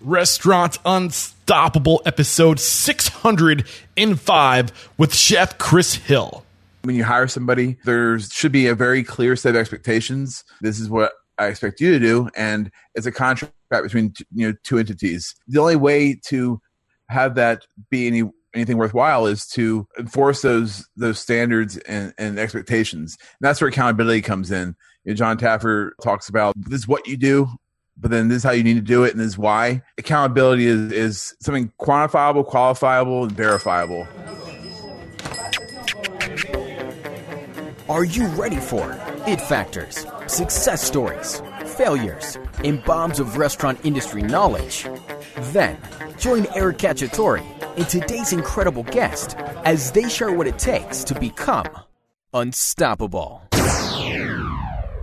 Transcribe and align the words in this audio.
Restaurant 0.00 0.78
Unstoppable, 0.84 2.02
episode 2.06 2.58
605 2.58 4.88
with 4.96 5.14
Chef 5.14 5.58
Chris 5.58 5.94
Hill. 5.94 6.44
When 6.82 6.94
you 6.94 7.04
hire 7.04 7.28
somebody, 7.28 7.76
there 7.84 8.18
should 8.18 8.52
be 8.52 8.66
a 8.66 8.74
very 8.74 9.04
clear 9.04 9.36
set 9.36 9.54
of 9.54 9.60
expectations. 9.60 10.42
This 10.62 10.80
is 10.80 10.88
what 10.88 11.12
I 11.38 11.48
expect 11.48 11.78
you 11.80 11.92
to 11.92 11.98
do, 11.98 12.30
and 12.34 12.70
it's 12.94 13.06
a 13.06 13.12
contract 13.12 13.52
between 13.70 14.14
you 14.34 14.48
know 14.48 14.54
two 14.64 14.78
entities. 14.78 15.34
The 15.48 15.60
only 15.60 15.76
way 15.76 16.18
to 16.26 16.62
have 17.10 17.34
that 17.34 17.66
be 17.90 18.06
any 18.06 18.22
anything 18.54 18.78
worthwhile 18.78 19.26
is 19.26 19.46
to 19.48 19.86
enforce 19.98 20.40
those 20.42 20.88
those 20.96 21.18
standards 21.18 21.76
and, 21.78 22.14
and 22.16 22.38
expectations. 22.38 23.18
And 23.20 23.46
that's 23.46 23.60
where 23.60 23.68
accountability 23.68 24.22
comes 24.22 24.50
in. 24.50 24.74
You 25.04 25.12
know, 25.12 25.16
Jon 25.16 25.36
Taffer 25.36 25.90
talks 26.02 26.30
about 26.30 26.54
this 26.56 26.80
is 26.80 26.88
what 26.88 27.06
you 27.06 27.18
do, 27.18 27.48
but 28.00 28.10
then 28.10 28.28
this 28.28 28.38
is 28.38 28.44
how 28.44 28.52
you 28.52 28.64
need 28.64 28.74
to 28.74 28.80
do 28.80 29.04
it 29.04 29.12
and 29.12 29.20
this 29.20 29.28
is 29.28 29.38
why. 29.38 29.82
Accountability 29.98 30.66
is, 30.66 30.92
is 30.92 31.34
something 31.40 31.72
quantifiable, 31.78 32.48
qualifiable, 32.48 33.24
and 33.24 33.32
verifiable. 33.32 34.06
Are 37.88 38.04
you 38.04 38.26
ready 38.28 38.56
for 38.56 38.96
it 39.26 39.40
factors, 39.40 40.06
success 40.26 40.82
stories, 40.82 41.42
failures, 41.66 42.38
and 42.64 42.82
bombs 42.84 43.18
of 43.18 43.36
restaurant 43.36 43.84
industry 43.84 44.22
knowledge? 44.22 44.86
Then 45.52 45.76
join 46.16 46.46
Eric 46.54 46.78
Cacciatore 46.78 47.44
and 47.76 47.88
today's 47.88 48.32
incredible 48.32 48.84
guest 48.84 49.36
as 49.64 49.90
they 49.92 50.08
share 50.08 50.32
what 50.32 50.46
it 50.46 50.58
takes 50.58 51.02
to 51.04 51.18
become 51.18 51.66
unstoppable. 52.32 53.42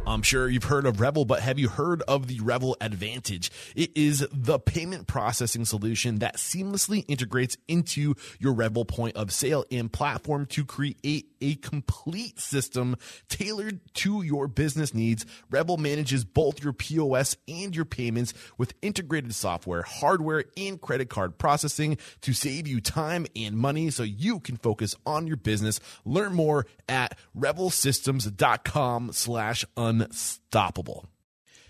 I'm 0.08 0.22
sure 0.22 0.48
you've 0.48 0.64
heard 0.64 0.86
of 0.86 1.02
Revel, 1.02 1.26
but 1.26 1.42
have 1.42 1.60
you 1.60 1.68
heard 1.68 2.02
of 2.04 2.28
the 2.28 2.40
Revel 2.40 2.78
Advantage? 2.80 3.52
It 3.76 3.92
is 3.98 4.26
the 4.32 4.58
payment 4.58 5.06
processing 5.06 5.66
solution 5.66 6.20
that 6.20 6.38
seamlessly 6.38 7.04
integrates 7.10 7.58
into 7.68 8.16
your 8.40 8.54
Revel 8.54 8.86
point 8.86 9.18
of 9.18 9.34
sale 9.34 9.66
and 9.70 9.91
platform 9.91 10.46
to 10.48 10.64
create 10.64 11.27
a 11.41 11.55
complete 11.55 12.40
system 12.40 12.96
tailored 13.27 13.82
to 13.96 14.22
your 14.22 14.48
business 14.48 14.94
needs. 14.94 15.26
Revel 15.52 15.76
manages 15.76 16.24
both 16.24 16.64
your 16.64 16.71
POS 16.71 17.36
and 17.49 17.76
your 17.76 17.86
payments 17.86 18.34
with 18.58 18.76
integrated 18.82 19.36
software, 19.36 19.82
hardware, 19.82 20.46
and 20.55 20.80
credit 20.80 21.10
card 21.10 21.38
processing 21.38 21.98
to 22.21 22.32
save 22.32 22.66
you 22.66 22.80
time 22.80 23.27
and 23.36 23.58
money 23.58 23.90
so 23.90 24.04
you 24.04 24.40
can 24.40 24.55
focus 24.55 24.96
on 25.05 25.27
your 25.27 25.38
business. 25.38 25.82
Learn 26.05 26.34
more 26.34 26.66
at 26.88 27.18
revelsystems.com 27.38 29.12
slash 29.12 29.66
unstoppable. 30.01 31.05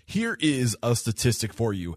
Here 0.06 0.36
is 0.40 0.76
a 0.82 0.96
statistic 0.96 1.52
for 1.52 1.72
you. 1.72 1.96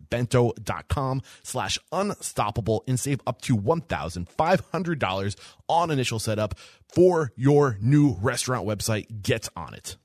bento.com 0.11 1.23
slash 1.41 1.79
unstoppable 1.91 2.83
and 2.87 2.99
save 2.99 3.21
up 3.25 3.41
to 3.41 3.57
$1,500 3.57 5.35
on 5.67 5.89
initial 5.89 6.19
setup 6.19 6.53
for 6.93 7.31
your 7.35 7.79
new 7.81 8.15
restaurant 8.21 8.67
website. 8.67 9.23
Get 9.23 9.49
on 9.55 9.73
it. 9.73 9.97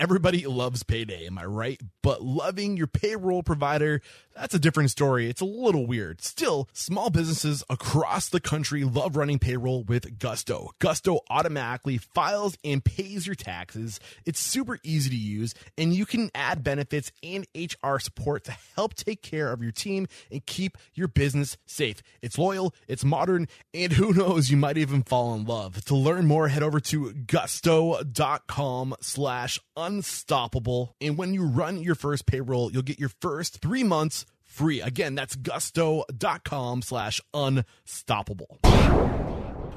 Everybody 0.00 0.46
loves 0.46 0.82
payday, 0.82 1.26
am 1.26 1.36
I 1.36 1.44
right? 1.44 1.78
But 2.02 2.22
loving 2.22 2.78
your 2.78 2.86
payroll 2.86 3.42
provider, 3.42 4.00
that's 4.34 4.54
a 4.54 4.58
different 4.58 4.90
story. 4.90 5.28
It's 5.28 5.42
a 5.42 5.44
little 5.44 5.86
weird. 5.86 6.22
Still, 6.22 6.70
small 6.72 7.10
businesses 7.10 7.62
across 7.68 8.30
the 8.30 8.40
country 8.40 8.82
love 8.82 9.14
running 9.14 9.38
payroll 9.38 9.84
with 9.84 10.18
Gusto. 10.18 10.70
Gusto 10.78 11.20
automatically 11.28 11.98
files 11.98 12.56
and 12.64 12.82
pays 12.82 13.26
your 13.26 13.34
taxes. 13.34 14.00
It's 14.24 14.40
super 14.40 14.78
easy 14.82 15.10
to 15.10 15.16
use, 15.16 15.54
and 15.76 15.92
you 15.92 16.06
can 16.06 16.30
add 16.34 16.64
benefits 16.64 17.12
and 17.22 17.46
HR 17.54 17.98
support 17.98 18.44
to 18.44 18.56
help 18.76 18.94
take 18.94 19.20
care 19.20 19.52
of 19.52 19.62
your 19.62 19.72
team 19.72 20.06
and 20.32 20.46
keep 20.46 20.78
your 20.94 21.08
business 21.08 21.58
safe. 21.66 22.02
It's 22.22 22.38
loyal, 22.38 22.74
it's 22.88 23.04
modern, 23.04 23.48
and 23.74 23.92
who 23.92 24.14
knows, 24.14 24.48
you 24.50 24.56
might 24.56 24.78
even 24.78 25.02
fall 25.02 25.34
in 25.34 25.44
love. 25.44 25.84
To 25.84 25.94
learn 25.94 26.24
more, 26.24 26.48
head 26.48 26.62
over 26.62 26.80
to 26.80 27.12
gusto.com 27.12 28.94
slash 29.02 29.60
unstoppable. 29.90 30.94
And 31.00 31.18
when 31.18 31.34
you 31.34 31.44
run 31.44 31.82
your 31.82 31.96
first 31.96 32.26
payroll, 32.26 32.70
you'll 32.70 32.82
get 32.82 33.00
your 33.00 33.10
first 33.20 33.60
three 33.60 33.82
months 33.82 34.24
free. 34.44 34.80
Again, 34.80 35.16
that's 35.16 35.34
gusto.com 35.34 36.82
slash 36.82 37.20
unstoppable. 37.34 38.58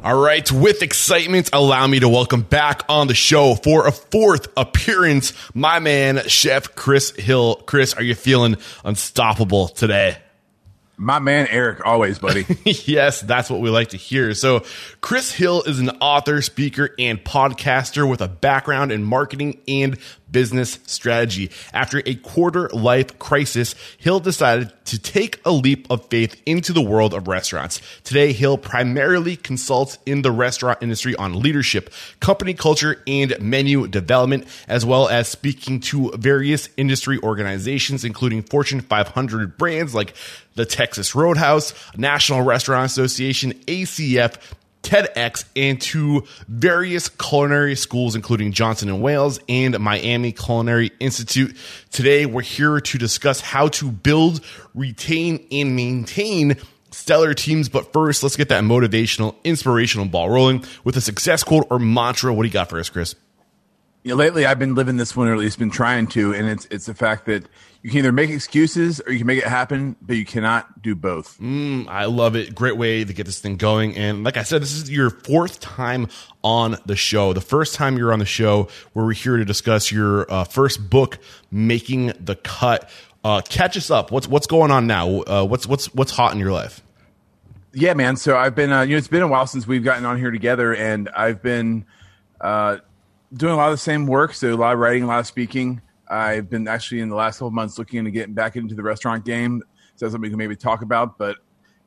All 0.04 0.22
right, 0.22 0.52
with 0.52 0.84
excitement, 0.84 1.50
allow 1.54 1.88
me 1.88 2.00
to 2.02 2.10
welcome 2.10 2.42
back 2.42 2.84
on 2.90 3.08
the 3.08 3.16
show 3.16 3.56
for 3.56 3.88
a 3.88 3.92
fourth 3.92 4.50
appearance, 4.58 5.34
my 5.54 5.80
man, 5.80 6.22
Chef 6.28 6.76
Chris 6.76 7.12
Hill. 7.12 7.56
Chris, 7.66 7.94
are 7.94 8.04
you 8.04 8.14
feeling 8.14 8.58
unstoppable 8.84 9.70
today? 9.70 10.18
My 10.96 11.20
man 11.20 11.48
Eric, 11.50 11.86
always, 11.86 12.20
buddy. 12.20 12.46
yes, 12.66 13.22
that's 13.22 13.50
what 13.50 13.62
we 13.62 13.70
like 13.70 13.90
to 13.90 13.98
hear. 13.98 14.34
So, 14.36 14.64
Chris 15.02 15.32
Hill 15.32 15.64
is 15.64 15.80
an 15.80 15.90
author, 16.02 16.42
speaker, 16.42 16.92
and 17.00 17.24
podcaster 17.24 18.08
with 18.08 18.22
a 18.22 18.28
background 18.28 18.92
in 18.92 19.04
marketing 19.04 19.60
and 19.68 19.98
business 20.34 20.80
strategy. 20.86 21.50
After 21.74 22.04
a 22.06 22.16
quarter 22.16 22.68
life 22.70 23.18
crisis, 23.20 23.76
Hill 23.98 24.20
decided 24.20 24.74
to 24.88 25.00
take 25.00 25.40
a 25.46 25.52
leap 25.52 25.88
of 25.90 26.06
faith 26.08 26.42
into 26.46 26.74
the 26.74 26.82
world 26.82 27.14
of 27.14 27.30
restaurants. 27.30 27.80
Today, 28.04 28.34
Hill 28.34 28.58
primarily 28.58 29.38
consults 29.38 29.98
in 30.06 30.24
the 30.24 30.32
restaurant 30.32 30.80
industry 30.82 31.16
on 31.16 31.40
leadership, 31.40 31.94
company 32.20 32.54
culture, 32.54 33.02
and 33.08 33.40
menu 33.40 33.88
development, 33.88 34.46
as 34.68 34.86
well 34.86 35.08
as 35.08 35.30
speaking 35.30 35.80
to 35.80 36.12
various 36.18 36.68
industry 36.76 37.18
organizations, 37.24 38.04
including 38.04 38.44
Fortune 38.44 38.82
500 38.82 39.58
brands 39.58 39.96
like 39.96 40.14
the 40.56 40.66
Texas 40.66 41.16
Roadhouse, 41.16 41.74
National 41.96 42.42
Restaurant 42.42 42.86
Association, 42.86 43.54
ACF, 43.68 44.36
TEDx 44.84 45.46
and 45.56 45.82
to 45.82 46.24
various 46.48 47.10
culinary 47.10 47.76
schools, 47.76 48.16
including 48.16 48.52
Johnson 48.52 48.90
and 48.90 49.02
Wales 49.02 49.40
and 49.50 49.80
Miami 49.80 50.32
Culinary 50.32 50.92
Institute. 51.00 51.56
Today, 51.92 52.26
we're 52.26 52.42
here 52.42 52.80
to 52.80 52.98
discuss 52.98 53.42
how 53.42 53.70
to 53.70 53.92
build, 53.92 54.42
retain, 54.76 55.48
and 55.52 55.76
maintain 55.76 56.58
stellar 56.92 57.34
teams. 57.34 57.70
But 57.70 57.92
first, 57.92 58.24
let's 58.24 58.36
get 58.36 58.50
that 58.50 58.64
motivational, 58.64 59.36
inspirational 59.44 60.06
ball 60.06 60.30
rolling 60.30 60.64
with 60.84 60.96
a 60.98 61.02
success 61.02 61.44
quote 61.44 61.66
or 61.70 61.80
mantra. 61.80 62.34
What 62.34 62.44
do 62.44 62.48
you 62.48 62.54
got 62.54 62.70
for 62.70 62.80
us, 62.80 62.90
Chris? 62.90 63.16
You 64.04 64.10
know, 64.10 64.16
lately, 64.16 64.46
I've 64.46 64.60
been 64.60 64.76
living 64.76 64.98
this 64.98 65.16
one, 65.16 65.30
or 65.30 65.34
at 65.34 65.40
least 65.40 65.58
been 65.58 65.70
trying 65.70 66.08
to, 66.08 66.34
and 66.34 66.50
it's 66.50 66.66
it's 66.70 66.88
the 66.88 66.94
fact 66.94 67.26
that 67.28 67.46
you 67.82 67.90
can 67.90 68.00
either 68.00 68.12
make 68.12 68.30
excuses 68.30 69.00
or 69.00 69.14
you 69.14 69.20
can 69.20 69.28
make 69.28 69.40
it 69.40 69.48
happen, 69.48 69.96
but 70.02 70.18
you 70.18 70.26
cannot 70.26 70.82
do 70.82 70.94
both. 70.94 71.40
Mm, 71.40 71.88
I 71.88 72.06
love 72.06 72.36
it. 72.36 72.54
Great 72.54 72.76
way 72.76 73.06
to 73.06 73.14
get 73.14 73.26
this 73.26 73.40
thing 73.40 73.56
going. 73.56 73.96
And 73.96 74.26
like 74.26 74.36
I 74.36 74.44
said, 74.44 74.62
this 74.62 74.74
is 74.74 74.92
your 74.92 75.10
fourth 75.10 75.62
time 75.62 76.10
on 76.44 76.78
the 76.86 76.98
show. 76.98 77.32
The 77.32 77.42
first 77.42 77.76
time 77.76 77.98
you're 77.98 78.12
on 78.12 78.20
the 78.20 78.26
show, 78.26 78.68
where 78.92 79.06
we're 79.06 79.14
here 79.14 79.38
to 79.38 79.46
discuss 79.46 79.90
your 79.90 80.30
uh, 80.30 80.44
first 80.44 80.90
book, 80.90 81.18
Making 81.50 82.12
the 82.20 82.36
Cut. 82.36 82.90
Uh, 83.24 83.42
catch 83.48 83.78
us 83.78 83.90
up. 83.90 84.12
What's 84.12 84.28
what's 84.28 84.48
going 84.48 84.70
on 84.70 84.86
now? 84.86 85.22
Uh, 85.22 85.46
what's 85.46 85.66
what's 85.66 85.94
what's 85.94 86.12
hot 86.12 86.34
in 86.34 86.40
your 86.40 86.52
life? 86.52 86.82
Yeah, 87.74 87.94
man. 87.94 88.18
So 88.18 88.36
I've 88.36 88.54
been, 88.54 88.72
uh, 88.72 88.82
you 88.82 88.92
know, 88.92 88.98
it's 88.98 89.08
been 89.08 89.24
a 89.24 89.28
while 89.28 89.48
since 89.48 89.66
we've 89.66 89.84
gotten 89.84 90.06
on 90.06 90.18
here 90.18 90.30
together, 90.30 90.76
and 90.76 91.08
I've 91.10 91.42
been 91.42 91.86
uh, 92.42 92.78
doing 93.34 93.54
a 93.54 93.58
lot 93.58 93.68
of 93.68 93.74
the 93.74 93.78
same 93.78 94.06
work. 94.06 94.34
So 94.34 94.54
a 94.54 94.56
lot 94.56 94.74
of 94.74 94.80
writing, 94.80 95.04
a 95.04 95.08
lot 95.08 95.20
of 95.20 95.28
speaking. 95.28 95.82
I've 96.08 96.50
been 96.50 96.68
actually 96.68 97.02
in 97.02 97.10
the 97.10 97.16
last 97.16 97.40
couple 97.40 97.52
months 97.52 97.78
looking 97.78 98.00
into 98.00 98.12
getting 98.12 98.34
back 98.34 98.56
into 98.56 98.76
the 98.76 98.84
restaurant 98.84 99.26
game. 99.26 99.64
So 99.96 100.06
that's 100.06 100.14
something 100.14 100.22
we 100.22 100.30
can 100.30 100.38
maybe 100.38 100.56
talk 100.56 100.82
about. 100.82 101.18
But 101.18 101.38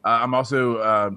uh, 0.04 0.20
I'm 0.22 0.34
also 0.34 0.78
uh, 0.78 1.10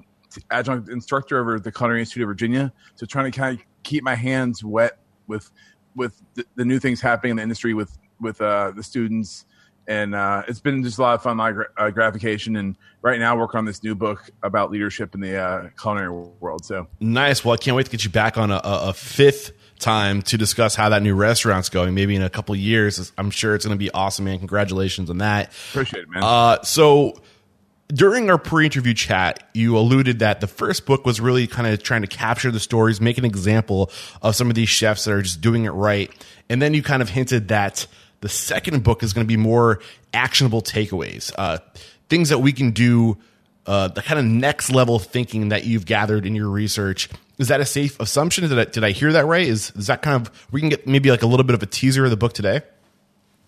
adjunct 0.50 0.88
instructor 0.88 1.40
over 1.40 1.56
at 1.56 1.64
the 1.64 1.72
Culinary 1.72 2.00
Institute 2.00 2.22
of 2.22 2.28
Virginia. 2.28 2.72
So 2.94 3.06
trying 3.06 3.30
to 3.30 3.36
kind 3.36 3.58
of 3.58 3.64
keep 3.82 4.04
my 4.04 4.14
hands 4.14 4.62
wet 4.62 4.98
with 5.26 5.50
with 5.96 6.22
the, 6.34 6.44
the 6.54 6.64
new 6.64 6.78
things 6.78 7.00
happening 7.00 7.32
in 7.32 7.36
the 7.38 7.42
industry 7.42 7.74
with 7.74 7.98
with 8.20 8.40
uh, 8.40 8.72
the 8.74 8.82
students. 8.82 9.46
And 9.88 10.14
uh, 10.14 10.44
it's 10.46 10.60
been 10.60 10.84
just 10.84 10.98
a 10.98 11.02
lot 11.02 11.14
of 11.14 11.22
fun, 11.22 11.36
lot 11.38 11.54
uh, 11.76 11.90
gratification. 11.90 12.56
And 12.56 12.76
right 13.02 13.18
now, 13.18 13.36
working 13.36 13.58
on 13.58 13.64
this 13.64 13.82
new 13.82 13.96
book 13.96 14.30
about 14.44 14.70
leadership 14.70 15.14
in 15.14 15.20
the 15.20 15.36
uh, 15.36 15.68
culinary 15.80 16.10
world. 16.10 16.64
So 16.64 16.86
nice. 17.00 17.44
Well, 17.44 17.54
I 17.54 17.56
can't 17.56 17.76
wait 17.76 17.86
to 17.86 17.90
get 17.90 18.04
you 18.04 18.10
back 18.10 18.38
on 18.38 18.52
a, 18.52 18.60
a 18.62 18.92
fifth 18.92 19.52
time 19.80 20.22
to 20.22 20.38
discuss 20.38 20.74
how 20.74 20.88
that 20.90 21.02
new 21.02 21.14
restaurant's 21.14 21.68
going. 21.68 21.94
Maybe 21.94 22.14
in 22.14 22.22
a 22.22 22.30
couple 22.30 22.54
years, 22.54 23.12
I'm 23.18 23.30
sure 23.30 23.54
it's 23.54 23.64
going 23.64 23.76
to 23.76 23.78
be 23.78 23.90
awesome, 23.90 24.26
man. 24.26 24.38
Congratulations 24.38 25.10
on 25.10 25.18
that. 25.18 25.52
Appreciate 25.70 26.02
it, 26.02 26.08
man. 26.08 26.22
Uh, 26.22 26.62
so 26.62 27.20
during 27.92 28.30
our 28.30 28.38
pre-interview 28.38 28.94
chat, 28.94 29.48
you 29.54 29.76
alluded 29.76 30.20
that 30.20 30.40
the 30.40 30.46
first 30.46 30.86
book 30.86 31.04
was 31.04 31.20
really 31.20 31.46
kind 31.46 31.66
of 31.66 31.82
trying 31.82 32.02
to 32.02 32.06
capture 32.06 32.50
the 32.50 32.60
stories, 32.60 33.00
make 33.00 33.18
an 33.18 33.24
example 33.24 33.90
of 34.22 34.36
some 34.36 34.48
of 34.48 34.54
these 34.54 34.68
chefs 34.68 35.04
that 35.04 35.12
are 35.12 35.22
just 35.22 35.40
doing 35.40 35.64
it 35.64 35.70
right, 35.70 36.10
and 36.48 36.60
then 36.62 36.74
you 36.74 36.82
kind 36.82 37.02
of 37.02 37.08
hinted 37.08 37.48
that 37.48 37.86
the 38.20 38.28
second 38.28 38.84
book 38.84 39.02
is 39.02 39.12
going 39.12 39.26
to 39.26 39.28
be 39.28 39.36
more 39.36 39.80
actionable 40.14 40.62
takeaways, 40.62 41.32
uh, 41.38 41.58
things 42.08 42.28
that 42.28 42.38
we 42.38 42.52
can 42.52 42.70
do, 42.70 43.16
uh, 43.66 43.88
the 43.88 44.02
kind 44.02 44.18
of 44.18 44.24
next 44.24 44.70
level 44.70 44.98
thinking 44.98 45.48
that 45.48 45.64
you've 45.64 45.86
gathered 45.86 46.26
in 46.26 46.34
your 46.34 46.48
research. 46.48 47.08
Is 47.40 47.48
that 47.48 47.60
a 47.60 47.64
safe 47.64 47.98
assumption? 47.98 48.46
Did 48.46 48.58
I, 48.58 48.64
did 48.66 48.84
I 48.84 48.90
hear 48.90 49.12
that 49.14 49.24
right? 49.24 49.46
Is, 49.46 49.72
is 49.74 49.86
that 49.86 50.02
kind 50.02 50.20
of 50.20 50.46
we 50.52 50.60
can 50.60 50.68
get 50.68 50.86
maybe 50.86 51.10
like 51.10 51.22
a 51.22 51.26
little 51.26 51.42
bit 51.42 51.54
of 51.54 51.62
a 51.62 51.66
teaser 51.66 52.04
of 52.04 52.10
the 52.10 52.16
book 52.16 52.34
today? 52.34 52.60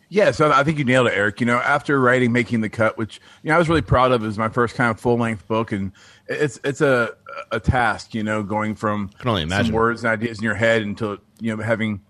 Yeah, 0.08 0.30
so 0.30 0.50
I 0.50 0.64
think 0.64 0.78
you 0.78 0.84
nailed 0.84 1.08
it, 1.08 1.14
Eric. 1.14 1.40
You 1.40 1.46
know, 1.46 1.58
after 1.58 2.00
writing 2.00 2.32
"Making 2.32 2.62
the 2.62 2.70
Cut," 2.70 2.96
which 2.98 3.20
you 3.42 3.48
know 3.48 3.54
I 3.54 3.58
was 3.58 3.68
really 3.68 3.82
proud 3.82 4.12
of, 4.12 4.22
it 4.22 4.26
was 4.26 4.38
my 4.38 4.48
first 4.48 4.76
kind 4.76 4.90
of 4.90 4.98
full 4.98 5.16
length 5.18 5.46
book, 5.46 5.72
and 5.72 5.92
it's 6.26 6.58
it's 6.64 6.80
a 6.80 7.10
a 7.50 7.60
task. 7.60 8.14
You 8.14 8.22
know, 8.22 8.42
going 8.42 8.74
from 8.74 9.10
I 9.14 9.18
can 9.20 9.28
only 9.28 9.42
imagine. 9.42 9.66
some 9.66 9.74
words 9.74 10.04
and 10.04 10.10
ideas 10.10 10.38
in 10.38 10.44
your 10.44 10.54
head 10.54 10.82
until 10.82 11.18
you 11.40 11.54
know 11.54 11.62
having 11.62 12.00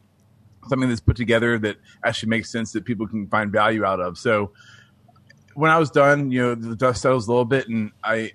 something 0.69 0.88
that's 0.88 1.00
put 1.00 1.17
together 1.17 1.58
that 1.61 1.76
actually 2.05 2.31
makes 2.31 2.50
sense 2.50 2.73
that 2.73 2.84
people 2.84 3.06
can 3.06 3.26
find 3.29 3.50
value 3.52 3.84
out 3.84 4.00
of. 4.00 4.19
So 4.19 4.52
when 5.55 5.70
I 5.70 5.79
was 5.79 5.90
done, 5.90 6.31
you 6.31 6.40
know, 6.40 6.55
the 6.55 6.76
dust 6.76 7.02
settles 7.02 7.29
a 7.29 7.31
little 7.31 7.44
bit, 7.44 7.69
and 7.69 7.93
I 8.02 8.32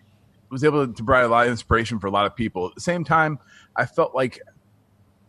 was 0.50 0.64
able 0.64 0.88
to 0.88 1.04
provide 1.04 1.26
a 1.26 1.28
lot 1.28 1.46
of 1.46 1.52
inspiration 1.52 2.00
for 2.00 2.08
a 2.08 2.12
lot 2.12 2.26
of 2.26 2.36
people. 2.36 2.68
At 2.68 2.76
the 2.76 2.82
same 2.82 3.04
time, 3.04 3.40
I 3.76 3.86
felt 3.86 4.16
like 4.16 4.40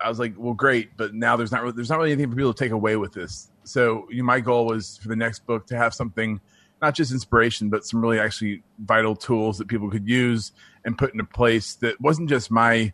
I 0.01 0.09
was 0.09 0.19
like, 0.19 0.35
well, 0.37 0.55
great, 0.55 0.97
but 0.97 1.15
now 1.15 1.37
there's 1.37 1.53
not 1.53 1.63
really, 1.63 1.75
there's 1.75 1.91
not 1.91 1.99
really 1.99 2.13
anything 2.13 2.31
for 2.31 2.37
people 2.37 2.55
to 2.55 2.65
take 2.65 2.73
away 2.73 2.97
with 2.97 3.13
this. 3.13 3.51
So 3.65 4.07
you 4.11 4.19
know, 4.19 4.25
my 4.25 4.41
goal 4.41 4.67
was 4.67 4.99
for 4.99 5.09
the 5.09 5.17
next 5.17 5.47
book 5.47 5.67
to 5.67 5.77
have 5.77 5.93
something, 5.93 6.41
not 6.81 6.95
just 6.95 7.13
inspiration, 7.13 7.69
but 7.69 7.85
some 7.85 8.01
really 8.01 8.21
actually 8.21 8.63
vital 8.79 9.17
tools 9.17 9.59
that 9.59 9.69
people 9.69 9.91
could 9.91 10.09
use 10.09 10.53
and 10.85 10.97
put 10.97 11.13
into 11.13 11.25
place 11.25 11.75
that 11.77 12.01
wasn't 12.01 12.29
just 12.29 12.51
my 12.51 12.93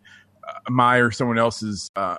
uh, 0.49 0.71
my 0.71 0.97
or 0.97 1.11
someone 1.11 1.39
else's 1.39 1.91
uh, 1.97 2.17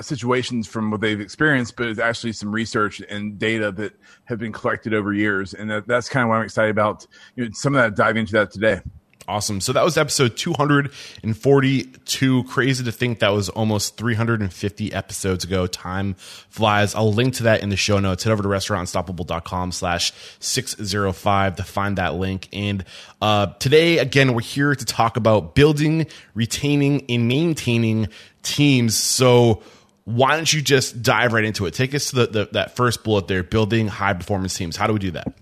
situations 0.00 0.66
from 0.66 0.90
what 0.90 1.00
they've 1.00 1.20
experienced, 1.20 1.76
but 1.76 1.86
it's 1.86 1.98
actually 1.98 2.32
some 2.32 2.50
research 2.52 3.00
and 3.00 3.38
data 3.38 3.72
that 3.72 3.92
have 4.24 4.38
been 4.38 4.52
collected 4.52 4.94
over 4.94 5.12
years, 5.12 5.54
and 5.54 5.70
that, 5.70 5.86
that's 5.86 6.08
kind 6.08 6.22
of 6.22 6.30
what 6.30 6.36
I'm 6.36 6.44
excited 6.44 6.70
about. 6.70 7.06
You 7.36 7.44
know, 7.44 7.50
some 7.52 7.74
of 7.74 7.82
that 7.82 7.96
dive 7.96 8.16
into 8.16 8.32
that 8.32 8.50
today. 8.50 8.80
Awesome. 9.28 9.60
So 9.60 9.72
that 9.74 9.84
was 9.84 9.96
episode 9.96 10.36
242. 10.36 12.44
Crazy 12.44 12.84
to 12.84 12.90
think 12.90 13.20
that 13.20 13.32
was 13.32 13.48
almost 13.48 13.96
350 13.96 14.92
episodes 14.92 15.44
ago. 15.44 15.68
Time 15.68 16.14
flies. 16.48 16.94
I'll 16.94 17.12
link 17.12 17.34
to 17.34 17.44
that 17.44 17.62
in 17.62 17.68
the 17.68 17.76
show 17.76 18.00
notes. 18.00 18.24
Head 18.24 18.32
over 18.32 18.42
to 18.42 18.48
restaurantunstoppable.com 18.48 19.72
slash 19.72 20.12
605 20.40 21.56
to 21.56 21.62
find 21.62 21.98
that 21.98 22.14
link. 22.14 22.48
And 22.52 22.84
uh, 23.22 23.48
today, 23.58 23.98
again, 23.98 24.34
we're 24.34 24.40
here 24.40 24.74
to 24.74 24.84
talk 24.84 25.16
about 25.16 25.54
building, 25.54 26.06
retaining, 26.34 27.04
and 27.08 27.28
maintaining 27.28 28.08
teams. 28.42 28.96
So 28.96 29.62
why 30.06 30.34
don't 30.34 30.52
you 30.52 30.62
just 30.62 31.02
dive 31.02 31.34
right 31.34 31.44
into 31.44 31.66
it? 31.66 31.74
Take 31.74 31.94
us 31.94 32.10
to 32.10 32.16
the, 32.16 32.26
the 32.26 32.48
that 32.52 32.74
first 32.74 33.04
bullet 33.04 33.28
there, 33.28 33.42
building 33.42 33.86
high 33.86 34.14
performance 34.14 34.56
teams. 34.56 34.76
How 34.76 34.86
do 34.86 34.92
we 34.92 34.98
do 34.98 35.10
that? 35.12 35.32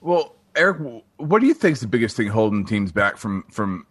Well, 0.00 0.35
Eric, 0.56 1.02
what 1.16 1.40
do 1.40 1.46
you 1.46 1.54
think 1.54 1.74
is 1.74 1.80
the 1.80 1.86
biggest 1.86 2.16
thing 2.16 2.28
holding 2.28 2.64
teams 2.64 2.92
back 2.92 3.16
from 3.16 3.44
from 3.50 3.86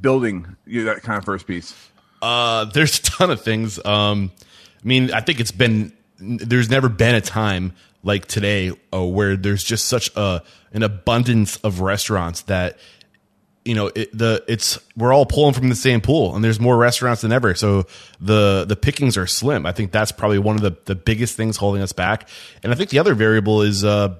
building 0.00 0.56
you 0.66 0.84
know, 0.84 0.94
that 0.94 1.02
kind 1.02 1.18
of 1.18 1.24
first 1.24 1.46
piece? 1.46 1.74
Uh, 2.20 2.64
there's 2.66 2.98
a 2.98 3.02
ton 3.02 3.30
of 3.30 3.40
things. 3.42 3.84
Um, 3.84 4.32
I 4.82 4.86
mean, 4.86 5.12
I 5.12 5.20
think 5.20 5.40
it's 5.40 5.52
been 5.52 5.92
there's 6.18 6.68
never 6.68 6.88
been 6.88 7.14
a 7.14 7.20
time 7.20 7.74
like 8.02 8.26
today 8.26 8.72
uh, 8.92 9.04
where 9.04 9.36
there's 9.36 9.64
just 9.64 9.86
such 9.86 10.10
a 10.16 10.42
an 10.72 10.82
abundance 10.82 11.56
of 11.58 11.80
restaurants 11.80 12.42
that 12.42 12.78
you 13.64 13.74
know 13.74 13.90
it, 13.94 14.16
the 14.16 14.42
it's 14.48 14.78
we're 14.96 15.12
all 15.12 15.26
pulling 15.26 15.54
from 15.54 15.68
the 15.68 15.74
same 15.74 16.00
pool 16.00 16.34
and 16.34 16.44
there's 16.44 16.60
more 16.60 16.76
restaurants 16.76 17.22
than 17.22 17.32
ever 17.32 17.54
so 17.54 17.86
the 18.20 18.64
the 18.66 18.76
pickings 18.76 19.16
are 19.16 19.26
slim 19.26 19.66
i 19.66 19.72
think 19.72 19.92
that's 19.92 20.12
probably 20.12 20.38
one 20.38 20.56
of 20.56 20.62
the 20.62 20.76
the 20.86 20.94
biggest 20.94 21.36
things 21.36 21.56
holding 21.56 21.82
us 21.82 21.92
back 21.92 22.28
and 22.62 22.72
i 22.72 22.76
think 22.76 22.88
the 22.90 22.98
other 22.98 23.14
variable 23.14 23.62
is 23.62 23.84
uh 23.84 24.14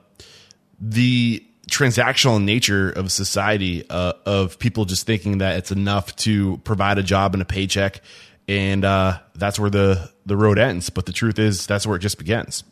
the 0.81 1.45
transactional 1.71 2.43
nature 2.43 2.91
of 2.91 3.13
society 3.13 3.89
uh, 3.91 4.15
of 4.27 4.59
people 4.59 4.85
just 4.85 5.07
thinking 5.07 5.39
that 5.39 5.59
it's 5.59 5.71
enough 5.71 6.15
to 6.17 6.59
provide 6.59 6.99
a 6.99 7.03
job 7.03 7.35
and 7.35 7.43
a 7.43 7.45
paycheck 7.45 8.01
and 8.49 8.85
uh, 8.85 9.19
that's 9.35 9.61
where 9.61 9.71
the 9.71 10.11
the 10.27 10.37
road 10.37 10.59
ends. 10.59 10.91
But 10.91 11.07
the 11.07 11.13
truth 11.13 11.39
is 11.39 11.67
that's 11.67 11.87
where 11.87 11.97
it 11.97 12.01
just 12.01 12.19
begins. 12.19 12.65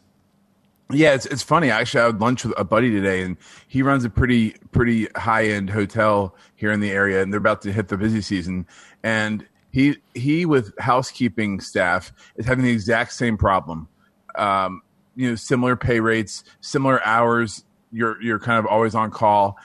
Yeah 0.90 1.14
it's, 1.14 1.26
it's 1.26 1.42
funny. 1.42 1.70
I 1.70 1.80
actually 1.80 2.02
i 2.02 2.06
had 2.06 2.20
lunch 2.20 2.44
with 2.44 2.58
a 2.58 2.64
buddy 2.64 2.90
today 2.90 3.22
and 3.22 3.36
he 3.68 3.82
runs 3.82 4.04
a 4.04 4.10
pretty 4.10 4.52
pretty 4.72 5.08
high 5.16 5.46
end 5.46 5.68
hotel 5.68 6.34
here 6.54 6.72
in 6.72 6.80
the 6.80 6.90
area 6.90 7.22
and 7.22 7.32
they're 7.32 7.38
about 7.38 7.62
to 7.62 7.72
hit 7.72 7.88
the 7.88 7.98
busy 7.98 8.22
season. 8.22 8.66
And 9.02 9.46
he 9.72 9.96
he 10.14 10.46
with 10.46 10.72
housekeeping 10.78 11.60
staff 11.60 12.12
is 12.36 12.46
having 12.46 12.64
the 12.64 12.72
exact 12.72 13.12
same 13.12 13.36
problem. 13.36 13.88
Um, 14.36 14.82
you 15.16 15.30
know 15.30 15.34
similar 15.34 15.76
pay 15.76 15.98
rates 15.98 16.44
similar 16.60 17.04
hours 17.04 17.64
you're 17.92 18.20
you're 18.22 18.38
kind 18.38 18.58
of 18.58 18.66
always 18.66 18.94
on 18.94 19.10
call, 19.10 19.56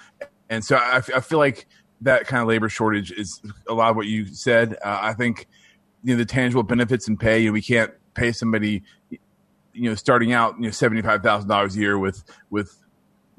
and 0.49 0.63
so 0.63 0.75
I, 0.75 0.97
I 0.97 1.19
feel 1.19 1.39
like 1.39 1.67
that 2.01 2.27
kind 2.27 2.41
of 2.41 2.47
labor 2.47 2.69
shortage 2.69 3.11
is 3.11 3.41
a 3.67 3.73
lot 3.73 3.91
of 3.91 3.95
what 3.95 4.07
you 4.07 4.25
said. 4.27 4.75
Uh, 4.83 4.99
I 5.01 5.13
think 5.13 5.47
you 6.03 6.13
know 6.13 6.17
the 6.17 6.25
tangible 6.25 6.63
benefits 6.63 7.07
and 7.07 7.19
pay. 7.19 7.39
You 7.39 7.47
know, 7.47 7.53
we 7.53 7.61
can't 7.61 7.91
pay 8.13 8.31
somebody 8.31 8.83
you 9.73 9.89
know 9.89 9.95
starting 9.95 10.33
out 10.33 10.55
you 10.57 10.65
know 10.65 10.71
seventy 10.71 11.01
five 11.01 11.23
thousand 11.23 11.49
dollars 11.49 11.75
a 11.75 11.79
year 11.79 11.97
with 11.97 12.23
with 12.49 12.77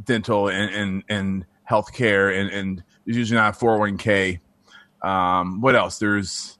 dental 0.04 0.48
and 0.48 0.74
and, 0.74 1.04
and 1.08 1.46
health 1.64 1.92
care 1.92 2.30
and 2.30 2.50
and 2.50 2.82
there's 3.04 3.16
usually 3.16 3.38
not 3.38 3.50
a 3.50 3.58
four 3.58 3.70
hundred 3.70 3.78
oh 3.78 3.80
one 3.80 3.98
k. 3.98 4.40
Um, 5.02 5.60
what 5.60 5.74
else? 5.74 5.98
There's 5.98 6.58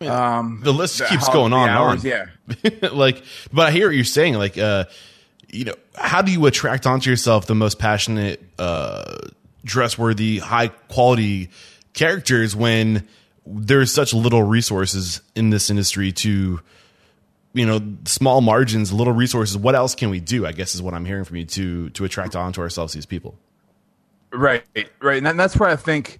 um, 0.00 0.60
the 0.62 0.72
list 0.72 1.02
keeps 1.08 1.28
going 1.28 1.52
on 1.52 1.68
hours, 1.68 2.04
on. 2.04 2.10
Yeah, 2.10 2.88
like, 2.92 3.22
but 3.52 3.68
I 3.68 3.70
hear 3.70 3.88
what 3.88 3.94
you're 3.94 4.04
saying. 4.04 4.34
Like, 4.34 4.58
uh, 4.58 4.84
you 5.54 5.64
know, 5.64 5.74
how 5.94 6.20
do 6.20 6.32
you 6.32 6.44
attract 6.46 6.86
onto 6.86 7.08
yourself 7.08 7.46
the 7.46 7.54
most 7.54 7.78
passionate, 7.78 8.42
uh, 8.58 9.18
dress-worthy, 9.64 10.38
high-quality 10.38 11.48
characters 11.92 12.56
when 12.56 13.06
there's 13.46 13.92
such 13.92 14.12
little 14.12 14.42
resources 14.42 15.20
in 15.34 15.50
this 15.50 15.70
industry 15.70 16.10
to, 16.12 16.60
you 17.52 17.66
know, 17.66 17.80
small 18.04 18.40
margins, 18.40 18.92
little 18.92 19.12
resources. 19.12 19.56
What 19.56 19.74
else 19.74 19.94
can 19.94 20.10
we 20.10 20.18
do? 20.18 20.44
I 20.44 20.52
guess 20.52 20.74
is 20.74 20.82
what 20.82 20.92
I'm 20.92 21.04
hearing 21.04 21.24
from 21.24 21.36
you 21.36 21.44
to 21.44 21.90
to 21.90 22.04
attract 22.04 22.34
onto 22.34 22.60
ourselves 22.60 22.92
these 22.92 23.06
people. 23.06 23.38
Right, 24.32 24.64
right, 25.00 25.24
and 25.24 25.38
that's 25.38 25.56
where 25.56 25.68
I 25.68 25.76
think 25.76 26.18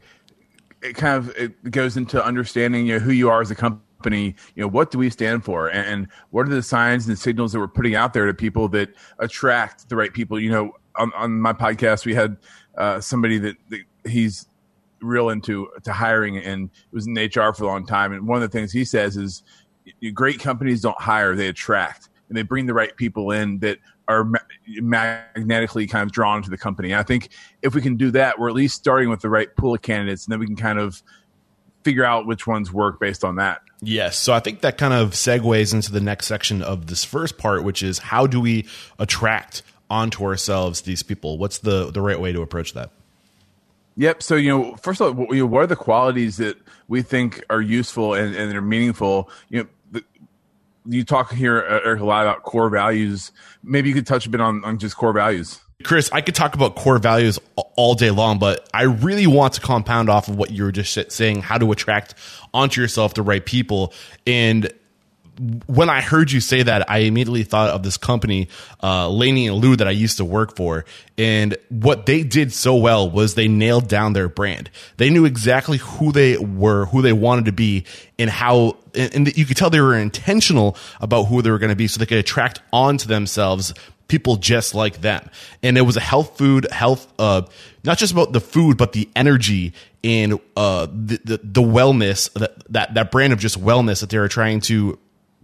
it 0.80 0.94
kind 0.94 1.16
of 1.16 1.36
it 1.36 1.70
goes 1.70 1.96
into 1.96 2.24
understanding 2.24 2.86
you 2.86 2.94
know, 2.94 2.98
who 3.00 3.10
you 3.10 3.30
are 3.30 3.40
as 3.40 3.50
a 3.50 3.56
company 3.56 3.83
company, 4.04 4.34
you 4.54 4.62
know, 4.62 4.68
what 4.68 4.90
do 4.90 4.98
we 4.98 5.08
stand 5.08 5.44
for, 5.44 5.68
and, 5.68 6.06
what 6.30 6.46
are 6.46 6.50
the 6.50 6.62
signs 6.62 7.08
and 7.08 7.18
signals 7.18 7.52
that 7.52 7.58
we're 7.58 7.68
putting 7.68 7.94
out 7.94 8.12
there 8.12 8.26
to 8.26 8.34
people 8.34 8.68
that 8.68 8.90
attract 9.18 9.88
the 9.88 9.96
right 9.96 10.12
people? 10.12 10.38
You 10.38 10.50
know, 10.50 10.72
on, 10.96 11.12
on 11.14 11.40
my 11.40 11.52
podcast, 11.52 12.04
we 12.04 12.14
had 12.14 12.36
uh, 12.76 13.00
somebody 13.00 13.38
that, 13.38 13.56
that 13.70 13.80
he's 14.06 14.46
real 15.00 15.30
into 15.30 15.68
to 15.84 15.92
hiring 15.92 16.36
and 16.38 16.70
was 16.92 17.06
in 17.06 17.14
HR 17.14 17.52
for 17.52 17.64
a 17.64 17.66
long 17.66 17.86
time. 17.86 18.12
And 18.12 18.26
one 18.26 18.42
of 18.42 18.50
the 18.50 18.58
things 18.58 18.72
he 18.72 18.84
says 18.84 19.16
is, 19.16 19.42
great 20.12 20.38
companies 20.38 20.82
don't 20.82 21.00
hire; 21.00 21.34
they 21.34 21.48
attract, 21.48 22.10
and 22.28 22.36
they 22.36 22.42
bring 22.42 22.66
the 22.66 22.74
right 22.74 22.94
people 22.96 23.30
in 23.30 23.58
that 23.60 23.78
are 24.06 24.30
magnetically 24.66 25.86
kind 25.86 26.02
of 26.02 26.12
drawn 26.12 26.42
to 26.42 26.50
the 26.50 26.58
company. 26.58 26.94
I 26.94 27.02
think 27.02 27.30
if 27.62 27.74
we 27.74 27.80
can 27.80 27.96
do 27.96 28.10
that, 28.10 28.38
we're 28.38 28.50
at 28.50 28.54
least 28.54 28.76
starting 28.76 29.08
with 29.08 29.20
the 29.20 29.30
right 29.30 29.48
pool 29.56 29.74
of 29.74 29.80
candidates, 29.80 30.26
and 30.26 30.32
then 30.32 30.40
we 30.40 30.46
can 30.46 30.56
kind 30.56 30.78
of 30.78 31.02
figure 31.84 32.04
out 32.04 32.26
which 32.26 32.46
ones 32.46 32.72
work 32.72 32.98
based 32.98 33.22
on 33.22 33.36
that. 33.36 33.60
Yes. 33.84 34.18
So 34.18 34.32
I 34.32 34.40
think 34.40 34.62
that 34.62 34.78
kind 34.78 34.94
of 34.94 35.10
segues 35.10 35.74
into 35.74 35.92
the 35.92 36.00
next 36.00 36.26
section 36.26 36.62
of 36.62 36.86
this 36.86 37.04
first 37.04 37.38
part, 37.38 37.64
which 37.64 37.82
is 37.82 37.98
how 37.98 38.26
do 38.26 38.40
we 38.40 38.66
attract 38.98 39.62
onto 39.90 40.24
ourselves 40.24 40.82
these 40.82 41.02
people? 41.02 41.38
What's 41.38 41.58
the, 41.58 41.90
the 41.90 42.00
right 42.00 42.18
way 42.18 42.32
to 42.32 42.42
approach 42.42 42.72
that? 42.72 42.90
Yep. 43.96 44.22
So, 44.22 44.34
you 44.36 44.48
know, 44.48 44.76
first 44.76 45.00
of 45.00 45.18
all, 45.18 45.26
what 45.26 45.62
are 45.62 45.66
the 45.66 45.76
qualities 45.76 46.38
that 46.38 46.56
we 46.88 47.02
think 47.02 47.44
are 47.48 47.60
useful 47.60 48.14
and, 48.14 48.34
and 48.34 48.54
are 48.56 48.62
meaningful? 48.62 49.30
You 49.50 49.62
know, 49.62 49.68
the, 49.92 50.04
you 50.86 51.04
talk 51.04 51.32
here 51.32 51.58
uh, 51.58 51.80
Eric, 51.84 52.00
a 52.00 52.04
lot 52.04 52.26
about 52.26 52.42
core 52.42 52.70
values. 52.70 53.30
Maybe 53.62 53.88
you 53.88 53.94
could 53.94 54.06
touch 54.06 54.26
a 54.26 54.30
bit 54.30 54.40
on, 54.40 54.64
on 54.64 54.78
just 54.78 54.96
core 54.96 55.12
values. 55.12 55.60
Chris, 55.84 56.10
I 56.12 56.20
could 56.20 56.34
talk 56.34 56.54
about 56.54 56.74
core 56.74 56.98
values 56.98 57.38
all 57.76 57.94
day 57.94 58.10
long, 58.10 58.38
but 58.38 58.68
I 58.72 58.82
really 58.82 59.26
want 59.26 59.54
to 59.54 59.60
compound 59.60 60.08
off 60.08 60.28
of 60.28 60.36
what 60.36 60.50
you 60.50 60.64
were 60.64 60.72
just 60.72 61.12
saying, 61.12 61.42
how 61.42 61.58
to 61.58 61.70
attract 61.72 62.14
onto 62.52 62.80
yourself 62.80 63.14
the 63.14 63.22
right 63.22 63.44
people. 63.44 63.92
And 64.26 64.72
when 65.66 65.90
I 65.90 66.00
heard 66.00 66.30
you 66.30 66.40
say 66.40 66.62
that, 66.62 66.88
I 66.88 66.98
immediately 66.98 67.42
thought 67.42 67.70
of 67.70 67.82
this 67.82 67.96
company, 67.96 68.48
uh, 68.82 69.08
Laney 69.08 69.48
and 69.48 69.56
Lou, 69.56 69.76
that 69.76 69.88
I 69.88 69.90
used 69.90 70.18
to 70.18 70.24
work 70.24 70.54
for. 70.54 70.84
And 71.18 71.56
what 71.70 72.06
they 72.06 72.22
did 72.22 72.52
so 72.52 72.76
well 72.76 73.10
was 73.10 73.34
they 73.34 73.48
nailed 73.48 73.88
down 73.88 74.12
their 74.12 74.28
brand. 74.28 74.70
They 74.96 75.10
knew 75.10 75.24
exactly 75.24 75.78
who 75.78 76.12
they 76.12 76.36
were, 76.38 76.86
who 76.86 77.02
they 77.02 77.12
wanted 77.12 77.46
to 77.46 77.52
be, 77.52 77.84
and 78.18 78.30
how, 78.30 78.76
and 78.94 79.36
you 79.36 79.44
could 79.44 79.56
tell 79.56 79.70
they 79.70 79.80
were 79.80 79.96
intentional 79.98 80.76
about 81.00 81.24
who 81.24 81.42
they 81.42 81.50
were 81.50 81.58
going 81.58 81.70
to 81.70 81.76
be 81.76 81.88
so 81.88 81.98
they 81.98 82.06
could 82.06 82.18
attract 82.18 82.60
onto 82.72 83.08
themselves 83.08 83.74
people 84.08 84.36
just 84.36 84.74
like 84.74 85.00
them. 85.00 85.28
And 85.62 85.78
it 85.78 85.82
was 85.82 85.96
a 85.96 86.00
health 86.00 86.36
food, 86.36 86.70
health, 86.70 87.12
uh, 87.18 87.42
not 87.84 87.98
just 87.98 88.12
about 88.12 88.32
the 88.32 88.40
food, 88.40 88.76
but 88.76 88.92
the 88.92 89.08
energy 89.16 89.72
and 90.02 90.38
uh, 90.56 90.86
the, 90.86 91.20
the, 91.24 91.40
the 91.42 91.62
wellness 91.62 92.32
that, 92.34 92.72
that 92.72 92.94
that 92.94 93.10
brand 93.10 93.32
of 93.32 93.38
just 93.38 93.60
wellness 93.60 94.00
that 94.00 94.10
they 94.10 94.18
were 94.18 94.28
trying 94.28 94.60
to 94.60 94.98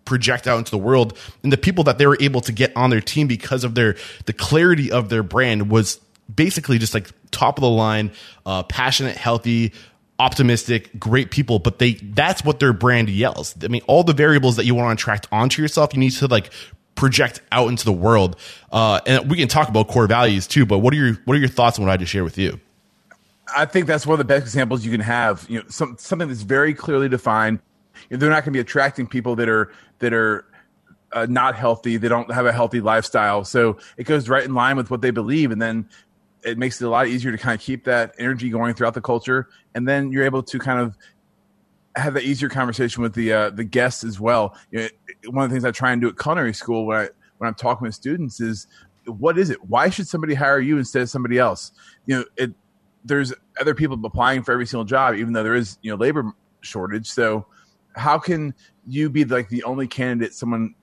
project 0.04 0.46
out 0.46 0.58
into 0.58 0.70
the 0.70 0.78
world. 0.78 1.16
And 1.42 1.52
the 1.52 1.56
people 1.56 1.84
that 1.84 1.98
they 1.98 2.06
were 2.06 2.18
able 2.20 2.40
to 2.42 2.52
get 2.52 2.76
on 2.76 2.90
their 2.90 3.00
team 3.00 3.26
because 3.26 3.64
of 3.64 3.74
their 3.74 3.96
the 4.26 4.32
clarity 4.32 4.92
of 4.92 5.08
their 5.08 5.22
brand 5.22 5.70
was 5.70 6.00
basically 6.32 6.78
just 6.78 6.94
like 6.94 7.10
top 7.30 7.58
of 7.58 7.62
the 7.62 7.70
line 7.70 8.12
uh, 8.44 8.62
passionate 8.64 9.16
healthy 9.16 9.72
optimistic 10.18 10.90
great 10.98 11.30
people. 11.30 11.58
But 11.58 11.78
they 11.78 11.94
that's 11.94 12.44
what 12.44 12.60
their 12.60 12.74
brand 12.74 13.08
yells. 13.08 13.54
I 13.64 13.68
mean 13.68 13.82
all 13.86 14.04
the 14.04 14.12
variables 14.12 14.56
that 14.56 14.66
you 14.66 14.74
want 14.74 14.98
to 14.98 15.02
attract 15.02 15.26
onto 15.32 15.62
yourself 15.62 15.94
you 15.94 16.00
need 16.00 16.10
to 16.12 16.26
like 16.26 16.50
project 17.00 17.40
out 17.50 17.68
into 17.68 17.84
the 17.84 17.92
world 17.92 18.36
uh, 18.72 19.00
and 19.06 19.30
we 19.30 19.36
can 19.36 19.48
talk 19.48 19.68
about 19.68 19.88
core 19.88 20.06
values 20.06 20.46
too 20.46 20.66
but 20.66 20.78
what 20.78 20.92
are 20.92 20.96
your 20.96 21.14
what 21.24 21.34
are 21.34 21.40
your 21.40 21.48
thoughts 21.48 21.78
on 21.78 21.84
what 21.84 21.90
i 21.90 21.96
just 21.96 22.12
shared 22.12 22.24
with 22.24 22.38
you 22.38 22.60
I 23.56 23.64
think 23.64 23.86
that's 23.86 24.06
one 24.06 24.14
of 24.14 24.18
the 24.18 24.24
best 24.24 24.42
examples 24.42 24.84
you 24.84 24.90
can 24.90 25.00
have. 25.00 25.46
You 25.48 25.60
know, 25.60 25.64
some, 25.68 25.96
something 25.98 26.28
that's 26.28 26.42
very 26.42 26.74
clearly 26.74 27.08
defined. 27.08 27.60
They're 28.08 28.30
not 28.30 28.44
going 28.44 28.52
to 28.52 28.56
be 28.56 28.60
attracting 28.60 29.06
people 29.06 29.36
that 29.36 29.48
are 29.48 29.72
that 29.98 30.12
are 30.12 30.46
uh, 31.12 31.26
not 31.28 31.54
healthy. 31.54 31.96
They 31.96 32.08
don't 32.08 32.30
have 32.32 32.46
a 32.46 32.52
healthy 32.52 32.80
lifestyle. 32.80 33.44
So 33.44 33.78
it 33.96 34.04
goes 34.04 34.28
right 34.28 34.44
in 34.44 34.54
line 34.54 34.76
with 34.76 34.90
what 34.90 35.00
they 35.00 35.10
believe, 35.10 35.50
and 35.50 35.60
then 35.60 35.88
it 36.42 36.56
makes 36.56 36.80
it 36.80 36.86
a 36.86 36.88
lot 36.88 37.08
easier 37.08 37.32
to 37.32 37.38
kind 37.38 37.54
of 37.54 37.60
keep 37.60 37.84
that 37.84 38.14
energy 38.18 38.48
going 38.48 38.74
throughout 38.74 38.94
the 38.94 39.00
culture. 39.00 39.48
And 39.74 39.86
then 39.86 40.10
you're 40.12 40.24
able 40.24 40.42
to 40.44 40.58
kind 40.58 40.80
of 40.80 40.96
have 42.00 42.14
that 42.14 42.24
easier 42.24 42.48
conversation 42.48 43.02
with 43.02 43.14
the 43.14 43.32
uh, 43.32 43.50
the 43.50 43.64
guests 43.64 44.04
as 44.04 44.20
well. 44.20 44.56
You 44.70 44.80
know, 44.80 44.88
one 45.30 45.44
of 45.44 45.50
the 45.50 45.54
things 45.54 45.64
I 45.64 45.70
try 45.70 45.92
and 45.92 46.00
do 46.00 46.08
at 46.08 46.18
culinary 46.18 46.54
school 46.54 46.86
when 46.86 46.96
I 46.98 47.08
when 47.38 47.48
I'm 47.48 47.54
talking 47.54 47.86
with 47.86 47.94
students 47.94 48.40
is 48.40 48.66
what 49.06 49.38
is 49.38 49.50
it? 49.50 49.64
Why 49.64 49.88
should 49.90 50.06
somebody 50.08 50.34
hire 50.34 50.60
you 50.60 50.78
instead 50.78 51.02
of 51.02 51.10
somebody 51.10 51.38
else? 51.38 51.72
You 52.06 52.18
know, 52.18 52.24
it 52.36 52.52
there's 53.04 53.32
other 53.60 53.74
people 53.74 53.98
applying 54.04 54.42
for 54.42 54.52
every 54.52 54.66
single 54.66 54.84
job, 54.84 55.14
even 55.14 55.32
though 55.32 55.42
there 55.42 55.54
is 55.54 55.78
you 55.82 55.90
know 55.90 55.96
labor 55.96 56.32
shortage. 56.60 57.10
So 57.10 57.46
how 57.96 58.18
can 58.18 58.54
you 58.86 59.10
be 59.10 59.24
like 59.24 59.48
the 59.48 59.62
only 59.64 59.86
candidate 59.86 60.34
someone 60.34 60.74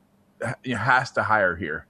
has 0.65 1.11
to 1.11 1.23
hire 1.23 1.55
here? 1.55 1.87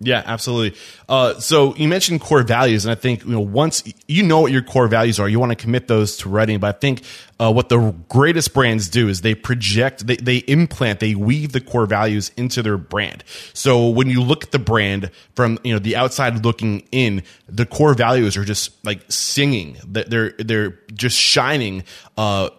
Yeah, 0.00 0.22
absolutely. 0.24 0.78
Uh, 1.08 1.40
so 1.40 1.74
you 1.74 1.88
mentioned 1.88 2.20
core 2.20 2.44
values, 2.44 2.84
and 2.84 2.92
I 2.92 2.94
think 2.94 3.24
you 3.24 3.32
know 3.32 3.40
once 3.40 3.82
you 4.06 4.22
know 4.22 4.40
what 4.40 4.52
your 4.52 4.62
core 4.62 4.86
values 4.86 5.18
are, 5.18 5.28
you 5.28 5.40
want 5.40 5.50
to 5.50 5.56
commit 5.56 5.88
those 5.88 6.18
to 6.18 6.28
writing. 6.28 6.60
But 6.60 6.76
I 6.76 6.78
think 6.78 7.02
uh, 7.40 7.52
what 7.52 7.68
the 7.68 7.92
greatest 8.08 8.54
brands 8.54 8.88
do 8.88 9.08
is 9.08 9.22
they 9.22 9.34
project, 9.34 10.06
they, 10.06 10.14
they 10.14 10.36
implant, 10.36 11.00
they 11.00 11.16
weave 11.16 11.50
the 11.50 11.60
core 11.60 11.86
values 11.86 12.30
into 12.36 12.62
their 12.62 12.76
brand. 12.76 13.24
So 13.54 13.88
when 13.88 14.08
you 14.08 14.22
look 14.22 14.44
at 14.44 14.52
the 14.52 14.60
brand 14.60 15.10
from 15.34 15.58
you 15.64 15.72
know 15.72 15.80
the 15.80 15.96
outside 15.96 16.44
looking 16.44 16.86
in, 16.92 17.24
the 17.48 17.66
core 17.66 17.94
values 17.94 18.36
are 18.36 18.44
just 18.44 18.70
like 18.84 19.00
singing. 19.08 19.78
They're 19.84 20.30
they're 20.38 20.78
just 20.94 21.18
shining. 21.18 21.82
Uh, 22.16 22.50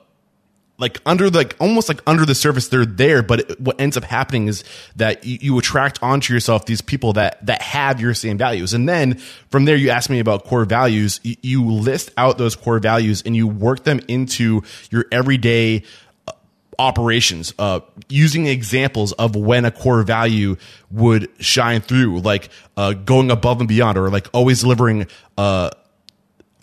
like 0.79 0.99
under 1.05 1.29
like 1.29 1.55
almost 1.59 1.89
like 1.89 2.01
under 2.07 2.25
the 2.25 2.33
surface 2.33 2.69
they're 2.69 2.85
there 2.85 3.21
but 3.21 3.41
it, 3.41 3.59
what 3.59 3.79
ends 3.79 3.97
up 3.97 4.03
happening 4.03 4.47
is 4.47 4.63
that 4.95 5.23
you, 5.25 5.37
you, 5.41 5.59
attract 5.59 6.01
onto 6.01 6.33
yourself 6.33 6.65
these 6.65 6.81
people 6.81 7.13
that 7.13 7.45
that 7.45 7.61
have 7.61 7.99
your 7.99 8.13
same 8.13 8.37
values. 8.37 8.73
And 8.73 8.87
then 8.87 9.15
from 9.49 9.65
there 9.65 9.75
you 9.75 9.89
ask 9.89 10.09
me 10.09 10.19
about 10.19 10.45
core 10.45 10.65
values. 10.65 11.19
You, 11.23 11.35
you 11.41 11.65
list 11.65 12.11
out 12.17 12.37
those 12.37 12.55
core 12.55 12.79
values 12.79 13.21
and 13.25 13.35
you 13.35 13.45
work 13.45 13.83
them 13.83 13.99
into 14.07 14.63
your 14.89 15.05
everyday 15.11 15.83
uh, 16.27 16.31
operations 16.79 17.53
uh, 17.59 17.81
using 18.07 18.47
examples 18.47 19.11
of 19.13 19.35
when 19.35 19.65
a 19.65 19.71
core 19.71 20.03
value 20.03 20.55
would 20.89 21.29
shine 21.39 21.81
through 21.81 22.21
like 22.21 22.49
uh, 22.77 22.93
going 22.93 23.31
above 23.31 23.59
and 23.59 23.67
beyond 23.67 23.97
or 23.97 24.09
like 24.09 24.27
always 24.33 24.61
delivering 24.61 25.07
uh, 25.37 25.69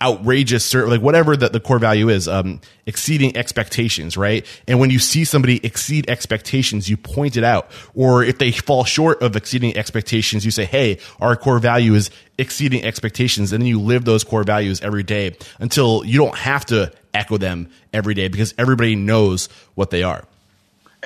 outrageous 0.01 0.73
like 0.75 1.01
whatever 1.01 1.35
the 1.35 1.59
core 1.59 1.79
value 1.79 2.07
is 2.07 2.27
um 2.27 2.61
exceeding 2.85 3.35
expectations 3.35 4.15
right? 4.15 4.45
And 4.67 4.79
when 4.79 4.91
you 4.91 4.99
see 4.99 5.25
somebody 5.25 5.65
exceed 5.65 6.09
expectations 6.09 6.89
you 6.89 6.97
point 6.97 7.35
it 7.35 7.43
out. 7.43 7.69
Or 7.95 8.23
if 8.23 8.37
they 8.37 8.51
fall 8.51 8.83
short 8.83 9.21
of 9.21 9.35
exceeding 9.35 9.75
expectations 9.75 10.45
you 10.45 10.51
say 10.51 10.65
hey 10.65 10.99
our 11.19 11.35
core 11.35 11.59
value 11.59 11.95
is 11.95 12.11
exceeding 12.37 12.85
expectations. 12.85 13.51
And 13.51 13.61
then 13.61 13.67
you 13.67 13.79
live 13.79 14.05
those 14.05 14.23
core 14.23 14.43
values 14.43 14.81
every 14.81 15.03
day 15.03 15.35
until 15.59 16.05
you 16.05 16.19
don't 16.19 16.37
have 16.37 16.65
to 16.67 16.91
echo 17.13 17.37
them 17.37 17.69
every 17.93 18.13
day 18.13 18.27
because 18.27 18.53
everybody 18.57 18.95
knows 18.95 19.49
what 19.73 19.89
they 19.89 20.03
are. 20.03 20.23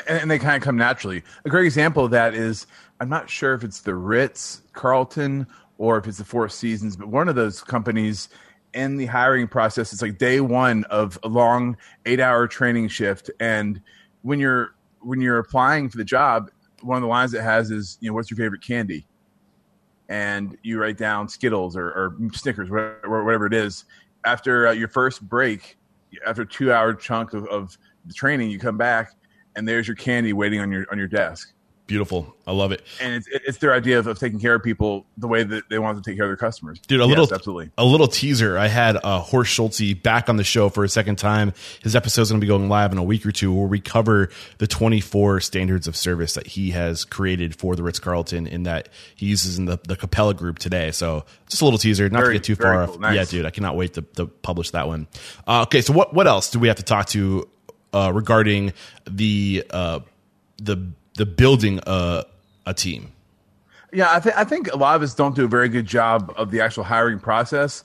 And, 0.08 0.30
they 0.30 0.40
kind 0.40 0.56
of 0.56 0.62
come 0.62 0.78
naturally. 0.78 1.24
A 1.46 1.50
great 1.50 1.66
example 1.66 2.06
of 2.06 2.12
that 2.12 2.34
is 2.34 2.68
i'm 3.00 3.10
not 3.10 3.30
sure 3.30 3.54
if 3.54 3.64
it's 3.64 3.82
the 3.82 3.96
ritz 3.96 4.62
carlton 4.74 5.48
or 5.78 5.98
if 5.98 6.08
it's 6.08 6.18
the 6.18 6.26
four 6.26 6.48
seasons 6.50 6.96
but 6.96 7.08
one 7.08 7.28
of 7.28 7.36
those 7.36 7.62
companies 7.62 8.30
in 8.74 8.98
the 8.98 9.06
hiring 9.06 9.48
process 9.48 9.92
it's 9.92 10.02
like 10.02 10.18
day 10.18 10.40
one 10.40 10.84
of 10.86 11.20
a 11.24 11.28
long 11.28 11.76
eight 12.06 12.20
hour 12.20 12.48
training 12.48 12.88
shift. 12.88 13.30
And 13.40 13.82
when 14.22 14.40
you're 14.40 14.76
when 15.02 15.22
you're 15.22 15.40
applying 15.40 15.90
for 15.90 15.98
the 15.98 16.04
job 16.04 16.50
one 16.82 16.98
of 16.98 17.02
the 17.02 17.08
lines 17.08 17.34
it 17.34 17.42
has 17.42 17.72
is 17.72 17.98
you 18.02 18.10
know 18.10 18.14
what's 18.14 18.30
your 18.32 18.38
favorite 18.38 18.62
candy? 18.62 19.06
And 20.10 20.58
you 20.64 20.80
write 20.80 20.98
down 20.98 21.30
skittles 21.30 21.78
or, 21.78 21.88
or 21.88 22.18
snickers 22.34 22.70
whatever, 22.70 23.24
whatever, 23.24 23.46
it 23.46 23.54
is. 23.54 23.86
After 24.26 24.68
uh, 24.68 24.72
your 24.72 24.90
first 24.90 25.22
break 25.28 25.78
after 26.26 26.42
a 26.42 26.48
two 26.48 26.74
hour 26.74 26.94
chunk 26.94 27.34
of, 27.34 27.46
of 27.48 27.78
the 28.06 28.14
training 28.14 28.50
you 28.50 28.60
come 28.60 28.78
back 28.78 29.14
and 29.56 29.68
there's 29.68 29.88
your 29.88 29.96
candy 29.96 30.34
waiting 30.34 30.60
on 30.60 30.72
your 30.72 30.86
on 30.92 30.98
your 30.98 31.08
desk 31.08 31.54
Beautiful. 31.92 32.34
I 32.48 32.54
love 32.54 32.72
it. 32.72 32.84
And 33.02 33.16
it's, 33.16 33.28
it's 33.28 33.58
their 33.58 33.74
idea 33.74 34.00
of, 34.00 34.08
of, 34.08 34.18
taking 34.18 34.40
care 34.40 34.56
of 34.56 34.64
people 34.64 35.06
the 35.18 35.28
way 35.28 35.44
that 35.44 35.68
they 35.68 35.78
want 35.78 36.02
to 36.02 36.10
take 36.10 36.16
care 36.18 36.24
of 36.24 36.30
their 36.30 36.38
customers. 36.38 36.80
Dude, 36.80 37.02
a 37.02 37.04
yes, 37.04 37.10
little 37.10 37.34
absolutely. 37.36 37.70
A 37.78 37.84
little 37.84 38.08
teaser. 38.08 38.58
I 38.58 38.68
had 38.68 38.98
uh, 39.04 39.20
Horst 39.20 39.52
Schulze 39.52 39.94
back 39.96 40.30
on 40.30 40.38
the 40.38 40.46
show 40.46 40.70
for 40.70 40.86
a 40.86 40.90
second 40.90 41.18
time. 41.18 41.52
His 41.84 41.94
episode 41.94 42.22
is 42.22 42.32
going 42.32 42.40
to 42.40 42.46
be 42.46 42.48
going 42.48 42.70
live 42.70 42.94
in 42.94 42.98
a 42.98 43.04
week 43.04 43.26
or 43.26 43.34
two 43.34 43.54
where 43.54 43.68
we 43.68 43.82
cover 43.82 44.30
the 44.60 44.68
24 44.68 45.42
standards 45.42 45.86
of 45.86 45.98
service 45.98 46.36
that 46.36 46.48
he 46.48 46.72
has 46.72 47.04
created 47.04 47.58
for 47.58 47.76
the 47.76 47.84
Ritz 47.84 48.00
Carlton 48.00 48.48
in 48.48 48.64
that 48.64 48.88
he 49.14 49.26
uses 49.26 49.60
in 49.60 49.66
the, 49.66 49.78
the 49.86 49.98
Capella 49.98 50.34
group 50.34 50.60
today. 50.60 50.92
So 50.92 51.26
just 51.50 51.62
a 51.62 51.66
little 51.66 51.78
teaser, 51.78 52.08
not 52.08 52.22
very, 52.22 52.36
to 52.36 52.40
get 52.40 52.46
too 52.46 52.56
far 52.56 52.86
cool. 52.86 52.96
off. 52.96 53.02
Nice. 53.02 53.16
Yeah, 53.18 53.26
dude, 53.26 53.46
I 53.46 53.50
cannot 53.50 53.76
wait 53.76 53.96
to, 53.96 54.02
to 54.16 54.28
publish 54.28 54.72
that 54.72 54.88
one. 54.88 55.10
Uh, 55.46 55.64
okay, 55.64 55.82
so 55.82 55.92
what, 55.92 56.14
what 56.14 56.26
else 56.26 56.52
do 56.52 56.60
we 56.60 56.70
have 56.70 56.78
to 56.78 56.84
talk 56.84 57.08
to 57.08 57.50
uh, 57.92 58.14
regarding 58.16 58.72
the 59.10 59.66
uh, 59.72 60.00
the 60.62 60.94
the 61.22 61.26
building 61.28 61.80
a 61.86 62.26
a 62.66 62.74
team. 62.74 63.12
Yeah, 63.94 64.16
I, 64.16 64.20
th- 64.20 64.34
I 64.36 64.44
think 64.44 64.74
a 64.74 64.76
lot 64.76 64.96
of 64.96 65.04
us 65.04 65.14
don't 65.14 65.36
do 65.36 65.46
a 65.46 65.48
very 65.48 65.70
good 65.70 65.86
job 65.86 66.34
of 66.36 66.50
the 66.50 66.62
actual 66.62 66.84
hiring 66.84 67.20
process 67.20 67.84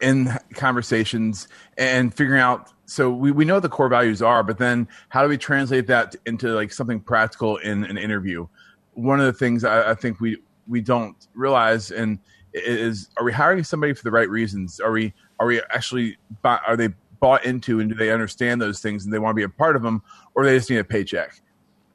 in 0.00 0.30
conversations 0.54 1.48
and 1.76 2.14
figuring 2.14 2.40
out. 2.40 2.72
So 2.86 3.10
we, 3.10 3.30
we 3.30 3.44
know 3.44 3.60
the 3.60 3.68
core 3.68 3.90
values 3.90 4.22
are, 4.22 4.42
but 4.42 4.56
then 4.56 4.88
how 5.10 5.22
do 5.22 5.28
we 5.28 5.36
translate 5.36 5.86
that 5.88 6.16
into 6.24 6.48
like 6.54 6.72
something 6.72 6.98
practical 6.98 7.58
in 7.58 7.84
an 7.84 7.98
interview? 7.98 8.46
One 8.94 9.20
of 9.20 9.26
the 9.26 9.34
things 9.34 9.64
I, 9.64 9.90
I 9.90 9.94
think 9.94 10.18
we 10.20 10.38
we 10.66 10.80
don't 10.80 11.16
realize 11.34 11.90
and 11.90 12.20
is 12.54 13.10
are 13.18 13.24
we 13.24 13.32
hiring 13.32 13.64
somebody 13.64 13.92
for 13.92 14.04
the 14.04 14.10
right 14.10 14.30
reasons? 14.30 14.80
Are 14.80 14.92
we 14.92 15.12
are 15.38 15.46
we 15.46 15.60
actually 15.68 16.16
are 16.42 16.76
they 16.78 16.88
bought 17.20 17.44
into 17.44 17.80
and 17.80 17.90
do 17.90 17.96
they 17.96 18.12
understand 18.12 18.62
those 18.62 18.80
things 18.80 19.04
and 19.04 19.12
they 19.12 19.18
want 19.18 19.32
to 19.32 19.36
be 19.36 19.42
a 19.42 19.48
part 19.50 19.76
of 19.76 19.82
them, 19.82 20.02
or 20.34 20.46
they 20.46 20.56
just 20.56 20.70
need 20.70 20.78
a 20.78 20.84
paycheck? 20.84 21.42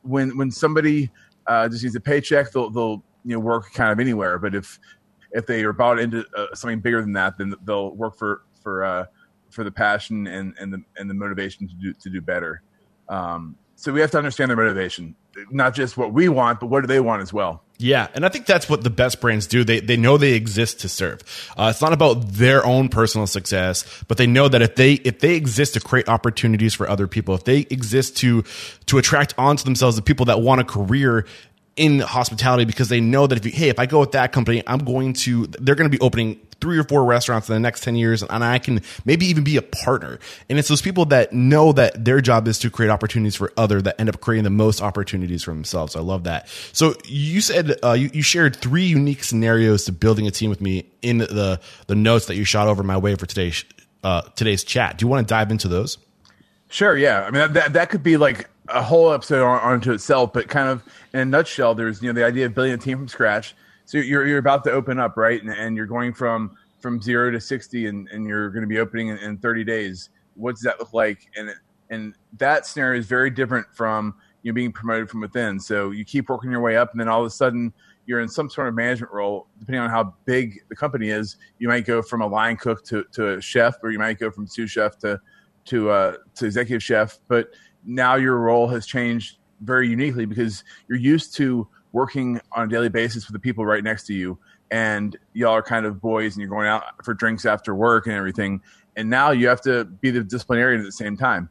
When 0.08 0.38
when 0.38 0.52
somebody 0.52 1.12
uh, 1.48 1.68
just 1.70 1.84
needs 1.84 1.96
a 1.96 2.00
paycheck, 2.00 2.52
they'll 2.52 2.70
they'll 2.70 3.04
you 3.24 3.34
know 3.34 3.40
work 3.40 3.74
kind 3.74 3.92
of 3.92 4.00
anywhere. 4.00 4.38
But 4.40 4.56
if 4.56 4.80
if 5.32 5.46
they 5.46 5.64
are 5.64 5.74
bought 5.74 6.00
into 6.00 6.26
uh, 6.36 6.48
something 6.54 6.80
bigger 6.80 7.02
than 7.02 7.14
that, 7.14 7.38
then 7.38 7.54
they'll 7.66 7.92
work 7.92 8.18
for 8.18 8.44
for 8.62 8.84
uh, 8.84 9.06
for 9.50 9.64
the 9.64 9.72
passion 9.72 10.28
and 10.28 10.54
and 10.60 10.74
the 10.74 10.82
and 10.98 11.10
the 11.10 11.14
motivation 11.14 11.68
to 11.68 11.74
do 11.76 11.94
to 11.94 12.10
do 12.10 12.22
better. 12.22 12.62
Um, 13.10 13.56
so 13.76 13.94
we 13.94 14.02
have 14.02 14.12
to 14.12 14.18
understand 14.18 14.50
their 14.50 14.58
motivation, 14.58 15.16
not 15.52 15.76
just 15.76 15.98
what 15.98 16.14
we 16.14 16.30
want, 16.30 16.60
but 16.60 16.68
what 16.68 16.82
do 16.82 16.88
they 16.88 17.00
want 17.00 17.22
as 17.22 17.32
well. 17.32 17.64
Yeah, 17.80 18.08
and 18.16 18.26
I 18.26 18.30
think 18.30 18.48
that's 18.48 18.68
what 18.68 18.84
the 18.84 18.90
best 18.90 19.22
brands 19.22 19.46
do. 19.46 19.64
They 19.64 19.80
they 19.80 19.98
know 19.98 20.18
they 20.18 20.34
exist 20.34 20.80
to 20.80 20.90
serve. 20.90 21.22
Uh, 21.56 21.68
it's 21.70 21.82
not 21.82 21.94
about 21.94 22.28
their 22.30 22.66
own 22.66 22.90
personal 22.90 23.28
success, 23.28 24.04
but 24.08 24.18
they 24.18 24.26
know 24.26 24.48
that 24.48 24.64
if 24.64 24.76
they 24.76 24.94
if 24.94 25.20
they 25.20 25.36
exist 25.36 25.76
to 25.76 25.80
create 25.80 26.10
opportunities 26.10 26.74
for 26.74 26.90
other 26.90 27.08
people, 27.08 27.36
if 27.36 27.44
they 27.44 27.68
exist 27.70 28.18
to 28.18 28.44
to 28.88 28.98
attract 28.98 29.36
onto 29.38 29.64
themselves 29.64 29.96
the 29.96 30.02
people 30.02 30.26
that 30.26 30.42
want 30.42 30.60
a 30.60 30.64
career 30.64 31.26
in 31.78 32.00
hospitality 32.00 32.66
because 32.66 32.90
they 32.90 33.00
know 33.00 33.28
that 33.28 33.38
if 33.38 33.46
you, 33.46 33.52
hey, 33.52 33.70
if 33.70 33.80
I 33.80 33.86
go 33.86 34.00
with 34.00 34.12
that 34.12 34.32
company, 34.32 34.64
I'm 34.68 34.80
going 34.80 35.14
to, 35.14 35.48
they're 35.48 35.76
going 35.76 35.90
to 35.90 35.96
be 35.96 36.02
opening 36.02 36.40
three 36.60 36.80
or 36.80 36.84
four 36.84 37.06
restaurants 37.06 37.48
in 37.48 37.54
the 37.54 37.60
next 37.60 37.84
10 37.84 37.96
years 37.96 38.24
and 38.24 38.44
I 38.44 38.58
can 38.58 38.82
maybe 39.06 39.28
even 39.28 39.44
be 39.44 39.58
a 39.58 39.62
partner. 39.62 40.20
And 40.50 40.58
it's 40.58 40.68
those 40.68 40.82
people 40.82 41.06
that 41.06 41.32
know 41.32 41.72
that 41.74 42.04
their 42.04 42.20
job 42.20 42.48
is 42.48 42.58
to 42.60 42.72
create 42.72 42.90
opportunities 42.90 43.36
for 43.36 43.54
other 43.56 43.82
that 43.84 44.00
end 44.00 44.10
up 44.10 44.20
creating 44.20 44.44
the 44.44 44.50
most 44.50 44.82
opportunities 44.82 45.44
for 45.44 45.52
themselves. 45.52 45.96
I 45.96 46.00
love 46.00 46.24
that. 46.24 46.50
So 46.74 46.96
you 47.06 47.42
said, 47.42 47.76
uh, 47.84 47.94
you, 47.94 48.10
you 48.12 48.24
shared 48.24 48.56
three 48.56 48.86
unique 48.86 49.24
scenarios 49.24 49.86
to 49.86 49.92
building 49.92 50.28
a 50.28 50.32
team 50.32 50.50
with 50.50 50.62
me 50.62 50.90
in 51.04 51.20
the, 51.20 51.62
the 51.86 51.96
notes 51.96 52.26
that 52.26 52.36
you 52.36 52.44
shot 52.44 52.68
over 52.68 52.82
my 52.82 52.98
way 52.98 53.14
for 53.16 53.28
today's, 53.28 53.64
uh, 54.04 54.22
today's 54.36 54.64
chat. 54.64 54.98
Do 54.98 55.06
you 55.06 55.08
want 55.08 55.28
to 55.28 55.32
dive 55.32 55.52
into 55.52 55.68
those? 55.68 56.00
Sure. 56.70 56.98
Yeah. 56.98 57.22
I 57.22 57.32
mean, 57.32 57.54
that, 57.54 57.74
that 57.74 57.90
could 57.90 58.04
be 58.04 58.18
like 58.18 58.50
a 58.70 58.82
whole 58.82 59.12
episode 59.12 59.44
on, 59.44 59.60
onto 59.62 59.92
itself, 59.92 60.34
but 60.34 60.48
kind 60.48 60.70
of 60.70 60.84
in 61.14 61.20
a 61.20 61.26
nutshell, 61.26 61.76
there's 61.76 62.02
you 62.02 62.08
know 62.08 62.14
the 62.14 62.26
idea 62.26 62.46
of 62.46 62.56
building 62.56 62.74
a 62.74 62.78
team 62.78 62.98
from 62.98 63.08
scratch. 63.08 63.56
so 63.86 63.98
you're 63.98 64.26
you're 64.26 64.38
about 64.40 64.64
to 64.66 64.72
open 64.72 65.00
up, 65.00 65.18
right? 65.18 65.42
And, 65.42 65.52
and 65.52 65.76
you're 65.76 65.86
going 65.86 66.14
from 66.14 66.56
from 66.80 67.02
zero 67.02 67.32
to 67.32 67.40
sixty, 67.40 67.88
and, 67.88 68.08
and 68.10 68.28
you're 68.28 68.50
going 68.50 68.62
to 68.62 68.68
be 68.68 68.80
opening 68.80 69.10
in, 69.10 69.18
in 69.20 69.38
thirty 69.38 69.64
days. 69.64 70.10
What 70.36 70.56
does 70.56 70.62
that 70.62 70.80
look 70.80 70.94
like? 70.94 71.28
And 71.36 71.54
and 71.90 72.16
that 72.38 72.66
scenario 72.66 73.00
is 73.00 73.06
very 73.06 73.30
different 73.30 73.68
from 73.74 74.16
you 74.44 74.52
know, 74.52 74.56
being 74.56 74.72
promoted 74.72 75.10
from 75.10 75.22
within. 75.22 75.60
So 75.60 75.92
you 75.92 76.06
keep 76.06 76.30
working 76.30 76.52
your 76.52 76.62
way 76.62 76.78
up, 76.78 76.92
and 76.92 77.00
then 77.00 77.08
all 77.08 77.22
of 77.22 77.28
a 77.28 77.32
sudden 77.32 77.74
you're 78.06 78.22
in 78.22 78.30
some 78.30 78.50
sort 78.50 78.68
of 78.68 78.74
management 78.76 79.12
role. 79.12 79.48
Depending 79.60 79.82
on 79.82 79.90
how 79.90 80.16
big 80.26 80.62
the 80.70 80.76
company 80.76 81.10
is, 81.10 81.38
you 81.60 81.68
might 81.68 81.86
go 81.86 82.02
from 82.02 82.22
a 82.22 82.28
line 82.28 82.58
cook 82.58 82.84
to, 82.86 83.04
to 83.12 83.34
a 83.34 83.42
chef, 83.42 83.76
or 83.84 83.92
you 83.92 84.00
might 84.00 84.20
go 84.20 84.32
from 84.32 84.48
sous 84.48 84.72
chef 84.72 84.98
to 85.00 85.20
to 85.66 85.90
uh, 85.90 86.16
to 86.36 86.46
executive 86.46 86.82
chef. 86.82 87.20
But 87.28 87.50
now 87.86 88.16
your 88.16 88.38
role 88.38 88.68
has 88.68 88.86
changed 88.86 89.38
very 89.62 89.90
uniquely 89.90 90.26
because 90.26 90.64
you're 90.88 91.00
used 91.00 91.36
to 91.36 91.68
working 91.92 92.40
on 92.52 92.66
a 92.66 92.70
daily 92.70 92.90
basis 92.90 93.28
with 93.28 93.34
the 93.34 93.40
people 93.40 93.66
right 93.66 93.84
next 93.84 94.06
to 94.08 94.14
you, 94.14 94.38
and 94.72 95.18
y'all 95.34 95.54
are 95.54 95.64
kind 95.64 95.86
of 95.86 96.02
boys, 96.02 96.36
and 96.36 96.42
you're 96.42 96.50
going 96.50 96.68
out 96.68 96.84
for 97.04 97.14
drinks 97.14 97.46
after 97.46 97.74
work 97.74 98.08
and 98.08 98.16
everything. 98.16 98.62
And 98.96 99.10
now 99.10 99.32
you 99.32 99.48
have 99.48 99.62
to 99.62 99.86
be 99.86 100.12
the 100.12 100.24
disciplinarian 100.24 100.82
at 100.82 100.86
the 100.86 100.92
same 100.92 101.16
time. 101.16 101.50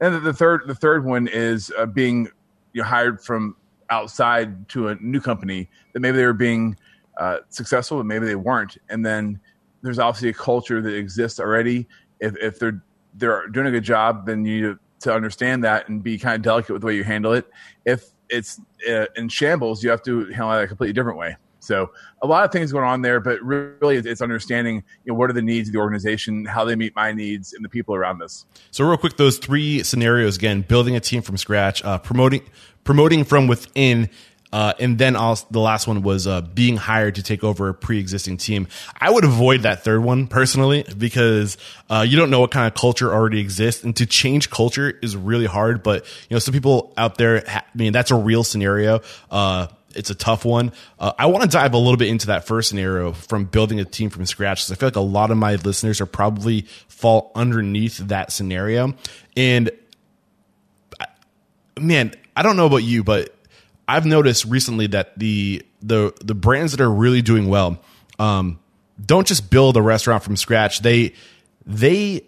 And 0.00 0.24
the 0.24 0.32
third, 0.32 0.62
the 0.66 0.74
third 0.74 1.04
one 1.04 1.26
is 1.28 1.72
uh, 1.78 1.86
being 1.86 2.28
you 2.72 2.82
know, 2.82 2.88
hired 2.88 3.22
from 3.22 3.56
outside 3.90 4.68
to 4.70 4.88
a 4.88 4.96
new 4.96 5.20
company 5.20 5.68
that 5.92 6.00
maybe 6.00 6.18
they 6.18 6.26
were 6.26 6.32
being 6.32 6.76
uh, 7.18 7.38
successful, 7.48 7.98
but 7.98 8.06
maybe 8.06 8.26
they 8.26 8.36
weren't. 8.36 8.76
And 8.88 9.04
then 9.04 9.40
there's 9.82 9.98
obviously 9.98 10.28
a 10.30 10.34
culture 10.34 10.82
that 10.82 10.94
exists 10.94 11.40
already. 11.40 11.86
If, 12.20 12.36
if 12.36 12.58
they're 12.58 12.82
they're 13.14 13.48
doing 13.48 13.66
a 13.66 13.70
good 13.70 13.84
job, 13.84 14.26
then 14.26 14.44
you 14.44 14.60
need 14.60 14.78
to 15.00 15.12
understand 15.12 15.64
that 15.64 15.88
and 15.88 16.02
be 16.02 16.18
kind 16.18 16.36
of 16.36 16.42
delicate 16.42 16.72
with 16.72 16.82
the 16.82 16.86
way 16.86 16.96
you 16.96 17.04
handle 17.04 17.32
it. 17.32 17.48
If 17.84 18.04
it's 18.28 18.60
uh, 18.88 19.06
in 19.16 19.28
shambles, 19.28 19.82
you 19.82 19.90
have 19.90 20.02
to 20.02 20.26
handle 20.26 20.52
it 20.52 20.64
a 20.64 20.66
completely 20.66 20.92
different 20.92 21.18
way. 21.18 21.36
So 21.66 21.90
a 22.22 22.26
lot 22.26 22.44
of 22.44 22.52
things 22.52 22.70
going 22.70 22.84
on 22.84 23.02
there, 23.02 23.18
but 23.18 23.42
really 23.42 23.96
it's 23.96 24.22
understanding 24.22 24.84
you 25.04 25.12
know, 25.12 25.18
what 25.18 25.30
are 25.30 25.32
the 25.32 25.42
needs 25.42 25.68
of 25.68 25.72
the 25.72 25.80
organization, 25.80 26.44
how 26.44 26.64
they 26.64 26.76
meet 26.76 26.94
my 26.94 27.12
needs, 27.12 27.52
and 27.52 27.64
the 27.64 27.68
people 27.68 27.94
around 27.94 28.22
us. 28.22 28.46
So 28.70 28.84
real 28.84 28.96
quick, 28.96 29.16
those 29.16 29.38
three 29.38 29.82
scenarios 29.82 30.36
again: 30.36 30.62
building 30.62 30.94
a 30.94 31.00
team 31.00 31.22
from 31.22 31.36
scratch, 31.36 31.84
uh, 31.84 31.98
promoting 31.98 32.42
promoting 32.84 33.24
from 33.24 33.48
within. 33.48 34.08
Uh, 34.52 34.72
and 34.78 34.96
then 34.98 35.16
also 35.16 35.46
the 35.50 35.60
last 35.60 35.86
one 35.86 36.02
was 36.02 36.26
uh, 36.26 36.40
being 36.40 36.76
hired 36.76 37.16
to 37.16 37.22
take 37.22 37.42
over 37.42 37.68
a 37.68 37.74
pre-existing 37.74 38.36
team. 38.36 38.68
I 38.98 39.10
would 39.10 39.24
avoid 39.24 39.62
that 39.62 39.82
third 39.82 40.02
one 40.02 40.28
personally 40.28 40.84
because 40.96 41.58
uh, 41.90 42.04
you 42.08 42.16
don't 42.16 42.30
know 42.30 42.40
what 42.40 42.52
kind 42.52 42.66
of 42.66 42.74
culture 42.74 43.12
already 43.12 43.40
exists, 43.40 43.82
and 43.84 43.94
to 43.96 44.06
change 44.06 44.50
culture 44.50 44.98
is 45.02 45.16
really 45.16 45.46
hard. 45.46 45.82
But 45.82 46.04
you 46.28 46.34
know, 46.34 46.38
some 46.38 46.54
people 46.54 46.92
out 46.96 47.18
there, 47.18 47.48
I 47.48 47.62
mean, 47.74 47.92
that's 47.92 48.10
a 48.10 48.16
real 48.16 48.44
scenario. 48.44 49.00
Uh, 49.30 49.66
it's 49.96 50.10
a 50.10 50.14
tough 50.14 50.44
one. 50.44 50.72
Uh, 50.98 51.12
I 51.18 51.26
want 51.26 51.42
to 51.42 51.48
dive 51.48 51.74
a 51.74 51.78
little 51.78 51.96
bit 51.96 52.08
into 52.08 52.28
that 52.28 52.46
first 52.46 52.68
scenario 52.68 53.12
from 53.12 53.46
building 53.46 53.80
a 53.80 53.84
team 53.84 54.10
from 54.10 54.26
scratch 54.26 54.58
because 54.58 54.72
I 54.72 54.74
feel 54.76 54.88
like 54.88 54.96
a 54.96 55.00
lot 55.00 55.30
of 55.30 55.38
my 55.38 55.56
listeners 55.56 56.00
are 56.00 56.06
probably 56.06 56.62
fall 56.88 57.32
underneath 57.34 57.98
that 57.98 58.30
scenario. 58.30 58.94
And 59.36 59.70
man, 61.80 62.12
I 62.36 62.42
don't 62.42 62.56
know 62.56 62.66
about 62.66 62.78
you, 62.78 63.02
but 63.02 63.34
I've 63.88 64.06
noticed 64.06 64.44
recently 64.44 64.86
that 64.88 65.18
the 65.18 65.64
the 65.82 66.12
the 66.24 66.34
brands 66.34 66.72
that 66.72 66.80
are 66.80 66.90
really 66.90 67.22
doing 67.22 67.48
well 67.48 67.78
um, 68.18 68.58
don't 69.04 69.26
just 69.26 69.50
build 69.50 69.76
a 69.76 69.82
restaurant 69.82 70.22
from 70.22 70.36
scratch. 70.36 70.80
They 70.80 71.12
they 71.64 72.22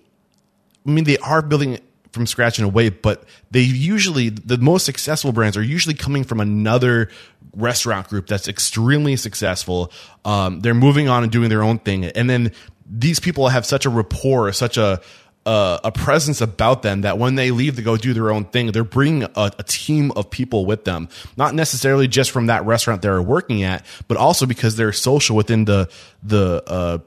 I 0.86 0.90
mean 0.90 1.04
they 1.04 1.18
are 1.18 1.42
building 1.42 1.80
from 2.12 2.26
scratch 2.26 2.58
in 2.58 2.64
a 2.64 2.68
way, 2.68 2.88
but 2.88 3.24
they 3.50 3.60
usually 3.60 4.28
the 4.28 4.58
most 4.58 4.84
successful 4.84 5.32
brands 5.32 5.56
are 5.56 5.62
usually 5.62 5.94
coming 5.94 6.24
from 6.24 6.40
another 6.40 7.10
restaurant 7.54 8.08
group 8.08 8.26
that's 8.26 8.48
extremely 8.48 9.16
successful. 9.16 9.92
Um, 10.24 10.60
they're 10.60 10.74
moving 10.74 11.08
on 11.08 11.22
and 11.22 11.32
doing 11.32 11.48
their 11.48 11.62
own 11.62 11.78
thing, 11.78 12.04
and 12.04 12.30
then 12.30 12.52
these 12.90 13.20
people 13.20 13.48
have 13.48 13.66
such 13.66 13.84
a 13.84 13.90
rapport, 13.90 14.52
such 14.52 14.76
a 14.76 15.00
a, 15.48 15.80
a 15.84 15.92
presence 15.92 16.42
about 16.42 16.82
them 16.82 17.00
that 17.00 17.16
when 17.16 17.34
they 17.34 17.50
leave 17.50 17.76
to 17.76 17.82
go 17.82 17.96
do 17.96 18.12
their 18.12 18.30
own 18.30 18.44
thing, 18.44 18.70
they're 18.70 18.84
bringing 18.84 19.22
a, 19.22 19.50
a, 19.58 19.62
team 19.62 20.12
of 20.14 20.28
people 20.28 20.66
with 20.66 20.84
them, 20.84 21.08
not 21.38 21.54
necessarily 21.54 22.06
just 22.06 22.30
from 22.30 22.46
that 22.46 22.66
restaurant 22.66 23.00
they're 23.00 23.22
working 23.22 23.62
at, 23.62 23.84
but 24.08 24.18
also 24.18 24.44
because 24.44 24.76
they're 24.76 24.92
social 24.92 25.34
within 25.34 25.64
the 25.64 25.88
the 26.22 26.62
uh, 26.66 26.98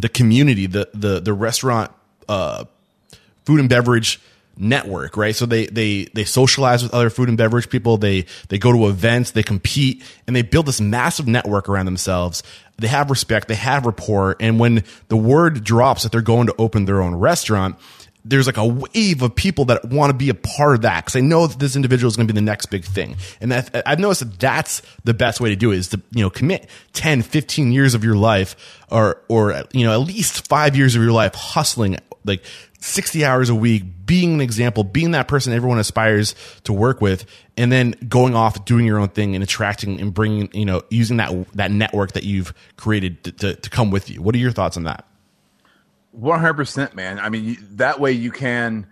the 0.00 0.08
community, 0.08 0.66
the 0.66 0.88
the 0.94 1.20
the 1.20 1.34
restaurant 1.34 1.92
uh, 2.26 2.64
food 3.44 3.60
and 3.60 3.68
beverage 3.68 4.18
network, 4.58 5.16
right? 5.16 5.34
So 5.34 5.46
they 5.46 5.66
they 5.66 6.04
they 6.14 6.24
socialize 6.24 6.82
with 6.82 6.92
other 6.92 7.10
food 7.10 7.28
and 7.28 7.38
beverage 7.38 7.68
people. 7.70 7.96
They 7.96 8.26
they 8.48 8.58
go 8.58 8.72
to 8.72 8.88
events, 8.88 9.30
they 9.30 9.42
compete, 9.42 10.02
and 10.26 10.34
they 10.34 10.42
build 10.42 10.66
this 10.66 10.80
massive 10.80 11.26
network 11.26 11.68
around 11.68 11.86
themselves. 11.86 12.42
They 12.78 12.88
have 12.88 13.10
respect, 13.10 13.48
they 13.48 13.56
have 13.56 13.86
rapport, 13.86 14.36
and 14.38 14.60
when 14.60 14.84
the 15.08 15.16
word 15.16 15.64
drops 15.64 16.04
that 16.04 16.12
they're 16.12 16.20
going 16.20 16.46
to 16.46 16.54
open 16.58 16.84
their 16.84 17.02
own 17.02 17.14
restaurant, 17.14 17.76
there's 18.28 18.46
like 18.46 18.56
a 18.56 18.66
wave 18.66 19.22
of 19.22 19.34
people 19.34 19.66
that 19.66 19.84
want 19.86 20.10
to 20.10 20.16
be 20.16 20.28
a 20.28 20.34
part 20.34 20.76
of 20.76 20.82
that 20.82 21.04
because 21.04 21.14
they 21.14 21.20
know 21.20 21.46
that 21.46 21.58
this 21.58 21.76
individual 21.76 22.08
is 22.08 22.16
going 22.16 22.26
to 22.26 22.32
be 22.32 22.38
the 22.38 22.44
next 22.44 22.66
big 22.66 22.84
thing. 22.84 23.16
And 23.40 23.52
I've 23.52 23.98
noticed 23.98 24.20
that 24.20 24.38
that's 24.38 24.82
the 25.04 25.14
best 25.14 25.40
way 25.40 25.50
to 25.50 25.56
do 25.56 25.72
it 25.72 25.78
is 25.78 25.88
to, 25.88 26.00
you 26.12 26.22
know, 26.22 26.30
commit 26.30 26.68
10, 26.92 27.22
15 27.22 27.72
years 27.72 27.94
of 27.94 28.04
your 28.04 28.16
life 28.16 28.84
or, 28.90 29.22
or, 29.28 29.62
you 29.72 29.84
know, 29.84 29.92
at 29.92 30.06
least 30.06 30.46
five 30.48 30.76
years 30.76 30.94
of 30.94 31.02
your 31.02 31.12
life 31.12 31.34
hustling 31.34 31.96
like 32.24 32.44
60 32.80 33.24
hours 33.24 33.48
a 33.48 33.54
week, 33.54 33.84
being 34.06 34.34
an 34.34 34.40
example, 34.40 34.84
being 34.84 35.12
that 35.12 35.26
person 35.26 35.52
everyone 35.52 35.78
aspires 35.78 36.34
to 36.64 36.72
work 36.72 37.00
with, 37.00 37.24
and 37.56 37.72
then 37.72 37.94
going 38.08 38.36
off 38.36 38.64
doing 38.64 38.86
your 38.86 38.98
own 38.98 39.08
thing 39.08 39.34
and 39.34 39.42
attracting 39.42 40.00
and 40.00 40.14
bringing, 40.14 40.48
you 40.52 40.64
know, 40.64 40.82
using 40.90 41.16
that 41.16 41.32
that 41.54 41.70
network 41.72 42.12
that 42.12 42.24
you've 42.24 42.54
created 42.76 43.24
to, 43.24 43.32
to, 43.32 43.54
to 43.56 43.70
come 43.70 43.90
with 43.90 44.10
you. 44.10 44.22
What 44.22 44.34
are 44.34 44.38
your 44.38 44.52
thoughts 44.52 44.76
on 44.76 44.84
that? 44.84 45.04
100%, 46.18 46.94
man. 46.94 47.18
I 47.18 47.28
mean, 47.28 47.56
that 47.72 48.00
way 48.00 48.12
you 48.12 48.30
can, 48.30 48.86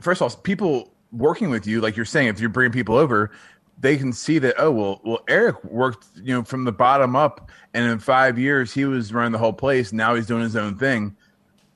first 0.00 0.20
of 0.20 0.30
all, 0.30 0.40
people 0.40 0.92
working 1.12 1.50
with 1.50 1.66
you, 1.66 1.80
like 1.80 1.96
you're 1.96 2.04
saying, 2.04 2.28
if 2.28 2.40
you're 2.40 2.48
bringing 2.48 2.72
people 2.72 2.96
over, 2.96 3.30
they 3.78 3.96
can 3.96 4.12
see 4.12 4.38
that, 4.38 4.54
oh, 4.58 4.70
well, 4.70 5.00
well, 5.04 5.22
Eric 5.28 5.62
worked, 5.64 6.06
you 6.16 6.34
know, 6.34 6.42
from 6.42 6.64
the 6.64 6.72
bottom 6.72 7.14
up, 7.14 7.50
and 7.74 7.84
in 7.84 7.98
five 7.98 8.38
years, 8.38 8.72
he 8.72 8.86
was 8.86 9.12
running 9.12 9.32
the 9.32 9.38
whole 9.38 9.52
place. 9.52 9.92
Now 9.92 10.14
he's 10.14 10.26
doing 10.26 10.42
his 10.42 10.56
own 10.56 10.76
thing 10.76 11.14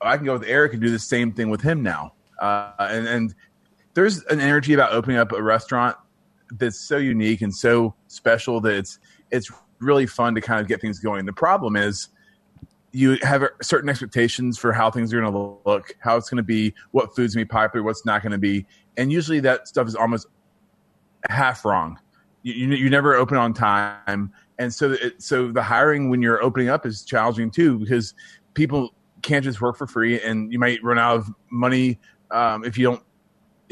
I 0.02 0.16
can 0.16 0.26
go 0.26 0.32
with 0.32 0.44
Eric 0.48 0.72
and 0.72 0.82
do 0.82 0.90
the 0.90 0.98
same 0.98 1.32
thing 1.32 1.50
with 1.50 1.60
him 1.60 1.82
now. 1.82 2.14
Uh, 2.40 2.72
and, 2.78 3.06
and 3.06 3.34
there's 3.94 4.22
an 4.24 4.40
energy 4.40 4.72
about 4.72 4.92
opening 4.92 5.18
up 5.18 5.32
a 5.32 5.42
restaurant 5.42 5.96
that's 6.52 6.80
so 6.80 6.96
unique 6.96 7.42
and 7.42 7.54
so 7.54 7.94
special 8.08 8.60
that 8.60 8.74
it's 8.74 8.98
it's 9.30 9.50
really 9.78 10.06
fun 10.06 10.34
to 10.34 10.40
kind 10.40 10.60
of 10.60 10.66
get 10.66 10.80
things 10.80 10.98
going. 10.98 11.26
The 11.26 11.32
problem 11.32 11.76
is 11.76 12.08
you 12.92 13.18
have 13.22 13.44
certain 13.62 13.88
expectations 13.88 14.58
for 14.58 14.72
how 14.72 14.90
things 14.90 15.12
are 15.12 15.20
going 15.20 15.32
to 15.32 15.58
look, 15.64 15.94
how 16.00 16.16
it's 16.16 16.28
going 16.28 16.38
to 16.38 16.42
be, 16.42 16.74
what 16.90 17.14
food's 17.14 17.34
going 17.34 17.46
to 17.46 17.48
be 17.48 17.52
popular, 17.52 17.84
what's 17.84 18.04
not 18.04 18.22
going 18.22 18.32
to 18.32 18.38
be, 18.38 18.66
and 18.96 19.12
usually 19.12 19.40
that 19.40 19.68
stuff 19.68 19.86
is 19.86 19.94
almost 19.94 20.26
half 21.28 21.64
wrong. 21.64 21.98
You, 22.42 22.54
you, 22.54 22.74
you 22.74 22.90
never 22.90 23.14
open 23.14 23.36
on 23.36 23.52
time, 23.52 24.32
and 24.58 24.72
so 24.72 24.92
it, 24.92 25.22
so 25.22 25.52
the 25.52 25.62
hiring 25.62 26.10
when 26.10 26.22
you're 26.22 26.42
opening 26.42 26.68
up 26.68 26.86
is 26.86 27.04
challenging 27.04 27.50
too 27.50 27.78
because 27.78 28.14
people 28.54 28.94
can't 29.22 29.44
just 29.44 29.60
work 29.60 29.76
for 29.76 29.86
free, 29.86 30.20
and 30.20 30.52
you 30.52 30.58
might 30.58 30.82
run 30.82 30.98
out 30.98 31.16
of 31.16 31.30
money 31.50 31.98
um, 32.30 32.64
if 32.64 32.78
you 32.78 32.84
don't 32.84 33.02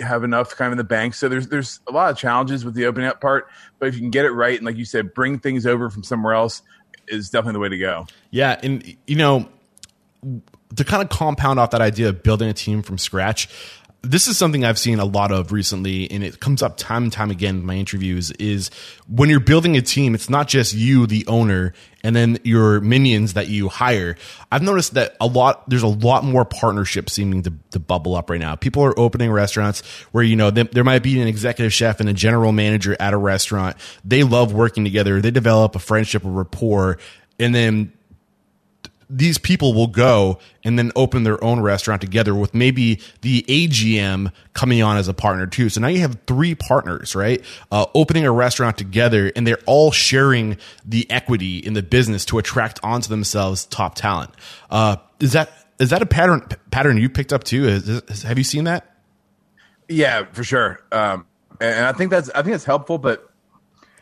have 0.01 0.23
enough 0.23 0.55
kind 0.55 0.69
of 0.69 0.73
in 0.73 0.79
the 0.79 0.85
bank. 0.85 1.15
So 1.15 1.29
there's 1.29 1.49
there's 1.49 1.81
a 1.89 1.93
lot 1.93 2.11
of 2.11 2.17
challenges 2.17 2.65
with 2.65 2.75
the 2.75 2.87
opening 2.87 3.09
up 3.09 3.21
part, 3.21 3.49
but 3.79 3.89
if 3.89 3.95
you 3.95 4.01
can 4.01 4.11
get 4.11 4.25
it 4.25 4.31
right 4.31 4.57
and 4.57 4.67
like 4.67 4.77
you 4.77 4.85
said, 4.85 5.15
bring 5.15 5.39
things 5.39 5.67
over 5.67 5.91
from 5.91 6.05
somewhere 6.05 6.35
else 6.35 6.63
is 7.11 7.31
definitely 7.31 7.55
the 7.55 7.59
way 7.61 7.68
to 7.68 7.79
go. 7.79 8.07
Yeah, 8.31 8.59
and 8.62 8.97
you 9.07 9.16
know, 9.16 9.49
to 10.77 10.85
kind 10.85 11.03
of 11.03 11.09
compound 11.09 11.59
off 11.59 11.71
that 11.71 11.81
idea 11.81 12.09
of 12.09 12.23
building 12.23 12.49
a 12.49 12.53
team 12.53 12.83
from 12.83 12.99
scratch, 12.99 13.49
this 14.03 14.29
is 14.29 14.39
something 14.39 14.65
I've 14.65 14.79
seen 14.79 15.01
a 15.01 15.05
lot 15.05 15.33
of 15.33 15.51
recently, 15.51 16.09
and 16.11 16.23
it 16.23 16.39
comes 16.39 16.63
up 16.63 16.77
time 16.77 17.05
and 17.05 17.13
time 17.13 17.31
again 17.31 17.57
in 17.57 17.67
my 17.67 17.75
interviews. 17.75 18.31
Is 18.33 18.71
when 19.09 19.29
you're 19.29 19.41
building 19.41 19.77
a 19.77 19.83
team, 19.83 20.15
it's 20.15 20.31
not 20.31 20.47
just 20.47 20.73
you, 20.73 21.07
the 21.07 21.27
owner, 21.27 21.73
and 22.05 22.15
then 22.15 22.39
your 22.45 22.81
minions 22.81 23.35
that 23.35 23.49
you 23.49 23.69
hire. 23.69 24.17
I've 24.53 24.63
noticed 24.63 24.95
that 24.95 25.17
a 25.21 25.27
lot. 25.27 25.69
There's 25.69 25.83
a 25.83 25.89
lot 25.89 26.23
more 26.23 26.45
partnerships 26.45 27.13
seeming 27.15 27.43
to, 27.43 27.53
to 27.73 27.81
bubble 27.81 28.15
up 28.15 28.31
right 28.31 28.41
now. 28.41 28.55
People 28.55 28.85
are 28.85 28.97
opening 28.99 29.33
restaurants 29.33 29.81
where 30.13 30.23
you 30.23 30.37
know 30.37 30.51
they, 30.51 30.63
there 30.63 30.85
might 30.85 31.03
be 31.03 31.21
an 31.21 31.27
executive 31.27 31.73
chef 31.73 31.99
and 31.99 32.09
a 32.09 32.15
general 32.15 32.53
manager 32.53 32.97
at 33.01 33.15
a 33.15 33.19
restaurant. 33.19 33.77
They 34.05 34.23
love 34.23 34.53
working 34.53 34.85
together. 34.85 35.21
They 35.21 35.33
develop 35.33 35.75
a 35.75 35.81
friendship, 35.81 36.25
a 36.25 36.31
rapport, 36.31 36.99
and 37.41 37.53
then 37.53 37.93
these 39.11 39.38
people 39.38 39.73
will 39.73 39.87
go 39.87 40.38
and 40.64 40.79
then 40.79 40.92
open 40.94 41.23
their 41.23 41.42
own 41.42 41.61
restaurant 41.61 42.01
together 42.01 42.35
with 42.35 42.55
maybe 42.55 43.01
the 43.23 43.42
AGM 43.49 44.33
coming 44.53 44.83
on 44.83 44.97
as 44.97 45.09
a 45.09 45.14
partner 45.14 45.47
too. 45.47 45.68
So 45.68 45.81
now 45.81 45.88
you 45.88 46.01
have 46.01 46.18
three 46.27 46.55
partners, 46.55 47.14
right? 47.14 47.42
Uh, 47.73 47.87
opening 47.94 48.27
a 48.27 48.33
restaurant 48.33 48.77
together 48.77 49.33
and 49.35 49.47
they're 49.47 49.61
all 49.66 49.90
sharing 49.90 50.59
the 50.85 51.11
equity 51.11 51.59
in 51.59 51.73
the 51.73 51.83
business 51.83 52.25
to 52.27 52.38
attract 52.38 52.81
onto 52.83 53.09
themselves 53.09 53.64
top 53.66 53.94
talent. 53.94 54.31
Uh, 54.71 54.97
is 55.21 55.33
that, 55.33 55.51
is 55.79 55.90
that 55.90 56.03
a 56.03 56.07
pattern, 56.07 56.47
pattern 56.71 56.99
you 56.99 57.09
picked 57.09 57.33
up 57.33 57.44
too? 57.44 57.66
Is, 57.66 57.88
is, 57.88 58.23
have 58.23 58.37
you 58.37 58.44
seen 58.44 58.64
that? 58.64 58.94
Yeah, 59.88 60.27
for 60.33 60.44
sure. 60.44 60.81
Um, 60.92 61.27
and 61.61 61.87
I 61.87 61.92
think 61.92 62.11
that's, 62.11 62.29
I 62.31 62.42
think 62.42 62.55
it's 62.55 62.64
helpful, 62.64 62.99
but 62.99 63.31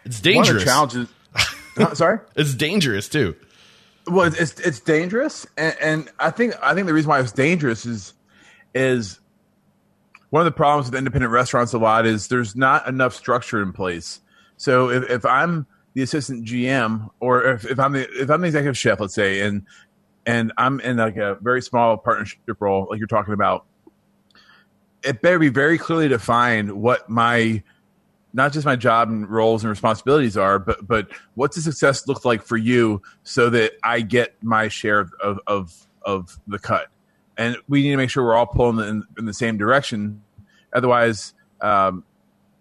it's 0.05 0.21
dangerous. 0.21 0.65
challenges. 0.65 1.09
sorry, 1.95 2.21
it's 2.35 2.55
dangerous 2.55 3.09
too. 3.09 3.37
Well, 4.09 4.33
it's 4.33 4.61
it's, 4.61 4.81
dangerous, 4.81 5.47
and, 5.57 5.77
and 5.81 6.11
I 6.21 6.31
think 6.31 6.55
I 6.63 6.75
think 6.75 6.87
the 6.87 6.95
reason 6.95 7.09
why 7.09 7.21
it's 7.21 7.33
dangerous 7.33 7.85
is 7.85 8.15
is 8.75 9.19
one 10.31 10.43
of 10.43 10.45
the 10.45 10.57
problems 10.57 10.87
with 10.87 10.99
independent 10.99 11.33
restaurants 11.33 11.73
a 11.73 11.79
lot 11.79 12.07
is 12.07 12.29
there's 12.29 12.55
not 12.55 12.87
enough 12.87 13.15
structure 13.15 13.63
in 13.63 13.73
place. 13.73 14.21
So 14.57 14.91
if, 14.91 15.11
if 15.11 15.27
I'm 15.27 15.67
the 15.95 16.03
assistant 16.03 16.45
GM 16.45 17.11
or 17.21 17.45
if, 17.45 17.65
if 17.65 17.81
I'm 17.81 17.93
the 17.93 18.09
if 18.23 18.31
I'm 18.31 18.43
the 18.43 18.49
executive 18.49 18.79
chef, 18.79 19.01
let's 19.01 19.15
say, 19.15 19.41
and 19.41 19.67
and 20.25 20.53
I'm 20.57 20.79
in 20.81 20.99
like 20.99 21.17
a 21.17 21.37
very 21.41 21.63
small 21.63 21.97
partnership 21.97 22.39
role, 22.61 22.87
like 22.91 22.99
you're 22.99 23.09
talking 23.09 23.35
about, 23.35 23.65
it 25.03 25.23
better 25.23 25.39
be 25.39 25.49
very 25.49 25.79
clearly 25.79 26.09
defined 26.09 26.73
what 26.73 27.09
my 27.09 27.63
not 28.37 28.53
just 28.53 28.67
my 28.67 28.77
job 28.77 29.09
and 29.09 29.29
roles 29.29 29.65
and 29.65 29.71
responsibilities 29.71 30.37
are, 30.37 30.59
but 30.59 30.87
but 30.87 31.09
what's 31.37 31.57
the 31.57 31.63
success 31.63 32.07
look 32.07 32.27
like 32.27 32.43
for 32.43 32.59
you 32.59 33.01
so 33.23 33.49
that 33.49 33.73
I 33.83 34.03
get 34.03 34.37
my 34.43 34.69
share 34.69 35.09
of 35.23 35.41
of 35.47 35.87
of 36.03 36.39
the 36.47 36.59
cut. 36.59 36.89
And 37.39 37.57
we 37.67 37.83
need 37.83 37.93
to 37.93 37.97
make 37.97 38.11
sure 38.11 38.23
we're 38.23 38.35
all 38.35 38.47
pulling 38.47 38.87
in, 38.87 39.05
in 39.19 39.25
the 39.25 39.33
same 39.33 39.57
direction. 39.57 40.23
Otherwise, 40.73 41.33
um, 41.63 42.05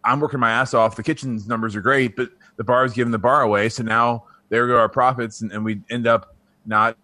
I'm 0.04 0.22
working 0.22 0.40
my 0.40 0.52
ass 0.52 0.74
off. 0.74 0.96
The 0.96 1.04
kitchen's 1.04 1.46
numbers 1.46 1.76
are 1.76 1.82
great, 1.82 2.16
but 2.16 2.30
the 2.56 2.64
bar 2.64 2.86
is 2.86 2.94
giving 2.94 3.12
the 3.12 3.20
bar 3.20 3.42
away. 3.42 3.68
So 3.68 3.84
now 3.84 4.26
there 4.48 4.68
go 4.68 4.78
our 4.78 4.90
profits, 4.90 5.42
and, 5.42 5.52
and 5.52 5.66
we 5.66 5.82
end 5.90 6.08
up 6.08 6.36
not, 6.66 6.98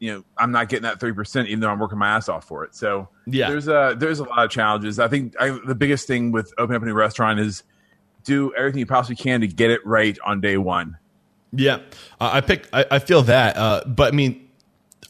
you 0.00 0.12
know, 0.12 0.24
I'm 0.36 0.50
not 0.50 0.68
getting 0.68 0.82
that 0.82 0.98
three 0.98 1.12
percent, 1.12 1.48
even 1.48 1.60
though 1.60 1.70
I'm 1.70 1.78
working 1.78 1.98
my 1.98 2.16
ass 2.16 2.28
off 2.28 2.48
for 2.48 2.64
it. 2.64 2.74
So 2.74 3.08
yeah, 3.26 3.48
there's 3.48 3.68
a 3.68 3.94
there's 3.96 4.18
a 4.18 4.24
lot 4.24 4.44
of 4.44 4.50
challenges. 4.50 4.98
I 4.98 5.06
think 5.06 5.40
I, 5.40 5.56
the 5.64 5.76
biggest 5.76 6.08
thing 6.08 6.32
with 6.32 6.52
opening 6.58 6.78
up 6.78 6.82
a 6.82 6.86
new 6.86 6.94
restaurant 6.94 7.38
is 7.38 7.62
do 8.24 8.54
everything 8.56 8.80
you 8.80 8.86
possibly 8.86 9.16
can 9.16 9.40
to 9.40 9.46
get 9.46 9.70
it 9.70 9.84
right 9.86 10.18
on 10.24 10.40
day 10.40 10.56
one. 10.56 10.96
Yeah, 11.52 11.80
I 12.20 12.40
pick. 12.40 12.68
I, 12.72 12.86
I 12.92 12.98
feel 12.98 13.22
that, 13.24 13.56
uh, 13.56 13.82
but 13.86 14.12
I 14.12 14.16
mean, 14.16 14.48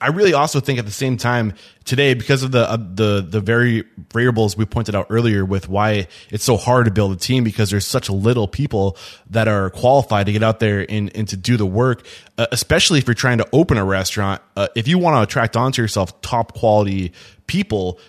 I 0.03 0.09
really 0.09 0.33
also 0.35 0.59
think 0.59 0.81
at 0.81 0.85
the 0.85 0.90
same 0.90 1.16
time 1.16 1.55
today, 1.85 2.14
because 2.14 2.42
of 2.42 2.51
the 2.51 2.68
uh, 2.68 2.77
the 2.77 3.25
the 3.27 3.40
very 3.40 3.85
variables 4.12 4.57
we 4.57 4.64
pointed 4.64 4.96
out 4.96 5.07
earlier, 5.11 5.44
with 5.44 5.68
why 5.68 6.09
it's 6.31 6.42
so 6.42 6.57
hard 6.57 6.87
to 6.87 6.90
build 6.90 7.12
a 7.12 7.16
team 7.16 7.44
because 7.44 7.70
there's 7.70 7.87
such 7.87 8.11
little 8.11 8.48
people 8.48 8.96
that 9.31 9.46
are 9.46 9.70
qualified 9.70 10.27
to 10.27 10.33
get 10.33 10.42
out 10.42 10.59
there 10.59 10.85
and, 10.88 11.14
and 11.16 11.29
to 11.29 11.37
do 11.37 11.57
the 11.57 11.66
work. 11.66 12.05
Uh, 12.37 12.46
especially 12.51 12.98
if 12.98 13.07
you're 13.07 13.14
trying 13.14 13.38
to 13.38 13.48
open 13.53 13.79
a 13.79 13.85
restaurant, 13.85 14.42
uh, 14.57 14.66
if 14.75 14.88
you 14.88 14.98
want 14.98 15.14
to 15.16 15.22
attract 15.22 15.57
onto 15.57 15.81
yourself 15.81 16.20
top 16.22 16.55
quality 16.55 17.12
people, 17.46 18.01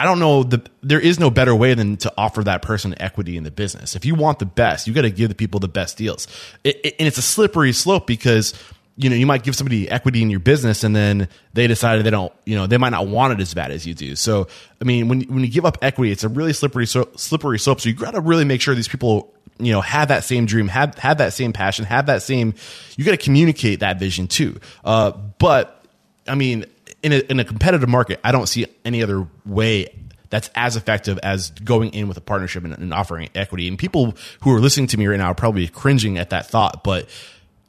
I 0.00 0.04
don't 0.04 0.20
know 0.20 0.44
the 0.44 0.62
there 0.82 1.00
is 1.00 1.18
no 1.18 1.30
better 1.30 1.54
way 1.54 1.74
than 1.74 1.96
to 1.98 2.12
offer 2.16 2.44
that 2.44 2.62
person 2.62 2.94
equity 3.00 3.36
in 3.36 3.44
the 3.44 3.50
business. 3.50 3.96
If 3.96 4.04
you 4.04 4.14
want 4.14 4.38
the 4.38 4.46
best, 4.46 4.86
you 4.86 4.94
got 4.94 5.02
to 5.02 5.10
give 5.10 5.28
the 5.28 5.34
people 5.34 5.60
the 5.60 5.68
best 5.68 5.96
deals. 5.96 6.28
It, 6.62 6.80
it, 6.84 6.94
and 6.98 7.08
it's 7.08 7.18
a 7.18 7.22
slippery 7.22 7.72
slope 7.72 8.06
because 8.06 8.54
you 8.98 9.08
know, 9.08 9.14
you 9.14 9.26
might 9.26 9.44
give 9.44 9.54
somebody 9.54 9.88
equity 9.88 10.22
in 10.22 10.28
your 10.28 10.40
business 10.40 10.82
and 10.82 10.94
then 10.94 11.28
they 11.52 11.68
decided 11.68 12.04
they 12.04 12.10
don't, 12.10 12.32
you 12.44 12.56
know, 12.56 12.66
they 12.66 12.78
might 12.78 12.90
not 12.90 13.06
want 13.06 13.32
it 13.32 13.40
as 13.40 13.54
bad 13.54 13.70
as 13.70 13.86
you 13.86 13.94
do. 13.94 14.16
So, 14.16 14.48
I 14.82 14.84
mean, 14.84 15.06
when, 15.06 15.20
when 15.22 15.38
you 15.38 15.48
give 15.48 15.64
up 15.64 15.78
equity, 15.82 16.10
it's 16.10 16.24
a 16.24 16.28
really 16.28 16.52
slippery, 16.52 16.84
so, 16.84 17.08
slippery 17.14 17.60
slope. 17.60 17.80
So 17.80 17.88
you 17.88 17.94
got 17.94 18.10
to 18.14 18.20
really 18.20 18.44
make 18.44 18.60
sure 18.60 18.74
these 18.74 18.88
people, 18.88 19.32
you 19.60 19.70
know, 19.70 19.80
have 19.80 20.08
that 20.08 20.24
same 20.24 20.46
dream, 20.46 20.66
have, 20.66 20.98
have 20.98 21.18
that 21.18 21.32
same 21.32 21.52
passion, 21.52 21.84
have 21.84 22.06
that 22.06 22.22
same, 22.22 22.54
you 22.96 23.04
got 23.04 23.12
to 23.12 23.18
communicate 23.18 23.80
that 23.80 24.00
vision 24.00 24.26
too. 24.26 24.58
Uh, 24.84 25.12
but 25.12 25.80
I 26.26 26.34
mean, 26.34 26.64
in 27.02 27.12
a, 27.12 27.18
in 27.30 27.40
a 27.40 27.44
competitive 27.44 27.88
market, 27.88 28.20
I 28.24 28.32
don't 28.32 28.46
see 28.46 28.66
any 28.84 29.02
other 29.02 29.26
way 29.46 29.88
that's 30.30 30.50
as 30.54 30.76
effective 30.76 31.18
as 31.22 31.50
going 31.50 31.90
in 31.94 32.08
with 32.08 32.16
a 32.16 32.20
partnership 32.20 32.64
and, 32.64 32.76
and 32.76 32.92
offering 32.92 33.28
equity. 33.34 33.68
And 33.68 33.78
people 33.78 34.14
who 34.42 34.54
are 34.54 34.60
listening 34.60 34.86
to 34.88 34.98
me 34.98 35.06
right 35.06 35.18
now 35.18 35.28
are 35.28 35.34
probably 35.34 35.66
cringing 35.68 36.18
at 36.18 36.30
that 36.30 36.46
thought, 36.48 36.84
but 36.84 37.08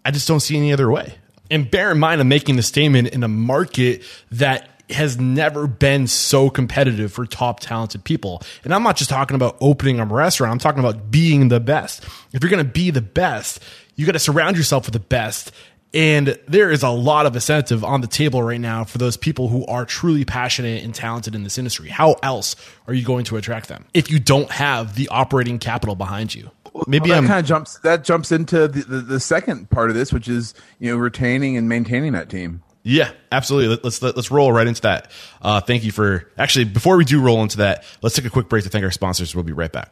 I 0.04 0.12
just 0.12 0.28
don't 0.28 0.40
see 0.40 0.58
any 0.58 0.74
other 0.74 0.90
way. 0.90 1.16
And 1.52 1.70
bear 1.70 1.92
in 1.92 2.00
mind, 2.00 2.22
I'm 2.22 2.28
making 2.28 2.58
the 2.58 2.64
statement 2.64 3.10
in 3.10 3.24
a 3.24 3.28
market 3.28 4.04
that 4.32 4.70
has 4.90 5.20
never 5.20 5.68
been 5.68 6.08
so 6.08 6.50
competitive 6.50 7.14
for 7.14 7.26
top 7.26 7.60
talented 7.60 8.04
people. 8.04 8.42
And 8.64 8.74
I'm 8.74 8.84
not 8.84 8.98
just 8.98 9.10
talking 9.10 9.36
about 9.36 9.58
opening 9.62 10.00
a 10.00 10.06
restaurant. 10.06 10.52
I'm 10.52 10.60
talking 10.60 10.80
about 10.80 11.12
being 11.12 11.50
the 11.50 11.60
best. 11.60 12.04
If 12.34 12.44
you're 12.44 12.50
going 12.50 12.66
to 12.66 12.72
be 12.72 12.90
the 12.92 13.02
best, 13.02 13.64
you 13.96 14.06
got 14.06 14.14
to 14.14 14.20
surround 14.20 14.58
yourself 14.58 14.86
with 14.86 14.94
the 14.94 15.00
best. 15.00 15.52
And 15.94 16.38
there 16.48 16.70
is 16.70 16.84
a 16.84 16.90
lot 16.90 17.26
of 17.26 17.34
incentive 17.34 17.84
on 17.84 18.02
the 18.02 18.08
table 18.08 18.44
right 18.44 18.62
now 18.62 18.84
for 18.84 19.00
those 19.00 19.18
people 19.18 19.48
who 19.48 19.66
are 19.66 19.86
truly 19.86 20.24
passionate 20.24 20.84
and 20.84 20.94
talented 20.94 21.34
in 21.34 21.44
this 21.44 21.58
industry. 21.58 21.90
How 21.90 22.16
else 22.22 22.56
are 22.88 22.94
you 22.94 23.04
going 23.04 23.26
to 23.26 23.38
attract 23.38 23.70
them 23.70 23.86
if 23.94 24.12
you 24.12 24.20
don't 24.20 24.52
have 24.52 24.96
the 24.96 25.08
operating 25.10 25.58
capital 25.58 25.96
behind 25.96 26.36
you? 26.36 26.52
maybe 26.88 27.10
well, 27.10 27.22
that 27.22 27.28
kind 27.28 27.40
of 27.40 27.46
jumps 27.46 27.80
that 27.80 28.04
jumps 28.04 28.32
into 28.32 28.68
the, 28.68 28.82
the, 28.82 28.98
the 29.02 29.20
second 29.20 29.70
part 29.70 29.90
of 29.90 29.96
this, 29.96 30.14
which 30.14 30.28
is 30.28 30.54
you 30.80 30.92
know 30.92 30.98
retaining 30.98 31.58
and 31.58 31.68
maintaining 31.68 32.14
that 32.14 32.30
team. 32.30 32.62
Yeah, 32.84 33.12
absolutely. 33.32 33.80
Let's 33.84 34.02
let's 34.02 34.32
roll 34.32 34.52
right 34.52 34.68
into 34.68 34.82
that. 34.84 35.12
Uh, 35.42 35.62
thank 35.62 35.84
you 35.84 35.92
for 35.92 36.30
actually 36.38 36.66
before 36.66 36.98
we 36.98 37.06
do 37.06 37.22
roll 37.22 37.42
into 37.42 37.58
that, 37.58 37.84
let's 38.02 38.16
take 38.16 38.26
a 38.26 38.30
quick 38.30 38.50
break 38.50 38.64
to 38.64 38.70
thank 38.70 38.84
our 38.84 38.92
sponsors. 38.92 39.36
We'll 39.36 39.44
be 39.44 39.54
right 39.54 39.72
back. 39.72 39.92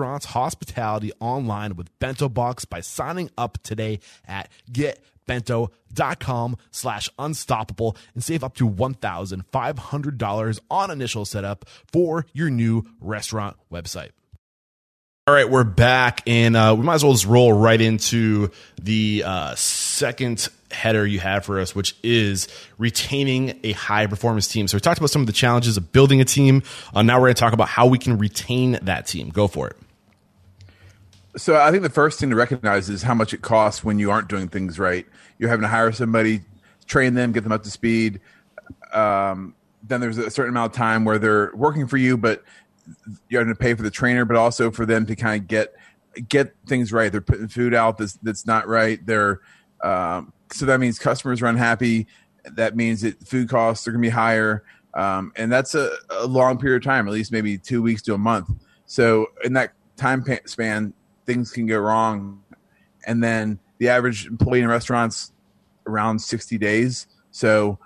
restaurants 0.00 0.26
hospitality 0.26 1.12
online 1.20 1.76
with 1.76 1.96
Bento 1.98 2.28
Box 2.30 2.64
by 2.64 2.80
signing 2.80 3.30
up 3.36 3.58
today 3.62 4.00
at 4.26 4.48
getbento.com 4.72 6.56
slash 6.70 7.10
unstoppable 7.18 7.96
and 8.14 8.24
save 8.24 8.42
up 8.42 8.54
to 8.54 8.68
$1,500 8.68 10.60
on 10.70 10.90
initial 10.90 11.26
setup 11.26 11.66
for 11.92 12.24
your 12.32 12.48
new 12.48 12.86
restaurant 13.00 13.56
website. 13.70 14.10
All 15.26 15.34
right, 15.34 15.48
we're 15.48 15.64
back, 15.64 16.22
and 16.26 16.56
uh, 16.56 16.74
we 16.76 16.82
might 16.82 16.94
as 16.94 17.04
well 17.04 17.12
just 17.12 17.26
roll 17.26 17.52
right 17.52 17.80
into 17.80 18.50
the 18.82 19.22
uh, 19.24 19.54
second 19.54 20.48
header 20.72 21.06
you 21.06 21.20
have 21.20 21.44
for 21.44 21.60
us, 21.60 21.74
which 21.74 21.94
is 22.02 22.48
retaining 22.78 23.60
a 23.62 23.72
high 23.72 24.06
performance 24.06 24.48
team. 24.48 24.66
So 24.66 24.76
we 24.76 24.80
talked 24.80 24.98
about 24.98 25.10
some 25.10 25.20
of 25.20 25.26
the 25.26 25.32
challenges 25.34 25.76
of 25.76 25.92
building 25.92 26.22
a 26.22 26.24
team. 26.24 26.62
Uh, 26.94 27.02
now 27.02 27.18
we're 27.18 27.26
going 27.26 27.34
to 27.34 27.40
talk 27.40 27.52
about 27.52 27.68
how 27.68 27.86
we 27.86 27.98
can 27.98 28.16
retain 28.16 28.78
that 28.82 29.06
team. 29.06 29.28
Go 29.28 29.46
for 29.46 29.68
it. 29.68 29.76
So 31.36 31.56
I 31.56 31.70
think 31.70 31.82
the 31.82 31.90
first 31.90 32.18
thing 32.18 32.30
to 32.30 32.36
recognize 32.36 32.88
is 32.88 33.02
how 33.02 33.14
much 33.14 33.32
it 33.32 33.42
costs 33.42 33.84
when 33.84 33.98
you 33.98 34.10
aren't 34.10 34.28
doing 34.28 34.48
things 34.48 34.78
right. 34.78 35.06
You're 35.38 35.48
having 35.48 35.62
to 35.62 35.68
hire 35.68 35.92
somebody, 35.92 36.40
train 36.86 37.14
them, 37.14 37.32
get 37.32 37.44
them 37.44 37.52
up 37.52 37.62
to 37.62 37.70
speed. 37.70 38.20
Um, 38.92 39.54
then 39.82 40.00
there's 40.00 40.18
a 40.18 40.30
certain 40.30 40.50
amount 40.50 40.72
of 40.72 40.76
time 40.76 41.04
where 41.04 41.18
they're 41.18 41.52
working 41.54 41.86
for 41.86 41.96
you, 41.96 42.16
but 42.16 42.42
you're 43.28 43.42
going 43.44 43.54
to 43.54 43.58
pay 43.58 43.74
for 43.74 43.82
the 43.82 43.90
trainer, 43.90 44.24
but 44.24 44.36
also 44.36 44.70
for 44.70 44.84
them 44.84 45.06
to 45.06 45.16
kind 45.16 45.40
of 45.40 45.48
get 45.48 45.74
get 46.28 46.54
things 46.66 46.92
right. 46.92 47.12
They're 47.12 47.20
putting 47.20 47.48
food 47.48 47.74
out 47.74 47.98
that's 47.98 48.14
that's 48.14 48.46
not 48.46 48.66
right. 48.66 49.04
They're 49.06 49.40
um, 49.82 50.32
so 50.52 50.66
that 50.66 50.80
means 50.80 50.98
customers 50.98 51.40
are 51.42 51.46
unhappy. 51.46 52.06
That 52.44 52.76
means 52.76 53.02
that 53.02 53.26
food 53.26 53.48
costs 53.48 53.86
are 53.86 53.92
going 53.92 54.02
to 54.02 54.06
be 54.06 54.10
higher, 54.10 54.64
um, 54.94 55.32
and 55.36 55.52
that's 55.52 55.74
a, 55.74 55.92
a 56.10 56.26
long 56.26 56.58
period 56.58 56.82
of 56.82 56.84
time, 56.84 57.06
at 57.06 57.12
least 57.12 57.32
maybe 57.32 57.56
two 57.56 57.82
weeks 57.82 58.02
to 58.02 58.14
a 58.14 58.18
month. 58.18 58.50
So 58.86 59.26
in 59.44 59.52
that 59.52 59.72
time 59.96 60.24
span, 60.46 60.92
things 61.30 61.52
can 61.52 61.66
go 61.66 61.78
wrong. 61.78 62.42
And 63.06 63.22
then 63.22 63.60
the 63.78 63.88
average 63.88 64.26
employee 64.26 64.60
in 64.60 64.68
restaurants 64.68 65.32
around 65.86 66.18
60 66.18 66.58
days. 66.58 67.06
So 67.30 67.78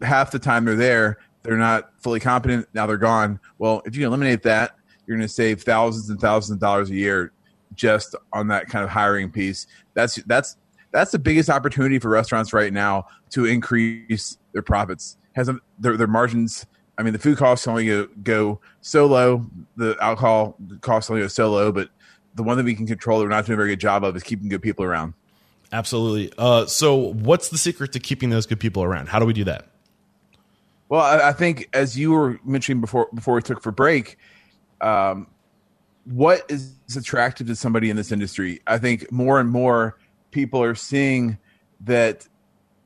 half 0.00 0.30
the 0.30 0.38
time 0.38 0.64
they're 0.64 0.76
there, 0.76 1.18
they're 1.42 1.56
not 1.56 1.90
fully 2.00 2.20
competent. 2.20 2.68
Now 2.72 2.86
they're 2.86 2.96
gone. 2.96 3.40
Well, 3.58 3.82
if 3.84 3.96
you 3.96 4.06
eliminate 4.06 4.44
that, 4.44 4.76
you're 5.06 5.16
going 5.16 5.26
to 5.26 5.32
save 5.32 5.62
thousands 5.62 6.08
and 6.08 6.20
thousands 6.20 6.56
of 6.56 6.60
dollars 6.60 6.90
a 6.90 6.94
year 6.94 7.32
just 7.74 8.14
on 8.32 8.46
that 8.48 8.68
kind 8.68 8.84
of 8.84 8.90
hiring 8.90 9.30
piece. 9.30 9.66
That's 9.94 10.14
that's 10.26 10.56
that's 10.92 11.10
the 11.10 11.18
biggest 11.18 11.50
opportunity 11.50 11.98
for 11.98 12.08
restaurants 12.08 12.52
right 12.52 12.72
now 12.72 13.06
to 13.30 13.44
increase 13.44 14.38
their 14.52 14.62
profits. 14.62 15.18
Has 15.34 15.50
their 15.80 15.96
their 15.96 16.06
margins. 16.06 16.64
I 16.96 17.02
mean, 17.02 17.12
the 17.12 17.18
food 17.18 17.38
costs 17.38 17.66
only 17.66 17.86
go, 17.86 18.06
go 18.22 18.60
so 18.80 19.06
low. 19.06 19.46
The 19.76 19.96
alcohol 20.00 20.56
costs 20.80 21.10
only 21.10 21.22
go 21.22 21.28
so 21.28 21.50
low, 21.50 21.72
but 21.72 21.88
the 22.34 22.42
one 22.42 22.56
that 22.56 22.64
we 22.64 22.74
can 22.74 22.86
control 22.86 23.18
that 23.18 23.24
we're 23.24 23.30
not 23.30 23.46
doing 23.46 23.54
a 23.54 23.56
very 23.56 23.70
good 23.70 23.80
job 23.80 24.04
of 24.04 24.16
is 24.16 24.22
keeping 24.22 24.48
good 24.48 24.62
people 24.62 24.84
around. 24.84 25.14
Absolutely. 25.72 26.32
Uh, 26.38 26.66
so, 26.66 26.94
what's 26.94 27.48
the 27.48 27.58
secret 27.58 27.92
to 27.92 28.00
keeping 28.00 28.30
those 28.30 28.46
good 28.46 28.60
people 28.60 28.82
around? 28.82 29.08
How 29.08 29.18
do 29.18 29.26
we 29.26 29.32
do 29.32 29.44
that? 29.44 29.66
Well, 30.88 31.00
I, 31.00 31.30
I 31.30 31.32
think 31.32 31.68
as 31.72 31.98
you 31.98 32.12
were 32.12 32.38
mentioning 32.44 32.80
before 32.80 33.08
before 33.14 33.34
we 33.34 33.42
took 33.42 33.62
for 33.62 33.72
break, 33.72 34.18
um, 34.80 35.26
what 36.04 36.44
is 36.48 36.74
attractive 36.96 37.46
to 37.48 37.56
somebody 37.56 37.90
in 37.90 37.96
this 37.96 38.12
industry? 38.12 38.60
I 38.66 38.78
think 38.78 39.10
more 39.10 39.40
and 39.40 39.50
more 39.50 39.98
people 40.30 40.62
are 40.62 40.74
seeing 40.74 41.38
that 41.80 42.28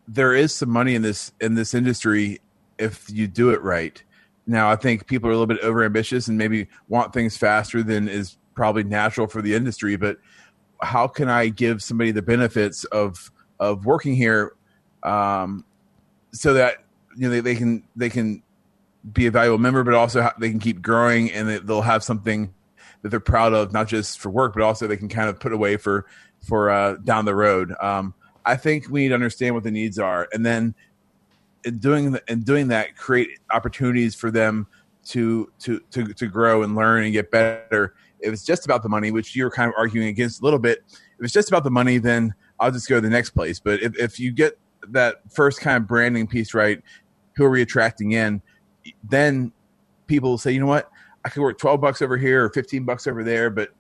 there 0.07 0.35
is 0.35 0.55
some 0.55 0.71
money 0.71 0.95
in 0.95 1.03
this 1.03 1.33
in 1.41 1.55
this 1.55 1.75
industry 1.75 2.41
if 2.79 3.11
you 3.11 3.27
do 3.27 3.51
it 3.51 3.61
right. 3.63 4.03
Now, 4.47 4.71
I 4.71 4.77
think 4.77 5.07
people 5.07 5.29
are 5.29 5.33
a 5.33 5.37
little 5.37 5.47
bit 5.47 5.61
overambitious 5.61 6.29
and 6.29 6.39
maybe 6.39 6.69
want 6.89 7.13
things 7.13 7.37
faster 7.37 7.83
than 7.83 8.09
is 8.09 8.39
probably 8.59 8.83
natural 8.83 9.29
for 9.29 9.41
the 9.41 9.55
industry. 9.55 9.95
But 9.95 10.19
how 10.83 11.07
can 11.07 11.29
I 11.29 11.49
give 11.49 11.81
somebody 11.81 12.11
the 12.11 12.23
benefits 12.23 12.83
of 12.85 13.31
of 13.61 13.87
working 13.87 14.17
here, 14.17 14.55
um, 15.05 15.65
so 16.33 16.55
that 16.55 16.79
you 17.17 17.23
know 17.23 17.31
they, 17.31 17.41
they 17.41 17.55
can 17.55 17.85
they 17.95 18.11
can 18.11 18.43
be 19.13 19.27
a 19.27 19.31
valuable 19.31 19.59
member, 19.59 19.85
but 19.85 19.95
also 19.95 20.29
they 20.41 20.51
can 20.51 20.59
keep 20.59 20.83
growing 20.83 21.31
and 21.31 21.49
they'll 21.49 21.83
have 21.83 22.03
something 22.03 22.53
that 23.03 23.11
they're 23.11 23.21
proud 23.21 23.53
of, 23.53 23.73
not 23.73 23.87
just 23.87 24.19
for 24.19 24.29
work, 24.29 24.55
but 24.55 24.63
also 24.63 24.89
they 24.89 24.97
can 24.97 25.09
kind 25.09 25.29
of 25.29 25.39
put 25.39 25.53
away 25.53 25.77
for 25.77 26.07
for 26.43 26.69
uh, 26.69 26.97
down 27.05 27.25
the 27.27 27.37
road. 27.37 27.73
Um, 27.81 28.13
I 28.45 28.57
think 28.57 28.91
we 28.91 29.03
need 29.03 29.09
to 29.11 29.15
understand 29.15 29.55
what 29.55 29.63
the 29.63 29.71
needs 29.71 30.01
are, 30.01 30.29
and 30.33 30.45
then 30.45 30.75
in 31.65 31.79
doing 31.79 32.11
the, 32.11 32.23
in 32.27 32.41
doing 32.41 32.69
that, 32.69 32.97
create 32.97 33.39
opportunities 33.53 34.17
for 34.17 34.33
them 34.33 34.67
to 35.07 35.51
to 35.61 35.81
to 35.93 36.13
to 36.13 36.27
grow 36.27 36.63
and 36.65 36.75
learn 36.75 37.05
and 37.05 37.13
get 37.13 37.31
better. 37.31 37.95
If 38.21 38.33
it's 38.33 38.45
just 38.45 38.65
about 38.65 38.83
the 38.83 38.89
money, 38.89 39.11
which 39.11 39.37
you're 39.37 39.51
kind 39.51 39.69
of 39.69 39.75
arguing 39.77 40.09
against 40.09 40.41
a 40.41 40.45
little 40.45 40.59
bit, 40.59 40.83
if 40.91 41.25
it's 41.25 41.33
just 41.33 41.49
about 41.49 41.65
the 41.65 41.71
money, 41.71 41.99
then 41.99 42.35
I'll 42.59 42.71
just 42.71 42.89
go 42.89 42.97
to 42.97 43.01
the 43.01 43.11
next 43.11 43.31
place. 43.31 43.61
But 43.61 43.83
if, 43.83 43.99
if 43.99 44.21
you 44.21 44.33
get 44.33 44.59
that 44.89 45.17
first 45.31 45.61
kind 45.61 45.77
of 45.77 45.87
branding 45.87 46.27
piece 46.27 46.55
right, 46.55 46.83
who 47.37 47.45
are 47.45 47.51
we 47.51 47.63
attracting 47.63 48.13
in? 48.13 48.43
Then 49.05 49.53
people 50.07 50.31
will 50.31 50.39
say, 50.39 50.53
you 50.53 50.61
know 50.61 50.67
what, 50.67 50.91
I 51.25 51.29
could 51.29 51.43
work 51.43 51.59
12 51.59 51.81
bucks 51.81 52.03
over 52.03 52.17
here 52.17 52.45
or 52.45 52.51
15 52.51 52.85
bucks 52.85 53.07
over 53.07 53.23
there, 53.23 53.51
but 53.51 53.71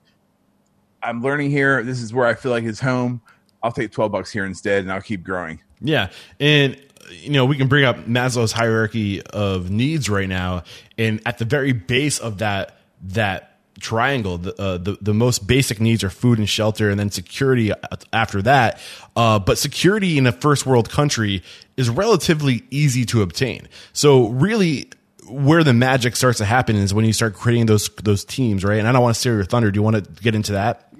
I'm 1.02 1.22
learning 1.22 1.50
here. 1.50 1.82
This 1.82 2.00
is 2.00 2.12
where 2.12 2.26
I 2.26 2.34
feel 2.34 2.52
like 2.52 2.64
it's 2.64 2.80
home. 2.80 3.20
I'll 3.62 3.72
take 3.72 3.90
12 3.90 4.12
bucks 4.12 4.30
here 4.30 4.44
instead 4.44 4.82
and 4.82 4.92
I'll 4.92 5.00
keep 5.00 5.24
growing. 5.24 5.60
Yeah. 5.80 6.10
And 6.38 6.80
you 7.10 7.30
know, 7.30 7.44
we 7.44 7.56
can 7.56 7.68
bring 7.68 7.84
up 7.84 8.06
Maslow's 8.06 8.52
hierarchy 8.52 9.22
of 9.22 9.70
needs 9.70 10.08
right 10.08 10.28
now, 10.28 10.64
and 10.96 11.20
at 11.26 11.38
the 11.38 11.44
very 11.44 11.72
base 11.72 12.18
of 12.18 12.38
that 12.38 12.78
that 13.02 13.47
triangle, 13.80 14.38
the 14.38 14.60
uh, 14.60 14.78
the, 14.78 14.98
the 15.00 15.14
most 15.14 15.46
basic 15.46 15.80
needs 15.80 16.04
are 16.04 16.10
food 16.10 16.38
and 16.38 16.48
shelter, 16.48 16.90
and 16.90 16.98
then 16.98 17.10
security 17.10 17.72
after 18.12 18.42
that. 18.42 18.80
Uh, 19.16 19.38
but 19.38 19.58
security 19.58 20.18
in 20.18 20.26
a 20.26 20.32
first 20.32 20.66
world 20.66 20.90
country 20.90 21.42
is 21.76 21.88
relatively 21.88 22.64
easy 22.70 23.04
to 23.06 23.22
obtain. 23.22 23.68
So 23.92 24.28
really, 24.28 24.90
where 25.28 25.64
the 25.64 25.74
magic 25.74 26.16
starts 26.16 26.38
to 26.38 26.44
happen 26.44 26.76
is 26.76 26.92
when 26.94 27.04
you 27.04 27.12
start 27.12 27.34
creating 27.34 27.66
those 27.66 27.88
those 28.02 28.24
teams, 28.24 28.64
right? 28.64 28.78
And 28.78 28.88
I 28.88 28.92
don't 28.92 29.02
want 29.02 29.14
to 29.14 29.20
steal 29.20 29.34
your 29.34 29.44
thunder. 29.44 29.70
Do 29.70 29.78
you 29.78 29.82
want 29.82 29.96
to 29.96 30.22
get 30.22 30.34
into 30.34 30.52
that? 30.52 30.92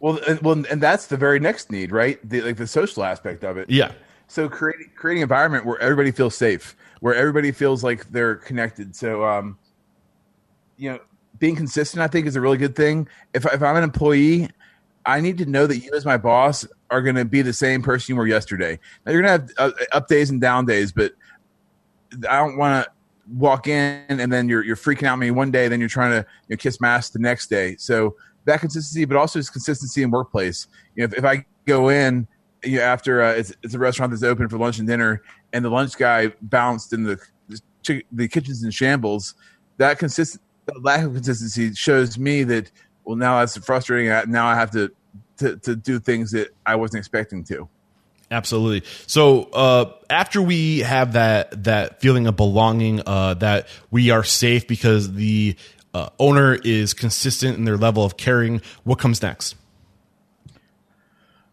Well, 0.00 0.18
and, 0.26 0.40
well, 0.40 0.64
and 0.68 0.80
that's 0.82 1.06
the 1.06 1.16
very 1.16 1.38
next 1.38 1.70
need, 1.70 1.92
right? 1.92 2.18
The, 2.28 2.40
like 2.40 2.56
the 2.56 2.66
social 2.66 3.04
aspect 3.04 3.44
of 3.44 3.56
it. 3.56 3.70
Yeah. 3.70 3.92
So 4.26 4.48
creating 4.48 4.90
creating 4.96 5.22
environment 5.22 5.64
where 5.64 5.78
everybody 5.78 6.10
feels 6.10 6.34
safe, 6.34 6.74
where 7.00 7.14
everybody 7.14 7.52
feels 7.52 7.84
like 7.84 8.10
they're 8.10 8.34
connected. 8.34 8.96
So, 8.96 9.24
um, 9.24 9.58
you 10.76 10.90
know, 10.90 11.00
being 11.42 11.56
consistent, 11.56 12.00
I 12.00 12.06
think, 12.06 12.28
is 12.28 12.36
a 12.36 12.40
really 12.40 12.56
good 12.56 12.76
thing. 12.76 13.08
If 13.34 13.44
if 13.46 13.64
I'm 13.64 13.74
an 13.74 13.82
employee, 13.82 14.48
I 15.04 15.20
need 15.20 15.38
to 15.38 15.44
know 15.44 15.66
that 15.66 15.76
you, 15.78 15.90
as 15.92 16.04
my 16.04 16.16
boss, 16.16 16.64
are 16.88 17.02
going 17.02 17.16
to 17.16 17.24
be 17.24 17.42
the 17.42 17.52
same 17.52 17.82
person 17.82 18.12
you 18.12 18.16
were 18.16 18.28
yesterday. 18.28 18.78
Now, 19.04 19.10
you're 19.10 19.22
going 19.22 19.40
to 19.40 19.54
have 19.58 19.72
uh, 19.72 19.84
up 19.90 20.06
days 20.06 20.30
and 20.30 20.40
down 20.40 20.66
days, 20.66 20.92
but 20.92 21.14
I 22.30 22.36
don't 22.36 22.56
want 22.56 22.84
to 22.84 22.92
walk 23.34 23.66
in 23.66 24.04
and 24.08 24.32
then 24.32 24.48
you're 24.48 24.62
you're 24.62 24.76
freaking 24.76 25.02
out 25.02 25.16
me 25.16 25.32
one 25.32 25.50
day, 25.50 25.66
then 25.66 25.80
you're 25.80 25.88
trying 25.88 26.12
to 26.12 26.24
you 26.46 26.54
know, 26.54 26.56
kiss 26.58 26.80
my 26.80 26.90
ass 26.90 27.10
the 27.10 27.18
next 27.18 27.48
day. 27.48 27.74
So 27.76 28.14
that 28.44 28.60
consistency, 28.60 29.04
but 29.04 29.16
also 29.16 29.40
just 29.40 29.50
consistency 29.50 30.04
in 30.04 30.12
workplace. 30.12 30.68
You 30.94 31.00
know, 31.00 31.04
if, 31.06 31.18
if 31.18 31.24
I 31.24 31.44
go 31.66 31.88
in 31.88 32.28
you 32.62 32.78
know, 32.78 32.84
after 32.84 33.20
uh, 33.20 33.32
it's, 33.32 33.52
it's 33.64 33.74
a 33.74 33.80
restaurant 33.80 34.12
that's 34.12 34.22
open 34.22 34.48
for 34.48 34.58
lunch 34.58 34.78
and 34.78 34.86
dinner, 34.86 35.22
and 35.52 35.64
the 35.64 35.70
lunch 35.70 35.96
guy 35.98 36.28
bounced 36.40 36.92
in 36.92 37.02
the 37.02 37.18
the 38.12 38.28
kitchen's 38.28 38.62
in 38.62 38.70
shambles, 38.70 39.34
that 39.78 39.98
consistent 39.98 40.40
lack 40.80 41.04
of 41.04 41.14
consistency 41.14 41.74
shows 41.74 42.18
me 42.18 42.44
that 42.44 42.70
well 43.04 43.16
now 43.16 43.40
that's 43.40 43.56
frustrating. 43.58 44.30
Now 44.30 44.46
I 44.46 44.54
have 44.54 44.70
to 44.72 44.92
to, 45.38 45.56
to 45.58 45.76
do 45.76 45.98
things 45.98 46.30
that 46.32 46.48
I 46.64 46.76
wasn't 46.76 47.00
expecting 47.00 47.44
to. 47.44 47.68
Absolutely. 48.30 48.88
So 49.06 49.44
uh, 49.52 49.92
after 50.08 50.40
we 50.40 50.80
have 50.80 51.12
that 51.12 51.64
that 51.64 52.00
feeling 52.00 52.26
of 52.26 52.36
belonging, 52.36 53.02
uh, 53.06 53.34
that 53.34 53.68
we 53.90 54.10
are 54.10 54.24
safe 54.24 54.66
because 54.66 55.12
the 55.12 55.54
uh, 55.92 56.08
owner 56.18 56.54
is 56.54 56.94
consistent 56.94 57.58
in 57.58 57.64
their 57.64 57.76
level 57.76 58.04
of 58.04 58.16
caring, 58.16 58.62
what 58.84 58.98
comes 58.98 59.20
next? 59.20 59.54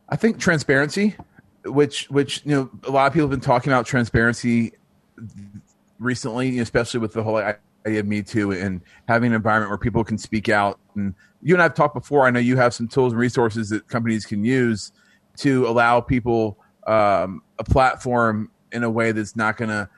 I 0.07 0.15
think 0.15 0.39
transparency, 0.39 1.15
which 1.65 2.09
which 2.09 2.41
you 2.45 2.55
know 2.55 2.69
a 2.85 2.91
lot 2.91 3.07
of 3.07 3.13
people 3.13 3.27
have 3.27 3.31
been 3.31 3.41
talking 3.41 3.73
about 3.73 3.85
transparency 3.85 4.71
recently, 5.99 6.59
especially 6.59 7.01
with 7.01 7.11
the 7.11 7.23
whole 7.23 7.41
idea 7.85 7.99
of 8.01 8.07
Me 8.07 8.21
Too 8.21 8.51
and 8.51 8.81
having 9.07 9.31
an 9.31 9.35
environment 9.35 9.69
where 9.69 9.77
people 9.77 10.03
can 10.03 10.17
speak 10.17 10.49
out. 10.49 10.79
And 10.95 11.13
you 11.41 11.55
and 11.55 11.61
I've 11.61 11.73
talked 11.73 11.93
before. 11.93 12.25
I 12.25 12.31
know 12.31 12.39
you 12.39 12.57
have 12.57 12.73
some 12.73 12.87
tools 12.87 13.13
and 13.13 13.19
resources 13.19 13.69
that 13.69 13.87
companies 13.87 14.25
can 14.25 14.43
use 14.43 14.91
to 15.37 15.67
allow 15.67 16.01
people 16.01 16.57
um, 16.87 17.41
a 17.57 17.63
platform 17.63 18.51
in 18.71 18.83
a 18.83 18.89
way 18.89 19.11
that's 19.11 19.35
not 19.35 19.57
going 19.57 19.69
to 19.69 19.89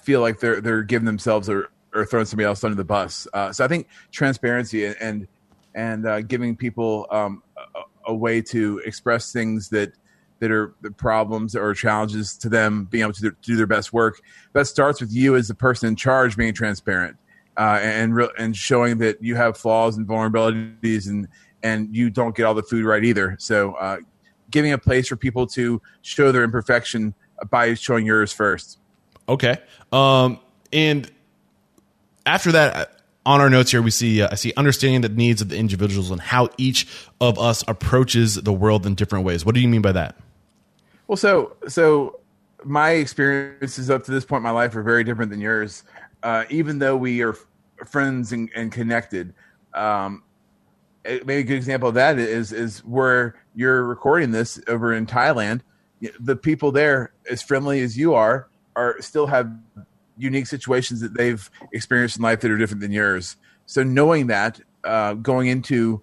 feel 0.00 0.20
like 0.20 0.38
they're 0.38 0.60
they're 0.60 0.82
giving 0.82 1.06
themselves 1.06 1.48
or, 1.48 1.70
or 1.92 2.06
throwing 2.06 2.26
somebody 2.26 2.46
else 2.46 2.62
under 2.62 2.76
the 2.76 2.84
bus. 2.84 3.26
Uh, 3.34 3.52
so 3.52 3.64
I 3.64 3.68
think 3.68 3.88
transparency 4.12 4.86
and 4.86 5.26
and 5.74 6.06
uh, 6.06 6.20
giving 6.22 6.56
people 6.56 7.06
um, 7.10 7.42
a, 7.56 8.12
a, 8.12 8.14
way 8.14 8.40
to 8.40 8.80
express 8.86 9.30
things 9.30 9.68
that 9.68 9.92
that 10.38 10.50
are 10.50 10.74
the 10.82 10.90
problems 10.90 11.56
or 11.56 11.72
challenges 11.74 12.36
to 12.38 12.48
them, 12.48 12.84
being 12.84 13.02
able 13.02 13.12
to 13.14 13.22
do, 13.22 13.32
do 13.42 13.56
their 13.56 13.66
best 13.66 13.92
work. 13.92 14.20
That 14.52 14.66
starts 14.66 15.00
with 15.00 15.12
you 15.12 15.36
as 15.36 15.48
the 15.48 15.54
person 15.54 15.88
in 15.88 15.96
charge 15.96 16.36
being 16.36 16.54
transparent 16.54 17.16
uh, 17.56 17.78
and 17.82 18.14
re- 18.14 18.30
and 18.38 18.56
showing 18.56 18.98
that 18.98 19.22
you 19.22 19.34
have 19.36 19.56
flaws 19.56 19.96
and 19.96 20.06
vulnerabilities 20.06 21.08
and 21.08 21.28
and 21.62 21.94
you 21.94 22.10
don't 22.10 22.36
get 22.36 22.44
all 22.44 22.54
the 22.54 22.62
food 22.62 22.84
right 22.84 23.04
either. 23.04 23.36
So 23.38 23.72
uh, 23.74 23.98
giving 24.50 24.72
a 24.72 24.78
place 24.78 25.08
for 25.08 25.16
people 25.16 25.46
to 25.48 25.80
show 26.02 26.32
their 26.32 26.44
imperfection 26.44 27.14
by 27.50 27.74
showing 27.74 28.06
yours 28.06 28.32
first. 28.32 28.78
Okay. 29.28 29.56
Um, 29.92 30.38
and 30.72 31.10
after 32.24 32.52
that, 32.52 32.76
uh, 32.76 32.86
on 33.24 33.40
our 33.40 33.50
notes 33.50 33.72
here, 33.72 33.82
we 33.82 33.90
see 33.90 34.22
uh, 34.22 34.28
I 34.30 34.36
see 34.36 34.52
understanding 34.56 35.00
the 35.00 35.08
needs 35.08 35.40
of 35.40 35.48
the 35.48 35.56
individuals 35.56 36.10
and 36.10 36.20
how 36.20 36.48
each 36.58 36.86
of 37.20 37.38
us 37.38 37.64
approaches 37.66 38.36
the 38.36 38.52
world 38.52 38.86
in 38.86 38.94
different 38.94 39.24
ways. 39.24 39.44
What 39.44 39.54
do 39.54 39.60
you 39.60 39.68
mean 39.68 39.82
by 39.82 39.92
that? 39.92 40.16
Well, 41.06 41.16
so 41.16 41.56
so 41.68 42.20
my 42.64 42.90
experiences 42.92 43.90
up 43.90 44.04
to 44.04 44.10
this 44.10 44.24
point 44.24 44.40
in 44.40 44.44
my 44.44 44.50
life 44.50 44.74
are 44.74 44.82
very 44.82 45.04
different 45.04 45.30
than 45.30 45.40
yours. 45.40 45.84
Uh, 46.22 46.44
even 46.50 46.78
though 46.78 46.96
we 46.96 47.22
are 47.22 47.36
friends 47.84 48.32
and, 48.32 48.50
and 48.56 48.72
connected, 48.72 49.34
um, 49.74 50.22
maybe 51.04 51.36
a 51.36 51.42
good 51.44 51.56
example 51.56 51.88
of 51.88 51.94
that 51.94 52.18
is 52.18 52.52
is 52.52 52.80
where 52.80 53.36
you're 53.54 53.84
recording 53.84 54.32
this 54.32 54.60
over 54.66 54.92
in 54.92 55.06
Thailand. 55.06 55.60
The 56.20 56.36
people 56.36 56.72
there, 56.72 57.12
as 57.30 57.42
friendly 57.42 57.80
as 57.82 57.96
you 57.96 58.14
are, 58.14 58.48
are 58.74 59.00
still 59.00 59.26
have 59.26 59.50
unique 60.18 60.46
situations 60.46 61.00
that 61.00 61.14
they've 61.14 61.48
experienced 61.72 62.16
in 62.16 62.22
life 62.22 62.40
that 62.40 62.50
are 62.50 62.58
different 62.58 62.80
than 62.80 62.92
yours. 62.92 63.36
So 63.66 63.82
knowing 63.82 64.26
that, 64.26 64.60
uh, 64.84 65.14
going 65.14 65.48
into 65.48 66.02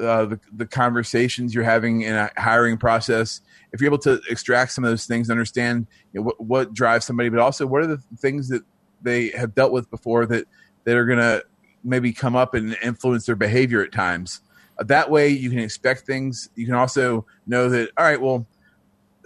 uh, 0.00 0.26
the, 0.26 0.40
the 0.52 0.66
conversations 0.66 1.54
you're 1.54 1.64
having 1.64 2.02
in 2.02 2.14
a 2.14 2.30
hiring 2.36 2.76
process, 2.76 3.40
if 3.76 3.82
you're 3.82 3.90
able 3.90 3.98
to 3.98 4.18
extract 4.30 4.72
some 4.72 4.84
of 4.84 4.90
those 4.90 5.04
things, 5.04 5.28
understand 5.28 5.86
you 6.14 6.20
know, 6.20 6.24
what, 6.24 6.40
what 6.40 6.74
drives 6.74 7.04
somebody, 7.04 7.28
but 7.28 7.38
also 7.38 7.66
what 7.66 7.82
are 7.82 7.86
the 7.86 8.02
things 8.18 8.48
that 8.48 8.62
they 9.02 9.28
have 9.28 9.54
dealt 9.54 9.70
with 9.70 9.90
before 9.90 10.24
that 10.24 10.46
that 10.84 10.96
are 10.96 11.04
going 11.04 11.18
to 11.18 11.44
maybe 11.84 12.10
come 12.10 12.34
up 12.34 12.54
and 12.54 12.74
influence 12.82 13.26
their 13.26 13.36
behavior 13.36 13.82
at 13.82 13.92
times. 13.92 14.40
Uh, 14.78 14.84
that 14.84 15.10
way, 15.10 15.28
you 15.28 15.50
can 15.50 15.58
expect 15.58 16.06
things. 16.06 16.48
You 16.54 16.64
can 16.64 16.74
also 16.74 17.26
know 17.46 17.68
that 17.68 17.90
all 17.98 18.04
right, 18.06 18.18
well, 18.18 18.46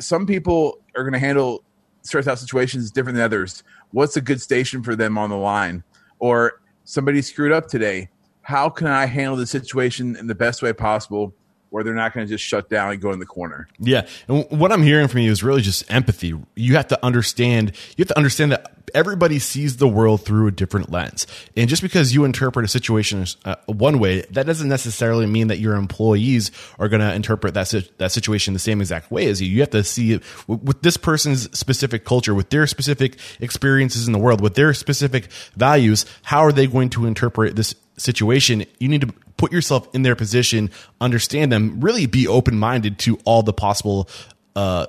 some 0.01 0.27
people 0.27 0.81
are 0.97 1.05
going 1.05 1.13
to 1.13 1.21
handle 1.21 1.63
stress 2.03 2.27
out 2.27 2.41
situations 2.41 2.91
different 2.91 3.15
than 3.15 3.25
others. 3.25 3.63
What's 3.93 4.17
a 4.17 4.21
good 4.21 4.41
station 4.41 4.83
for 4.83 4.97
them 4.97 5.17
on 5.17 5.31
the 5.31 5.37
line? 5.37 5.85
Or 6.19 6.61
somebody 6.83 7.23
screwed 7.23 7.53
up 7.53 7.69
today. 7.69 8.09
How 8.43 8.69
can 8.69 8.89
I 8.89 9.07
handle 9.07 9.37
the 9.37 9.47
situation 9.47 10.17
in 10.17 10.27
the 10.27 10.35
best 10.35 10.61
way 10.61 10.73
possible 10.73 11.33
where 11.71 11.83
they're 11.83 11.95
not 11.95 12.13
going 12.13 12.27
to 12.27 12.33
just 12.33 12.45
shut 12.45 12.69
down 12.69 12.93
and 12.93 13.01
go 13.01 13.13
in 13.13 13.19
the 13.19 13.27
corner. 13.27 13.69
Yeah. 13.79 14.07
And 14.29 14.47
what 14.51 14.73
I'm 14.73 14.83
hearing 14.83 15.09
from 15.09 15.21
you 15.21 15.31
is 15.31 15.43
really 15.43 15.63
just 15.63 15.91
empathy. 15.91 16.35
You 16.55 16.75
have 16.75 16.89
to 16.89 17.05
understand, 17.05 17.73
you 17.97 18.03
have 18.03 18.09
to 18.09 18.17
understand 18.17 18.53
that 18.53 18.75
everybody 18.95 19.39
sees 19.39 19.77
the 19.77 19.89
world 19.89 20.25
through 20.25 20.49
a 20.49 20.51
different 20.51 20.91
lens. 20.91 21.27
And 21.57 21.69
just 21.69 21.81
because 21.83 22.13
you 22.15 22.25
interpret 22.25 22.65
a 22.65 22.69
situation 22.69 23.25
uh, 23.45 23.57
one 23.67 23.99
way, 23.99 24.23
that 24.31 24.47
doesn't 24.47 24.69
necessarily 24.69 25.27
mean 25.27 25.49
that 25.49 25.59
your 25.59 25.77
employees 25.77 26.51
are 26.79 26.89
going 26.89 27.01
to 27.01 27.15
interpret 27.15 27.55
that, 27.55 27.89
that 27.99 28.13
situation 28.13 28.53
the 28.53 28.59
same 28.59 28.81
exact 28.81 29.11
way 29.11 29.27
as 29.27 29.41
you. 29.41 29.49
You 29.49 29.61
have 29.61 29.71
to 29.71 29.85
see 29.85 30.15
it 30.15 30.23
with 30.49 30.83
this 30.83 30.97
person's 30.97 31.57
specific 31.57 32.05
culture, 32.05 32.35
with 32.35 32.51
their 32.51 32.67
specific 32.67 33.17
experiences 33.39 34.07
in 34.07 34.13
the 34.13 34.19
world, 34.19 34.41
with 34.41 34.55
their 34.55 34.75
specific 34.75 35.31
values. 35.57 36.05
How 36.23 36.41
are 36.41 36.53
they 36.53 36.67
going 36.67 36.91
to 36.91 37.07
interpret 37.07 37.57
this 37.57 37.75
situation? 37.97 38.65
You 38.79 38.89
need 38.89 39.03
to 39.03 39.15
put 39.41 39.53
yourself 39.53 39.89
in 39.95 40.03
their 40.03 40.15
position, 40.15 40.71
understand 41.01 41.51
them, 41.51 41.81
really 41.81 42.05
be 42.05 42.29
open 42.29 42.59
minded 42.59 42.99
to 42.99 43.19
all 43.25 43.43
the 43.43 43.55
possible 43.55 44.07
uh, 44.55 44.87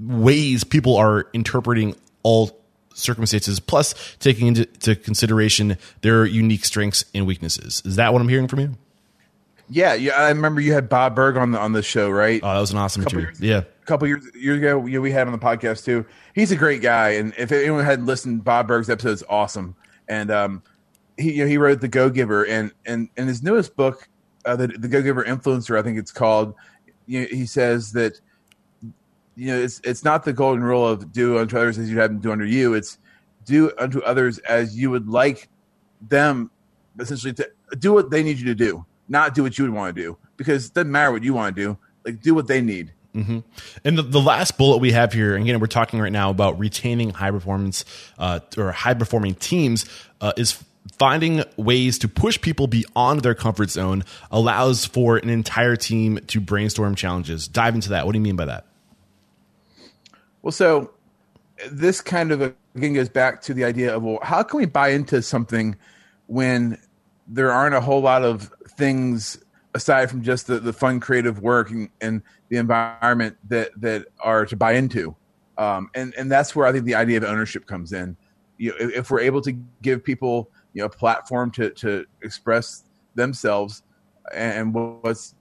ways 0.00 0.62
people 0.62 0.96
are 0.96 1.26
interpreting 1.32 1.96
all 2.22 2.56
circumstances, 2.94 3.58
plus 3.58 4.16
taking 4.20 4.46
into 4.46 4.94
consideration 4.94 5.76
their 6.02 6.24
unique 6.24 6.64
strengths 6.64 7.04
and 7.12 7.26
weaknesses. 7.26 7.82
Is 7.84 7.96
that 7.96 8.12
what 8.12 8.22
I'm 8.22 8.28
hearing 8.28 8.46
from 8.46 8.60
you? 8.60 8.74
Yeah, 9.68 9.94
yeah. 9.94 10.12
I 10.12 10.28
remember 10.28 10.60
you 10.60 10.74
had 10.74 10.88
Bob 10.88 11.16
Burg 11.16 11.36
on 11.36 11.50
the 11.50 11.58
on 11.58 11.72
the 11.72 11.82
show, 11.82 12.08
right? 12.08 12.40
Oh, 12.40 12.54
that 12.54 12.60
was 12.60 12.70
an 12.70 12.78
awesome 12.78 13.02
interview. 13.02 13.26
Years, 13.26 13.40
yeah, 13.40 13.58
a 13.58 13.84
couple 13.84 14.06
years 14.06 14.24
years 14.34 14.58
ago, 14.58 14.86
you 14.86 14.94
know, 14.94 15.00
we 15.00 15.10
had 15.10 15.26
him 15.26 15.34
on 15.34 15.38
the 15.40 15.44
podcast 15.44 15.84
too. 15.84 16.06
He's 16.36 16.52
a 16.52 16.56
great 16.56 16.82
guy, 16.82 17.10
and 17.10 17.34
if 17.36 17.50
anyone 17.50 17.84
hadn't 17.84 18.06
listened, 18.06 18.44
Bob 18.44 18.68
Burg's 18.68 18.88
episode 18.88 19.10
is 19.10 19.24
awesome. 19.28 19.74
And 20.08 20.30
um, 20.30 20.62
he 21.18 21.32
you 21.32 21.44
know, 21.44 21.48
he 21.48 21.58
wrote 21.58 21.80
the 21.80 21.88
Go 21.88 22.08
Giver, 22.08 22.44
and 22.44 22.72
and 22.86 23.08
in 23.16 23.26
his 23.26 23.42
newest 23.42 23.76
book, 23.76 24.08
uh, 24.44 24.56
the 24.56 24.68
the 24.68 24.88
Go 24.88 25.02
Giver 25.02 25.24
Influencer, 25.24 25.78
I 25.78 25.82
think 25.82 25.98
it's 25.98 26.12
called. 26.12 26.54
You 27.06 27.22
know, 27.22 27.26
he 27.30 27.46
says 27.46 27.92
that 27.92 28.20
you 28.82 29.48
know 29.48 29.58
it's 29.58 29.80
it's 29.84 30.04
not 30.04 30.24
the 30.24 30.32
golden 30.32 30.62
rule 30.62 30.86
of 30.86 31.12
do 31.12 31.38
unto 31.38 31.58
others 31.58 31.78
as 31.78 31.90
you 31.90 31.98
have 31.98 32.10
them 32.10 32.20
do 32.20 32.32
unto 32.32 32.44
you. 32.44 32.74
It's 32.74 32.98
do 33.44 33.72
unto 33.78 34.00
others 34.00 34.38
as 34.38 34.78
you 34.78 34.90
would 34.90 35.08
like 35.08 35.48
them, 36.00 36.50
essentially 36.98 37.32
to 37.34 37.50
do 37.78 37.92
what 37.92 38.10
they 38.10 38.22
need 38.22 38.38
you 38.38 38.46
to 38.46 38.54
do, 38.54 38.84
not 39.08 39.34
do 39.34 39.42
what 39.42 39.58
you 39.58 39.64
would 39.64 39.74
want 39.74 39.96
to 39.96 40.02
do, 40.02 40.16
because 40.36 40.66
it 40.66 40.74
doesn't 40.74 40.92
matter 40.92 41.10
what 41.10 41.22
you 41.22 41.34
want 41.34 41.56
to 41.56 41.62
do. 41.62 41.78
Like 42.04 42.20
do 42.20 42.34
what 42.34 42.46
they 42.46 42.60
need. 42.60 42.92
Mm-hmm. 43.14 43.38
And 43.84 43.98
the, 43.98 44.02
the, 44.02 44.20
last 44.20 44.58
bullet 44.58 44.78
we 44.78 44.92
have 44.92 45.12
here, 45.12 45.34
and 45.34 45.42
again, 45.42 45.58
we're 45.58 45.66
talking 45.66 45.98
right 45.98 46.12
now 46.12 46.30
about 46.30 46.58
retaining 46.58 47.10
high 47.10 47.30
performance 47.30 47.84
uh, 48.18 48.40
or 48.56 48.70
high 48.70 48.94
performing 48.94 49.34
teams, 49.34 49.86
uh, 50.20 50.32
is 50.36 50.62
finding 50.98 51.44
ways 51.56 51.98
to 51.98 52.08
push 52.08 52.40
people 52.40 52.66
beyond 52.66 53.20
their 53.20 53.34
comfort 53.34 53.70
zone 53.70 54.04
allows 54.30 54.84
for 54.84 55.16
an 55.16 55.28
entire 55.28 55.76
team 55.76 56.18
to 56.28 56.40
brainstorm 56.40 56.94
challenges. 56.94 57.48
Dive 57.48 57.74
into 57.74 57.90
that. 57.90 58.06
What 58.06 58.12
do 58.12 58.18
you 58.18 58.22
mean 58.22 58.36
by 58.36 58.46
that? 58.46 58.66
Well, 60.42 60.52
so 60.52 60.92
this 61.70 62.00
kind 62.00 62.30
of 62.32 62.54
again 62.74 62.94
goes 62.94 63.08
back 63.08 63.42
to 63.42 63.54
the 63.54 63.64
idea 63.64 63.94
of 63.94 64.02
well, 64.02 64.18
how 64.22 64.42
can 64.42 64.58
we 64.58 64.66
buy 64.66 64.88
into 64.88 65.22
something 65.22 65.76
when 66.26 66.78
there 67.26 67.50
aren't 67.50 67.74
a 67.74 67.80
whole 67.80 68.00
lot 68.00 68.22
of 68.22 68.52
things 68.76 69.42
aside 69.74 70.08
from 70.08 70.22
just 70.22 70.46
the, 70.46 70.60
the 70.60 70.72
fun 70.72 71.00
creative 71.00 71.40
work 71.40 71.70
and, 71.70 71.88
and 72.00 72.22
the 72.48 72.56
environment 72.56 73.36
that 73.48 73.70
that 73.80 74.06
are 74.20 74.46
to 74.46 74.56
buy 74.56 74.72
into 74.72 75.14
um, 75.58 75.90
and 75.94 76.14
and 76.14 76.30
that's 76.30 76.56
where 76.56 76.66
I 76.66 76.72
think 76.72 76.84
the 76.84 76.94
idea 76.94 77.18
of 77.18 77.24
ownership 77.24 77.66
comes 77.66 77.92
in. 77.92 78.16
You 78.56 78.70
know, 78.70 78.76
if, 78.78 78.92
if 78.94 79.10
we're 79.10 79.20
able 79.20 79.42
to 79.42 79.52
give 79.82 80.02
people 80.02 80.50
you 80.78 80.84
know 80.84 80.88
platform 80.88 81.50
to 81.50 81.70
to 81.70 82.06
express 82.22 82.84
themselves 83.14 83.82
and 84.34 84.72
what's 84.74 85.34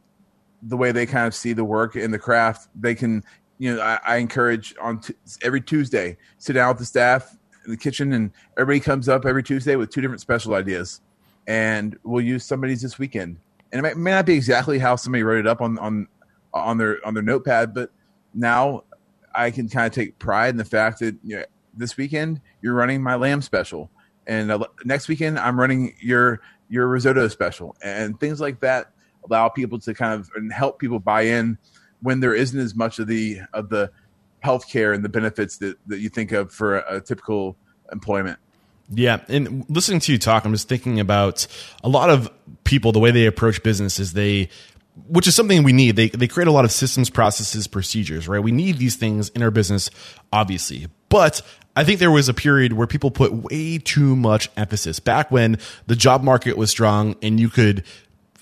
the 0.63 0.76
way 0.76 0.91
they 0.91 1.06
kind 1.06 1.28
of 1.28 1.36
see 1.36 1.54
the 1.54 1.63
work 1.63 1.95
in 1.95 2.12
the 2.12 2.19
craft 2.19 2.67
they 2.76 2.95
can 2.95 3.23
you 3.60 3.76
know 3.76 3.82
i, 3.82 4.00
I 4.06 4.17
encourage 4.17 4.76
on 4.82 5.00
t- 5.00 5.13
every 5.43 5.62
tuesday 5.62 6.17
sit 6.38 6.54
down 6.54 6.69
with 6.69 6.80
the 6.80 6.86
staff 6.86 7.38
in 7.67 7.71
the 7.71 7.78
kitchen 7.78 8.13
and 8.13 8.32
everybody 8.58 8.80
comes 8.80 9.08
up 9.08 9.26
every 9.26 9.43
tuesday 9.43 9.76
with 9.76 9.91
two 9.91 10.02
different 10.02 10.21
special 10.21 10.56
ideas. 10.56 11.02
And 11.45 11.97
we'll 12.04 12.23
use 12.23 12.43
somebody's 12.43 12.82
this 12.82 12.97
weekend. 12.97 13.38
And 13.71 13.80
it 13.80 13.82
may, 13.82 13.93
may 13.93 14.12
not 14.12 14.26
be 14.26 14.34
exactly 14.34 14.80
how 14.80 14.95
somebody 14.95 15.23
wrote 15.23 15.39
it 15.39 15.47
up 15.47 15.62
on 15.62 15.78
on 15.78 16.08
on 16.54 16.78
their 16.78 17.06
on 17.06 17.13
their 17.13 17.21
notepad 17.21 17.73
but 17.73 17.91
now 18.34 18.84
i 19.36 19.52
can 19.52 19.69
kind 19.69 19.86
of 19.86 19.91
take 19.91 20.17
pride 20.17 20.50
in 20.50 20.58
the 20.58 20.65
fact 20.65 21.00
that 21.00 21.15
you 21.23 21.36
know, 21.36 21.43
this 21.76 21.97
weekend 21.97 22.41
you're 22.62 22.73
running 22.73 23.04
my 23.04 23.13
lamb 23.15 23.41
special 23.41 23.91
and 24.27 24.51
uh, 24.51 24.59
next 24.85 25.07
weekend 25.07 25.39
I'm 25.39 25.59
running 25.59 25.95
your 25.99 26.41
your 26.69 26.87
risotto 26.87 27.27
special 27.29 27.75
and 27.81 28.19
things 28.19 28.39
like 28.39 28.59
that 28.59 28.91
allow 29.29 29.49
people 29.49 29.79
to 29.79 29.93
kind 29.93 30.13
of 30.13 30.29
and 30.35 30.51
help 30.51 30.79
people 30.79 30.99
buy 30.99 31.21
in 31.21 31.57
when 32.01 32.19
there 32.19 32.33
isn't 32.33 32.59
as 32.59 32.75
much 32.75 32.99
of 32.99 33.07
the 33.07 33.39
of 33.53 33.69
the 33.69 33.91
healthcare 34.43 34.93
and 34.93 35.03
the 35.03 35.09
benefits 35.09 35.57
that, 35.57 35.77
that 35.87 35.99
you 35.99 36.09
think 36.09 36.31
of 36.31 36.51
for 36.51 36.79
a, 36.79 36.97
a 36.97 37.01
typical 37.01 37.57
employment. 37.91 38.39
Yeah, 38.89 39.21
and 39.27 39.65
listening 39.69 39.99
to 40.01 40.11
you 40.13 40.17
talk, 40.17 40.45
I'm 40.45 40.53
just 40.53 40.69
thinking 40.69 40.99
about 40.99 41.45
a 41.83 41.89
lot 41.89 42.09
of 42.09 42.31
people. 42.63 42.91
The 42.91 42.99
way 42.99 43.11
they 43.11 43.25
approach 43.25 43.61
business 43.63 43.99
is 43.99 44.13
they 44.13 44.49
which 45.07 45.27
is 45.27 45.35
something 45.35 45.63
we 45.63 45.73
need. 45.73 45.95
They 45.95 46.09
they 46.09 46.27
create 46.27 46.47
a 46.47 46.51
lot 46.51 46.65
of 46.65 46.71
systems, 46.71 47.09
processes, 47.09 47.67
procedures, 47.67 48.27
right? 48.27 48.39
We 48.41 48.51
need 48.51 48.77
these 48.77 48.95
things 48.95 49.29
in 49.29 49.43
our 49.43 49.51
business, 49.51 49.89
obviously. 50.31 50.87
But 51.09 51.41
I 51.77 51.83
think 51.83 51.99
there 51.99 52.09
was 52.09 52.27
a 52.27 52.33
period 52.33 52.73
where 52.73 52.87
people 52.87 53.11
put 53.11 53.31
way 53.31 53.77
too 53.77 54.15
much 54.15 54.49
emphasis 54.57 54.99
back 54.99 55.29
when 55.29 55.59
the 55.85 55.95
job 55.95 56.23
market 56.23 56.57
was 56.57 56.71
strong 56.71 57.15
and 57.21 57.39
you 57.39 57.49
could 57.49 57.83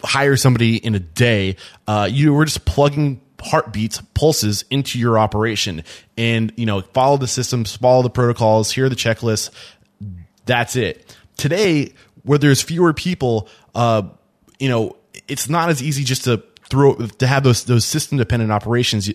hire 0.02 0.38
somebody 0.38 0.78
in 0.78 0.96
a 0.96 1.02
day. 1.02 1.58
Uh, 1.86 2.08
you 2.10 2.34
were 2.34 2.46
just 2.46 2.64
plugging 2.64 3.20
heartbeats, 3.42 4.02
pulses 4.14 4.64
into 4.70 4.98
your 4.98 5.20
operation, 5.20 5.84
and 6.18 6.54
you 6.56 6.66
know 6.66 6.80
follow 6.80 7.18
the 7.18 7.28
systems, 7.28 7.76
follow 7.76 8.04
the 8.04 8.10
protocols. 8.10 8.72
Here 8.72 8.86
are 8.86 8.90
the 8.90 8.96
checklists. 8.96 9.50
That's 10.46 10.78
it. 10.78 11.14
Today, 11.36 11.94
where 12.24 12.38
there's 12.38 12.62
fewer 12.62 12.94
people, 12.94 13.50
uh, 13.76 14.04
you 14.60 14.70
know, 14.70 14.96
it's 15.28 15.50
not 15.50 15.70
as 15.70 15.84
easy 15.84 16.06
just 16.06 16.24
to 16.24 16.42
throw 16.70 16.96
to 16.96 17.28
have 17.28 17.44
those 17.44 17.66
those 17.66 17.84
system 17.84 18.18
dependent 18.18 18.54
operations. 18.54 19.12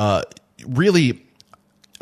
Uh, 0.00 0.24
really 0.66 1.24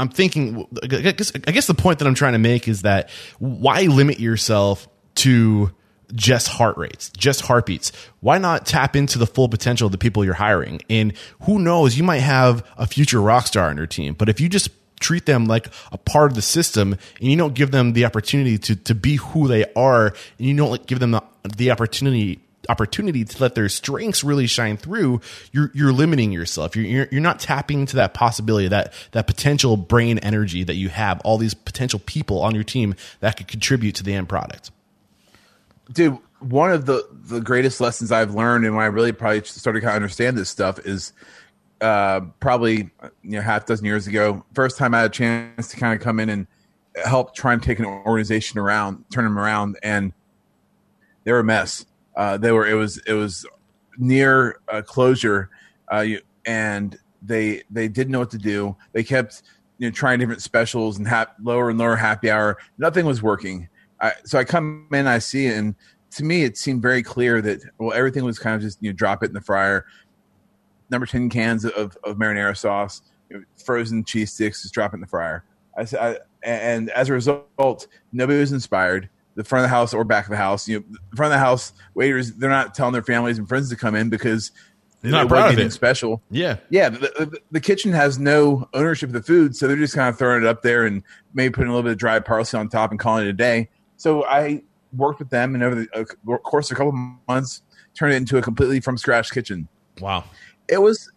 I'm 0.01 0.09
thinking, 0.09 0.67
I 0.83 0.87
guess, 0.87 1.67
the 1.67 1.75
point 1.75 1.99
that 1.99 2.09
I'm 2.09 2.15
trying 2.15 2.33
to 2.33 2.39
make 2.39 2.69
is 2.69 2.83
that 2.83 3.11
why 3.39 3.83
limit 3.83 4.19
yourself 4.19 4.89
to 5.17 5.73
just 6.15 6.49
heart 6.49 6.79
rates, 6.79 7.11
just 7.11 7.43
heartbeats? 7.43 7.93
Why 8.21 8.39
not 8.39 8.65
tap 8.65 8.97
into 8.97 9.19
the 9.19 9.27
full 9.27 9.49
potential 9.49 9.87
of 9.87 9.93
the 9.93 9.99
people 9.99 10.25
you're 10.25 10.33
hiring? 10.33 10.81
And 10.89 11.13
who 11.43 11.59
knows, 11.59 11.99
you 11.99 12.03
might 12.03 12.21
have 12.21 12.67
a 12.79 12.87
future 12.87 13.21
rock 13.21 13.47
star 13.47 13.69
on 13.69 13.77
your 13.77 13.87
team, 13.87 14.15
but 14.15 14.31
if 14.31 14.41
you 14.41 14.49
just 14.49 14.71
treat 15.01 15.27
them 15.27 15.45
like 15.45 15.69
a 15.93 15.99
part 15.99 16.31
of 16.31 16.35
the 16.35 16.43
system 16.43 16.93
and 16.93 17.31
you 17.31 17.37
don't 17.37 17.55
give 17.55 17.71
them 17.71 17.93
the 17.93 18.07
opportunity 18.07 18.57
to, 18.57 18.77
to 18.77 18.95
be 18.95 19.17
who 19.17 19.49
they 19.49 19.67
are 19.75 20.07
and 20.39 20.47
you 20.47 20.57
don't 20.57 20.87
give 20.87 20.99
them 20.99 21.11
the, 21.11 21.23
the 21.57 21.71
opportunity 21.71 22.41
opportunity 22.71 23.25
to 23.25 23.43
let 23.43 23.55
their 23.55 23.69
strengths 23.69 24.23
really 24.23 24.47
shine 24.47 24.77
through, 24.77 25.21
you're 25.53 25.71
you're 25.75 25.93
limiting 25.93 26.33
yourself. 26.33 26.77
You're 26.77 26.85
you're, 26.85 27.09
you're 27.11 27.21
not 27.21 27.41
tapping 27.41 27.81
into 27.81 27.97
that 27.97 28.15
possibility, 28.15 28.69
that 28.69 28.93
that 29.13 29.27
potential 29.27 29.77
brain 29.77 30.19
energy 30.19 30.63
that 30.65 30.75
you 30.75 30.89
have, 30.89 31.21
all 31.25 31.37
these 31.37 31.55
potential 31.55 32.01
people 32.07 32.41
on 32.41 32.55
your 32.55 32.65
team 32.65 32.95
that 33.21 33.37
could 33.37 33.49
contribute 33.49 33.97
to 33.97 34.05
the 34.05 34.15
end 34.15 34.29
product. 34.29 34.71
Dude, 35.93 36.19
one 36.39 36.73
of 36.73 36.87
the 36.87 37.07
the 37.25 37.41
greatest 37.41 37.81
lessons 37.81 38.13
I've 38.13 38.35
learned, 38.35 38.65
and 38.65 38.75
when 38.75 38.85
I 38.85 38.89
really 38.89 39.13
probably 39.13 39.43
started 39.45 39.81
to 39.81 39.87
kind 39.87 39.97
of 39.97 40.03
understand 40.03 40.39
this 40.39 40.49
stuff, 40.49 40.79
is 40.87 41.13
uh, 41.81 42.21
probably 42.39 42.91
you 43.23 43.31
know 43.33 43.41
half 43.41 43.67
dozen 43.67 43.85
years 43.85 44.07
ago. 44.07 44.45
First 44.55 44.79
time 44.79 44.95
I 44.95 45.01
had 45.01 45.11
a 45.11 45.15
chance 45.15 45.69
to 45.69 45.77
kind 45.77 45.95
of 45.95 46.01
come 46.01 46.21
in 46.21 46.29
and 46.29 46.47
help 47.05 47.35
try 47.35 47.53
and 47.53 47.63
take 47.63 47.79
an 47.79 47.85
organization 47.85 48.59
around, 48.59 49.05
turn 49.11 49.25
them 49.25 49.39
around, 49.39 49.79
and 49.83 50.13
they 51.25 51.33
were 51.33 51.41
a 51.41 51.45
mess. 51.45 51.85
Uh, 52.17 52.37
they 52.37 52.53
were 52.53 52.67
it 52.67 52.75
was 52.75 52.99
it 53.07 53.13
was 53.13 53.47
near 53.99 54.61
a 54.69 54.83
closure, 54.83 55.51
uh, 55.91 56.05
and 56.45 56.99
they 57.23 57.63
they 57.71 57.89
didn't 57.89 58.13
know 58.13 58.19
what 58.19 58.31
to 58.31 58.39
do. 58.39 58.77
They 58.93 59.05
kept 59.05 59.43
you 59.79 59.89
know 59.89 59.93
trying 59.93 60.19
different 60.19 60.43
specials 60.43 60.99
and 60.99 61.07
hap, 61.07 61.37
lower 61.43 61.71
and 61.71 61.79
lower 61.79 61.97
happy 61.97 62.31
hour. 62.31 62.59
Nothing 62.79 63.07
was 63.07 63.23
working. 63.23 63.69
I, 64.01 64.13
so 64.25 64.39
I 64.39 64.45
come 64.45 64.89
in, 64.93 65.07
I 65.07 65.19
see 65.19 65.47
and 65.47 65.75
to 66.13 66.25
me 66.25 66.43
it 66.43 66.57
seemed 66.57 66.83
very 66.83 67.03
clear 67.03 67.41
that 67.43 67.61
well 67.79 67.93
everything 67.93 68.25
was 68.25 68.39
kind 68.39 68.57
of 68.57 68.63
just 68.63 68.79
you 68.81 68.91
know 68.91 68.97
drop 68.97 69.23
it 69.23 69.27
in 69.27 69.35
the 69.35 69.41
fryer. 69.41 69.87
Number 70.91 71.07
ten 71.07 71.29
cans 71.29 71.65
of, 71.65 71.97
of 72.03 72.17
marinara 72.17 72.57
sauce, 72.57 73.03
you 73.29 73.39
know, 73.39 73.45
frozen 73.65 74.05
cheese 74.05 74.33
sticks, 74.33 74.63
just 74.63 74.75
drop 74.75 74.93
it 74.93 74.97
in 74.97 75.01
the 75.01 75.07
fryer. 75.07 75.45
I, 75.77 75.87
I 76.01 76.17
and 76.43 76.91
as 76.91 77.11
a 77.11 77.13
result, 77.13 77.87
nobody 78.13 78.41
was 78.41 78.53
inspired 78.53 79.09
the 79.35 79.45
front 79.45 79.65
of 79.65 79.71
the 79.71 79.75
house 79.75 79.95
or 79.95 80.05
back 80.05 80.27
of 80.27 80.31
the 80.31 80.37
house. 80.37 80.69
You 80.69 80.81
know, 80.81 80.85
the 81.11 81.17
front 81.17 81.33
of 81.33 81.37
the 81.37 81.45
house 81.45 81.73
waiters 81.95 82.33
they're 82.33 82.51
not 82.51 82.75
telling 82.75 82.93
their 82.93 83.03
families 83.03 83.39
and 83.39 83.49
friends 83.49 83.71
to 83.71 83.77
come 83.77 83.95
in 83.95 84.09
because 84.09 84.53
they're 85.03 85.13
not 85.13 85.29
proud 85.29 85.53
of 85.53 85.59
it. 85.59 85.73
Special, 85.73 86.23
yeah, 86.31 86.57
yeah. 86.69 86.91
The, 86.91 87.41
the, 87.51 87.61
kitchen 87.61 87.93
has 87.93 88.19
no 88.19 88.69
ownership 88.75 89.09
of 89.09 89.15
the 89.15 89.23
food, 89.23 89.57
so 89.57 89.67
they're 89.67 89.77
just 89.77 89.95
kind 89.95 90.09
of 90.09 90.19
throwing 90.19 90.43
it 90.43 90.47
up 90.47 90.63
there 90.63 90.85
and 90.85 91.03
maybe 91.33 91.53
putting 91.53 91.71
a 91.71 91.73
little 91.73 91.85
bit 91.85 91.93
of 91.93 91.99
dried 91.99 92.27
parsley 92.27 92.61
on 92.61 92.69
top 92.69 92.91
and 92.91 93.01
calling 93.01 93.25
it 93.25 93.31
a 93.31 93.33
day. 93.33 93.71
So 93.97 94.27
I 94.27 94.63
worked 94.95 95.19
with 95.19 95.31
them, 95.31 95.55
and 95.55 95.65
over 95.65 95.75
the 95.75 95.89
uh, 95.95 96.37
course 96.39 96.71
of 96.71 96.77
a 96.77 96.79
couple 96.79 96.93
months, 97.27 97.63
turned 97.95 98.13
it 98.13 98.17
into 98.17 98.37
a 98.37 98.43
completely 98.43 98.81
from 98.81 98.99
scratch 98.99 99.31
kitchen. 99.31 99.69
Wow! 100.01 100.25
it 100.71 100.81
was 100.81 101.11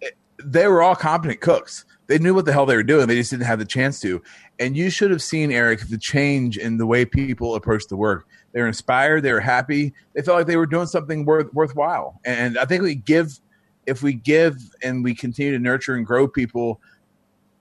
they 0.43 0.67
were 0.67 0.81
all 0.81 0.95
competent 0.95 1.39
cooks. 1.39 1.85
They 2.07 2.19
knew 2.19 2.33
what 2.33 2.45
the 2.45 2.51
hell 2.51 2.65
they 2.65 2.75
were 2.75 2.83
doing. 2.83 3.07
They 3.07 3.15
just 3.15 3.31
didn't 3.31 3.45
have 3.45 3.59
the 3.59 3.65
chance 3.65 3.99
to. 4.01 4.21
And 4.59 4.77
you 4.77 4.89
should 4.89 5.11
have 5.11 5.21
seen 5.21 5.51
Eric 5.51 5.87
the 5.89 5.97
change 5.97 6.57
in 6.57 6.77
the 6.77 6.85
way 6.85 7.05
people 7.05 7.55
approach 7.55 7.87
the 7.87 7.97
work. 7.97 8.27
They 8.51 8.61
were 8.61 8.67
inspired. 8.67 9.21
They 9.21 9.33
were 9.33 9.39
happy. 9.39 9.93
They 10.13 10.21
felt 10.21 10.37
like 10.37 10.47
they 10.47 10.57
were 10.57 10.67
doing 10.67 10.85
something 10.85 11.25
worth 11.25 11.51
worthwhile. 11.53 12.19
And 12.23 12.57
I 12.57 12.65
think 12.65 12.83
we 12.83 12.95
give, 12.95 13.39
if 13.87 14.03
we 14.03 14.13
give 14.13 14.57
and 14.83 15.03
we 15.03 15.15
continue 15.15 15.51
to 15.53 15.59
nurture 15.59 15.95
and 15.95 16.05
grow 16.05 16.27
people, 16.27 16.79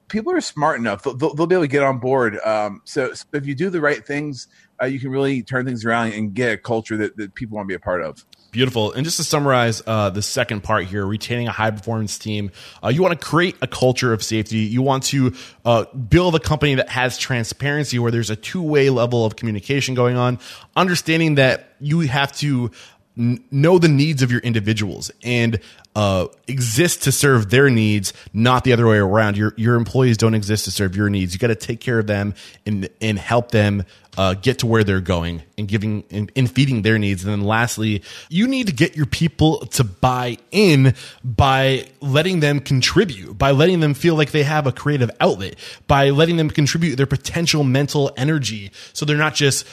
people 0.08 0.32
are 0.32 0.40
smart 0.40 0.78
enough. 0.78 1.02
They'll, 1.02 1.14
they'll, 1.14 1.34
they'll 1.34 1.46
be 1.46 1.54
able 1.54 1.64
to 1.64 1.68
get 1.68 1.82
on 1.82 1.98
board. 1.98 2.38
Um, 2.40 2.82
so, 2.84 3.14
so, 3.14 3.24
if 3.32 3.46
you 3.46 3.54
do 3.54 3.70
the 3.70 3.80
right 3.80 4.06
things, 4.06 4.48
uh, 4.80 4.86
you 4.86 5.00
can 5.00 5.10
really 5.10 5.42
turn 5.42 5.64
things 5.64 5.84
around 5.84 6.12
and 6.12 6.34
get 6.34 6.52
a 6.52 6.58
culture 6.58 6.96
that, 6.98 7.16
that 7.16 7.34
people 7.34 7.56
want 7.56 7.66
to 7.66 7.68
be 7.68 7.74
a 7.74 7.80
part 7.80 8.02
of. 8.02 8.24
Beautiful. 8.52 8.92
And 8.92 9.02
just 9.02 9.16
to 9.16 9.24
summarize 9.24 9.80
uh, 9.86 10.10
the 10.10 10.20
second 10.20 10.62
part 10.62 10.84
here, 10.84 11.06
retaining 11.06 11.48
a 11.48 11.52
high 11.52 11.70
performance 11.70 12.18
team, 12.18 12.50
uh, 12.84 12.88
you 12.88 13.00
want 13.00 13.18
to 13.18 13.26
create 13.26 13.56
a 13.62 13.66
culture 13.66 14.12
of 14.12 14.22
safety. 14.22 14.58
You 14.58 14.82
want 14.82 15.04
to 15.04 15.34
uh, 15.64 15.86
build 15.86 16.34
a 16.34 16.38
company 16.38 16.74
that 16.74 16.90
has 16.90 17.16
transparency 17.16 17.98
where 17.98 18.10
there's 18.10 18.28
a 18.28 18.36
two 18.36 18.60
way 18.60 18.90
level 18.90 19.24
of 19.24 19.36
communication 19.36 19.94
going 19.94 20.18
on, 20.18 20.38
understanding 20.76 21.36
that 21.36 21.72
you 21.80 22.00
have 22.00 22.30
to 22.36 22.70
know 23.16 23.78
the 23.78 23.88
needs 23.88 24.22
of 24.22 24.30
your 24.30 24.40
individuals 24.40 25.10
and 25.22 25.60
uh, 25.94 26.26
exist 26.48 27.02
to 27.02 27.12
serve 27.12 27.50
their 27.50 27.68
needs, 27.68 28.14
not 28.32 28.64
the 28.64 28.72
other 28.72 28.86
way 28.86 28.96
around. 28.96 29.36
Your 29.36 29.52
your 29.56 29.74
employees 29.74 30.16
don't 30.16 30.34
exist 30.34 30.64
to 30.64 30.70
serve 30.70 30.96
your 30.96 31.10
needs. 31.10 31.34
You 31.34 31.38
got 31.38 31.48
to 31.48 31.54
take 31.54 31.80
care 31.80 31.98
of 31.98 32.06
them 32.06 32.34
and 32.64 32.88
and 33.00 33.18
help 33.18 33.50
them 33.50 33.84
uh, 34.16 34.34
get 34.34 34.58
to 34.60 34.66
where 34.66 34.84
they're 34.84 35.00
going 35.00 35.42
and 35.56 35.66
giving 35.66 36.04
and, 36.10 36.30
and, 36.36 36.50
feeding 36.50 36.82
their 36.82 36.98
needs. 36.98 37.24
And 37.24 37.32
then 37.32 37.40
lastly, 37.42 38.02
you 38.28 38.46
need 38.46 38.66
to 38.66 38.72
get 38.72 38.94
your 38.94 39.06
people 39.06 39.60
to 39.66 39.84
buy 39.84 40.36
in 40.50 40.94
by 41.24 41.86
letting 42.02 42.40
them 42.40 42.60
contribute, 42.60 43.38
by 43.38 43.52
letting 43.52 43.80
them 43.80 43.94
feel 43.94 44.14
like 44.14 44.30
they 44.30 44.42
have 44.42 44.66
a 44.66 44.72
creative 44.72 45.10
outlet, 45.18 45.56
by 45.86 46.10
letting 46.10 46.36
them 46.36 46.50
contribute 46.50 46.96
their 46.96 47.06
potential 47.06 47.64
mental 47.64 48.12
energy, 48.16 48.70
so 48.92 49.06
they're 49.06 49.16
not 49.16 49.34
just 49.34 49.66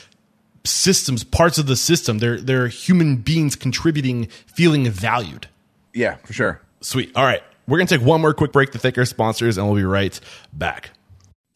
systems, 0.64 1.24
parts 1.24 1.58
of 1.58 1.68
the 1.68 1.76
system. 1.76 2.20
They're 2.20 2.40
they're 2.40 2.68
human 2.68 3.18
beings 3.18 3.56
contributing, 3.56 4.28
feeling 4.46 4.90
valued. 4.90 5.48
Yeah, 5.94 6.16
for 6.18 6.34
sure. 6.34 6.62
Sweet. 6.82 7.12
All 7.16 7.26
right. 7.26 7.44
We're 7.68 7.78
going 7.78 7.88
to 7.88 7.98
take 7.98 8.06
one 8.06 8.22
more 8.22 8.34
quick 8.34 8.52
break 8.52 8.72
to 8.72 8.80
thank 8.80 8.98
our 8.98 9.06
sponsors, 9.06 9.58
and 9.58 9.68
we'll 9.68 9.76
be 9.76 9.84
right 9.84 10.20
back. 10.52 10.90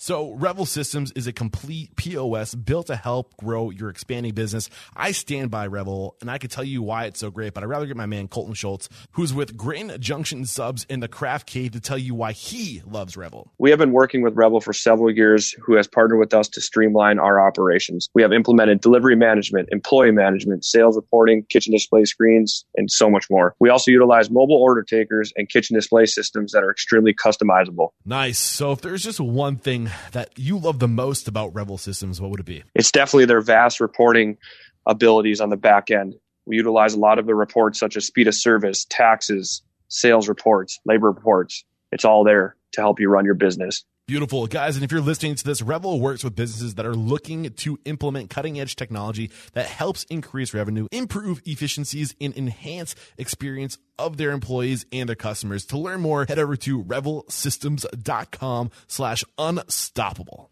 So, 0.06 0.34
Revel 0.34 0.66
Systems 0.66 1.14
is 1.14 1.28
a 1.28 1.32
complete 1.32 1.95
POS 1.95 2.56
built 2.56 2.88
to 2.88 2.95
help 2.97 3.38
grow 3.38 3.70
your 3.70 3.89
expanding 3.89 4.34
business. 4.34 4.70
I 4.97 5.14
stand 5.14 5.49
by 5.49 5.68
Revel, 5.68 6.18
and 6.20 6.30
I 6.30 6.39
can 6.39 6.49
tell 6.49 6.66
you 6.66 6.82
why 6.82 7.06
it's 7.06 7.22
so 7.22 7.32
great, 7.32 7.54
but 7.54 7.64
I'd 7.64 7.70
rather 7.70 7.86
get 7.86 7.95
my 7.95 8.06
man 8.06 8.28
Colton 8.28 8.54
Schultz, 8.54 8.89
who's 9.14 9.34
with 9.34 9.56
Grain 9.56 9.95
Junction 10.01 10.45
Subs 10.45 10.86
in 10.89 10.99
the 10.99 11.08
Craft 11.08 11.47
Cave, 11.47 11.72
to 11.72 11.80
tell 11.80 11.97
you 11.97 12.16
why 12.16 12.34
he 12.34 12.82
loves 12.86 13.16
Revel. 13.16 13.54
We 13.60 13.70
have 13.70 13.80
been 13.80 13.93
working 13.93 14.24
with 14.24 14.36
Revel 14.36 14.60
for 14.60 14.74
several 14.74 15.10
years, 15.10 15.54
who 15.54 15.76
has 15.76 15.88
partnered 15.88 16.20
with 16.20 16.34
us 16.34 16.49
to 16.49 16.60
streamline 16.60 17.18
our 17.18 17.39
operations. 17.39 18.10
We 18.14 18.24
have 18.24 18.34
implemented 18.34 18.82
delivery 18.82 19.16
management, 19.16 19.70
employee 19.72 20.12
management, 20.12 20.66
sales 20.66 20.97
reporting, 20.97 21.45
kitchen 21.47 21.72
display 21.72 22.04
screens, 22.04 22.66
and 22.76 22.91
so 22.91 23.10
much 23.10 23.30
more. 23.30 23.56
We 23.62 23.70
also 23.70 23.89
utilize 23.89 24.30
mobile 24.30 24.62
order 24.62 24.84
takers 24.84 25.32
and 25.38 25.47
kitchen 25.47 25.76
display 25.78 26.08
systems 26.08 26.51
that 26.51 26.62
are 26.62 26.72
extremely 26.72 27.14
customizable. 27.14 27.91
Nice. 28.04 28.38
So, 28.38 28.74
if 28.74 28.82
there's 28.82 29.01
just 29.01 29.22
one 29.22 29.56
thing 29.56 29.89
that 30.12 30.38
you 30.38 30.58
love 30.58 30.80
the 30.80 30.88
most 30.88 31.28
about 31.28 31.54
Revel 31.54 31.78
Systems, 31.78 32.20
what 32.22 32.32
would 32.32 32.39
it 32.39 32.46
be? 32.46 32.64
It's 32.76 32.91
definitely 32.91 33.26
their 33.26 33.41
vast 33.41 33.80
reporting 33.80 34.38
abilities 34.86 35.39
on 35.41 35.50
the 35.50 35.58
back 35.58 35.91
end. 35.91 36.16
We 36.46 36.58
utilize 36.58 36.94
a 36.94 37.00
lot 37.00 37.20
of 37.20 37.26
the 37.26 37.36
reports 37.36 37.80
such 37.80 37.96
as 37.96 38.06
speed 38.06 38.28
of 38.28 38.36
service, 38.36 38.86
taxes, 38.89 39.62
sales 39.88 40.28
reports, 40.28 40.80
labor 40.86 41.08
reports. 41.08 41.64
It's 41.94 42.06
all 42.06 42.24
there 42.24 42.56
to 42.74 42.82
help 42.82 43.00
you 43.00 43.08
run 43.08 43.24
your 43.24 43.36
business. 43.36 43.86
Beautiful, 44.06 44.48
guys. 44.48 44.76
And 44.76 44.84
if 44.84 44.91
you're 44.91 45.00
listening 45.00 45.36
to 45.36 45.44
this, 45.46 45.62
Revel 45.62 46.02
works 46.02 46.26
with 46.26 46.36
businesses 46.36 46.76
that 46.76 46.86
are 46.86 46.96
looking 46.96 47.50
to 47.52 47.80
implement 47.86 48.30
cutting 48.30 48.60
edge 48.60 48.76
technology 48.76 49.32
that 49.54 49.68
helps 49.68 50.04
increase 50.06 50.54
revenue, 50.54 50.88
improve 50.91 51.41
efficiencies, 51.46 52.14
and 52.20 52.36
enhance 52.36 52.96
experience 53.18 53.78
of 53.98 54.18
their 54.18 54.32
employees 54.32 54.86
and 54.91 55.08
their 55.08 55.16
customers. 55.16 55.66
To 55.68 55.78
learn 55.78 56.02
more, 56.02 56.26
head 56.28 56.39
over 56.39 56.58
to 56.58 56.84
revelsystems.com 56.84 58.72
slash 58.88 59.24
unstoppable. 59.38 60.50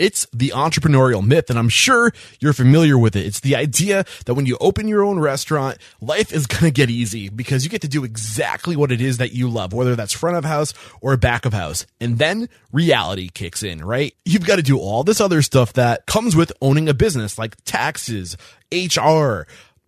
It's 0.00 0.26
the 0.32 0.48
entrepreneurial 0.54 1.22
myth, 1.22 1.50
and 1.50 1.58
I'm 1.58 1.68
sure 1.68 2.10
you're 2.40 2.54
familiar 2.54 2.96
with 2.96 3.14
it. 3.14 3.26
It's 3.26 3.40
the 3.40 3.54
idea 3.54 4.06
that 4.24 4.32
when 4.32 4.46
you 4.46 4.56
open 4.58 4.88
your 4.88 5.04
own 5.04 5.18
restaurant, 5.18 5.76
life 6.00 6.32
is 6.32 6.46
going 6.46 6.64
to 6.64 6.70
get 6.70 6.88
easy 6.88 7.28
because 7.28 7.64
you 7.64 7.70
get 7.70 7.82
to 7.82 7.88
do 7.88 8.02
exactly 8.02 8.76
what 8.76 8.90
it 8.90 9.02
is 9.02 9.18
that 9.18 9.32
you 9.32 9.50
love, 9.50 9.74
whether 9.74 9.94
that's 9.94 10.14
front 10.14 10.38
of 10.38 10.44
house 10.46 10.72
or 11.02 11.14
back 11.18 11.44
of 11.44 11.52
house. 11.52 11.86
And 12.00 12.16
then 12.16 12.48
reality 12.72 13.28
kicks 13.28 13.62
in, 13.62 13.84
right? 13.84 14.14
You've 14.24 14.46
got 14.46 14.56
to 14.56 14.62
do 14.62 14.78
all 14.78 15.04
this 15.04 15.20
other 15.20 15.42
stuff 15.42 15.74
that 15.74 16.06
comes 16.06 16.34
with 16.34 16.50
owning 16.62 16.88
a 16.88 16.94
business 16.94 17.38
like 17.38 17.62
taxes, 17.64 18.38
HR, 18.72 19.42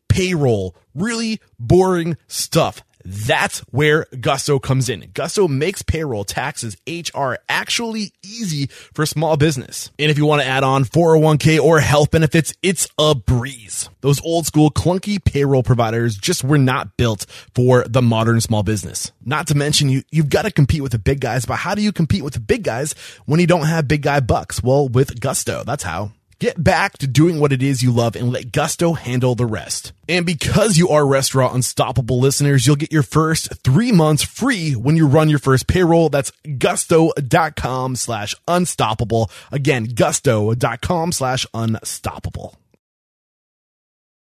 payroll, 0.08 0.76
really 0.94 1.40
boring 1.58 2.18
stuff 2.26 2.82
that's 3.04 3.60
where 3.70 4.06
Gusto 4.20 4.58
comes 4.58 4.88
in. 4.88 5.10
Gusto 5.14 5.48
makes 5.48 5.82
payroll, 5.82 6.24
taxes, 6.24 6.76
HR 6.86 7.34
actually 7.48 8.12
easy 8.22 8.66
for 8.66 9.06
small 9.06 9.36
business. 9.36 9.90
And 9.98 10.10
if 10.10 10.18
you 10.18 10.26
want 10.26 10.42
to 10.42 10.48
add 10.48 10.64
on 10.64 10.84
401k 10.84 11.60
or 11.60 11.80
health 11.80 12.10
benefits, 12.10 12.54
it's 12.62 12.88
a 12.98 13.14
breeze. 13.14 13.88
Those 14.00 14.20
old 14.22 14.46
school 14.46 14.70
clunky 14.70 15.22
payroll 15.22 15.62
providers 15.62 16.16
just 16.16 16.44
were 16.44 16.58
not 16.58 16.96
built 16.96 17.26
for 17.54 17.84
the 17.88 18.02
modern 18.02 18.40
small 18.40 18.62
business. 18.62 19.12
Not 19.24 19.46
to 19.48 19.54
mention 19.54 19.88
you, 19.88 20.02
you've 20.10 20.30
got 20.30 20.42
to 20.42 20.50
compete 20.50 20.82
with 20.82 20.92
the 20.92 20.98
big 20.98 21.20
guys, 21.20 21.44
but 21.44 21.56
how 21.56 21.74
do 21.74 21.82
you 21.82 21.92
compete 21.92 22.24
with 22.24 22.34
the 22.34 22.40
big 22.40 22.64
guys 22.64 22.94
when 23.26 23.40
you 23.40 23.46
don't 23.46 23.66
have 23.66 23.88
big 23.88 24.02
guy 24.02 24.20
bucks? 24.20 24.62
Well, 24.62 24.88
with 24.88 25.20
Gusto, 25.20 25.64
that's 25.64 25.82
how. 25.82 26.12
Get 26.42 26.60
back 26.60 26.98
to 26.98 27.06
doing 27.06 27.38
what 27.38 27.52
it 27.52 27.62
is 27.62 27.84
you 27.84 27.92
love 27.92 28.16
and 28.16 28.32
let 28.32 28.50
Gusto 28.50 28.94
handle 28.94 29.36
the 29.36 29.46
rest. 29.46 29.92
And 30.08 30.26
because 30.26 30.76
you 30.76 30.88
are 30.88 31.06
Restaurant 31.06 31.54
Unstoppable 31.54 32.18
listeners, 32.18 32.66
you'll 32.66 32.74
get 32.74 32.90
your 32.90 33.04
first 33.04 33.62
three 33.62 33.92
months 33.92 34.24
free 34.24 34.72
when 34.72 34.96
you 34.96 35.06
run 35.06 35.28
your 35.28 35.38
first 35.38 35.68
payroll. 35.68 36.08
That's 36.08 36.32
gusto.com 36.58 37.94
slash 37.94 38.34
unstoppable. 38.48 39.30
Again, 39.52 39.84
gusto.com 39.84 41.12
slash 41.12 41.46
unstoppable. 41.54 42.58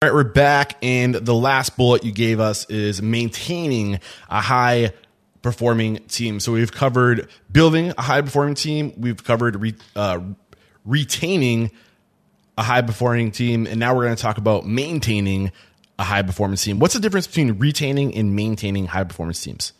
All 0.04 0.10
right, 0.10 0.14
we're 0.14 0.24
back. 0.24 0.78
And 0.84 1.16
the 1.16 1.34
last 1.34 1.76
bullet 1.76 2.04
you 2.04 2.12
gave 2.12 2.40
us 2.40 2.70
is 2.70 3.02
maintaining 3.02 4.00
a 4.30 4.40
high 4.40 4.94
performing 5.42 5.96
team. 6.10 6.40
So 6.40 6.52
we've 6.52 6.72
covered 6.72 7.28
building 7.52 7.92
a 7.98 8.04
high 8.04 8.22
performing 8.22 8.54
team. 8.54 8.94
We've 8.98 9.24
covered 9.24 9.60
re, 9.60 9.74
uh, 9.96 10.20
retaining 10.86 11.72
a 12.58 12.64
high 12.64 12.82
performing 12.82 13.32
team, 13.32 13.66
and 13.66 13.80
now 13.80 13.96
we're 13.96 14.04
going 14.04 14.16
to 14.16 14.22
talk 14.22 14.38
about 14.38 14.66
maintaining 14.66 15.52
a 15.98 16.04
high 16.04 16.22
performance 16.22 16.64
team. 16.64 16.80
What's 16.80 16.94
the 16.94 17.00
difference 17.00 17.28
between 17.28 17.54
retaining 17.60 18.16
and 18.16 18.36
maintaining 18.36 18.88
high 18.88 19.04
performance 19.04 19.42
teams? 19.42 19.74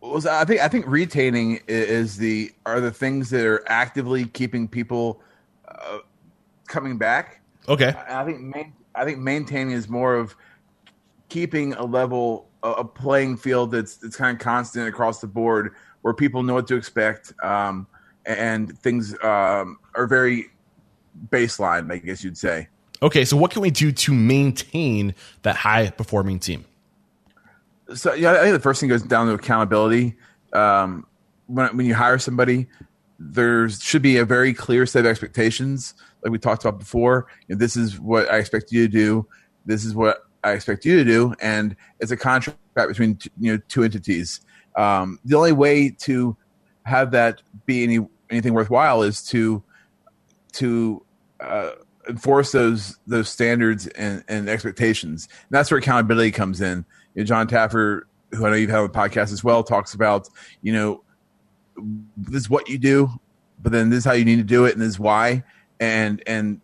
Well, 0.00 0.20
I 0.28 0.44
think 0.44 0.60
I 0.60 0.68
think 0.68 0.86
retaining 0.86 1.60
is 1.68 2.16
the 2.16 2.50
are 2.66 2.80
the 2.80 2.90
things 2.90 3.30
that 3.30 3.46
are 3.46 3.62
actively 3.68 4.24
keeping 4.24 4.66
people 4.66 5.20
uh, 5.68 5.98
coming 6.66 6.98
back. 6.98 7.40
Okay, 7.68 7.94
I 8.08 8.24
think 8.24 8.40
main, 8.40 8.72
I 8.94 9.04
think 9.04 9.18
maintaining 9.18 9.74
is 9.74 9.88
more 9.88 10.16
of 10.16 10.34
keeping 11.28 11.74
a 11.74 11.84
level 11.84 12.48
a 12.64 12.84
playing 12.84 13.36
field 13.36 13.70
that's 13.70 13.96
that's 13.96 14.16
kind 14.16 14.36
of 14.36 14.42
constant 14.42 14.88
across 14.88 15.20
the 15.20 15.26
board 15.26 15.74
where 16.02 16.14
people 16.14 16.42
know 16.42 16.54
what 16.54 16.66
to 16.66 16.76
expect 16.76 17.32
um, 17.42 17.86
and 18.26 18.76
things 18.80 19.14
um, 19.22 19.78
are 19.94 20.06
very 20.08 20.50
baseline, 21.30 21.90
I 21.92 21.98
guess 21.98 22.22
you'd 22.24 22.38
say. 22.38 22.68
Okay, 23.02 23.24
so 23.24 23.36
what 23.36 23.50
can 23.50 23.62
we 23.62 23.70
do 23.70 23.90
to 23.90 24.14
maintain 24.14 25.14
that 25.42 25.56
high 25.56 25.90
performing 25.90 26.38
team? 26.38 26.64
So 27.94 28.14
yeah, 28.14 28.32
I 28.32 28.42
think 28.42 28.54
the 28.54 28.60
first 28.60 28.80
thing 28.80 28.88
goes 28.88 29.02
down 29.02 29.26
to 29.26 29.34
accountability. 29.34 30.16
Um, 30.52 31.06
when 31.46 31.76
when 31.76 31.86
you 31.86 31.94
hire 31.94 32.18
somebody, 32.18 32.68
there 33.18 33.68
should 33.68 34.02
be 34.02 34.18
a 34.18 34.24
very 34.24 34.54
clear 34.54 34.86
set 34.86 35.00
of 35.00 35.06
expectations, 35.06 35.94
like 36.22 36.32
we 36.32 36.38
talked 36.38 36.64
about 36.64 36.78
before. 36.78 37.26
You 37.48 37.54
know, 37.54 37.58
this 37.58 37.76
is 37.76 37.98
what 37.98 38.30
I 38.30 38.38
expect 38.38 38.70
you 38.72 38.86
to 38.86 38.92
do. 38.92 39.26
This 39.66 39.84
is 39.84 39.94
what 39.94 40.26
I 40.44 40.52
expect 40.52 40.84
you 40.84 40.96
to 40.96 41.04
do, 41.04 41.34
and 41.40 41.76
it's 42.00 42.12
a 42.12 42.16
contract 42.16 42.58
between 42.74 43.18
you 43.38 43.52
know 43.52 43.62
two 43.68 43.82
entities. 43.82 44.40
Um, 44.76 45.18
the 45.24 45.36
only 45.36 45.52
way 45.52 45.90
to 46.00 46.36
have 46.84 47.10
that 47.10 47.42
be 47.66 47.82
any 47.82 48.06
anything 48.30 48.54
worthwhile 48.54 49.02
is 49.02 49.22
to 49.24 49.62
to 50.52 51.04
uh, 51.40 51.70
enforce 52.08 52.52
those 52.52 52.98
those 53.06 53.28
standards 53.28 53.86
and, 53.88 54.24
and 54.28 54.48
expectations. 54.48 55.28
And 55.30 55.50
that's 55.50 55.70
where 55.70 55.78
accountability 55.78 56.30
comes 56.30 56.60
in. 56.60 56.84
You 57.14 57.22
know, 57.22 57.26
Jon 57.26 57.48
Taffer, 57.48 58.02
who 58.32 58.46
I 58.46 58.50
know 58.50 58.56
you've 58.56 58.70
had 58.70 58.80
on 58.80 58.90
the 58.90 58.98
podcast 58.98 59.32
as 59.32 59.44
well, 59.44 59.62
talks 59.62 59.94
about 59.94 60.28
you 60.62 60.72
know 60.72 61.02
this 62.16 62.42
is 62.42 62.50
what 62.50 62.68
you 62.68 62.78
do, 62.78 63.10
but 63.62 63.72
then 63.72 63.90
this 63.90 63.98
is 63.98 64.04
how 64.04 64.12
you 64.12 64.24
need 64.24 64.36
to 64.36 64.42
do 64.42 64.64
it, 64.64 64.72
and 64.72 64.82
this 64.82 64.90
is 64.90 65.00
why. 65.00 65.44
And 65.80 66.22
and 66.26 66.60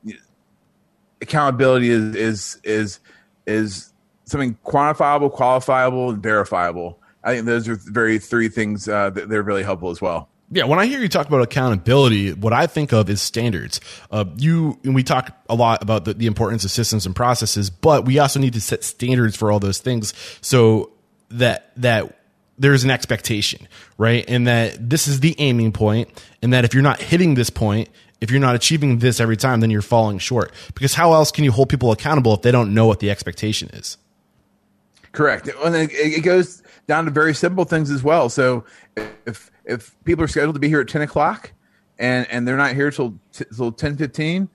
accountability 1.20 1.90
is 1.90 2.14
is 2.14 2.60
is 2.64 3.00
is 3.46 3.92
something 4.24 4.56
quantifiable, 4.64 5.34
qualifiable, 5.34 6.10
and 6.12 6.22
verifiable. 6.22 6.98
I 7.24 7.34
think 7.34 7.46
those 7.46 7.68
are 7.68 7.76
very 7.76 8.18
three 8.18 8.48
things 8.48 8.88
uh, 8.88 9.10
that 9.10 9.28
they're 9.28 9.42
really 9.42 9.62
helpful 9.62 9.90
as 9.90 10.00
well. 10.00 10.28
Yeah, 10.50 10.64
when 10.64 10.78
I 10.78 10.86
hear 10.86 11.00
you 11.00 11.08
talk 11.08 11.26
about 11.26 11.42
accountability, 11.42 12.32
what 12.32 12.54
I 12.54 12.66
think 12.66 12.92
of 12.92 13.10
is 13.10 13.20
standards. 13.20 13.80
Uh, 14.10 14.24
you 14.36 14.78
and 14.82 14.94
we 14.94 15.02
talk 15.02 15.36
a 15.48 15.54
lot 15.54 15.82
about 15.82 16.06
the, 16.06 16.14
the 16.14 16.26
importance 16.26 16.64
of 16.64 16.70
systems 16.70 17.04
and 17.04 17.14
processes, 17.14 17.68
but 17.68 18.06
we 18.06 18.18
also 18.18 18.40
need 18.40 18.54
to 18.54 18.60
set 18.60 18.82
standards 18.82 19.36
for 19.36 19.52
all 19.52 19.60
those 19.60 19.78
things 19.78 20.14
so 20.40 20.90
that 21.30 21.72
that 21.76 22.18
there's 22.58 22.82
an 22.82 22.90
expectation, 22.90 23.68
right? 23.98 24.24
And 24.26 24.46
that 24.46 24.88
this 24.88 25.06
is 25.06 25.20
the 25.20 25.36
aiming 25.38 25.72
point, 25.72 26.08
and 26.40 26.52
that 26.54 26.64
if 26.64 26.72
you're 26.72 26.82
not 26.82 27.00
hitting 27.00 27.34
this 27.34 27.50
point, 27.50 27.90
if 28.22 28.30
you're 28.30 28.40
not 28.40 28.54
achieving 28.54 28.98
this 28.98 29.20
every 29.20 29.36
time, 29.36 29.60
then 29.60 29.70
you're 29.70 29.82
falling 29.82 30.18
short. 30.18 30.52
Because 30.74 30.94
how 30.94 31.12
else 31.12 31.30
can 31.30 31.44
you 31.44 31.52
hold 31.52 31.68
people 31.68 31.92
accountable 31.92 32.32
if 32.32 32.42
they 32.42 32.50
don't 32.50 32.72
know 32.72 32.86
what 32.86 33.00
the 33.00 33.10
expectation 33.10 33.68
is? 33.74 33.98
Correct. 35.12 35.48
And 35.62 35.74
it 35.74 36.22
goes 36.22 36.62
down 36.86 37.04
to 37.04 37.10
very 37.10 37.34
simple 37.34 37.64
things 37.64 37.90
as 37.90 38.02
well. 38.02 38.28
So 38.28 38.64
if 39.26 39.50
if 39.68 39.94
people 40.04 40.24
are 40.24 40.28
scheduled 40.28 40.54
to 40.56 40.60
be 40.60 40.68
here 40.68 40.80
at 40.80 40.88
ten 40.88 41.02
o'clock 41.02 41.52
and 41.98 42.26
and 42.30 42.48
they're 42.48 42.56
not 42.56 42.74
here 42.74 42.90
till 42.90 43.18
till 43.32 43.70
ten 43.70 43.96
fifteen, 43.96 44.48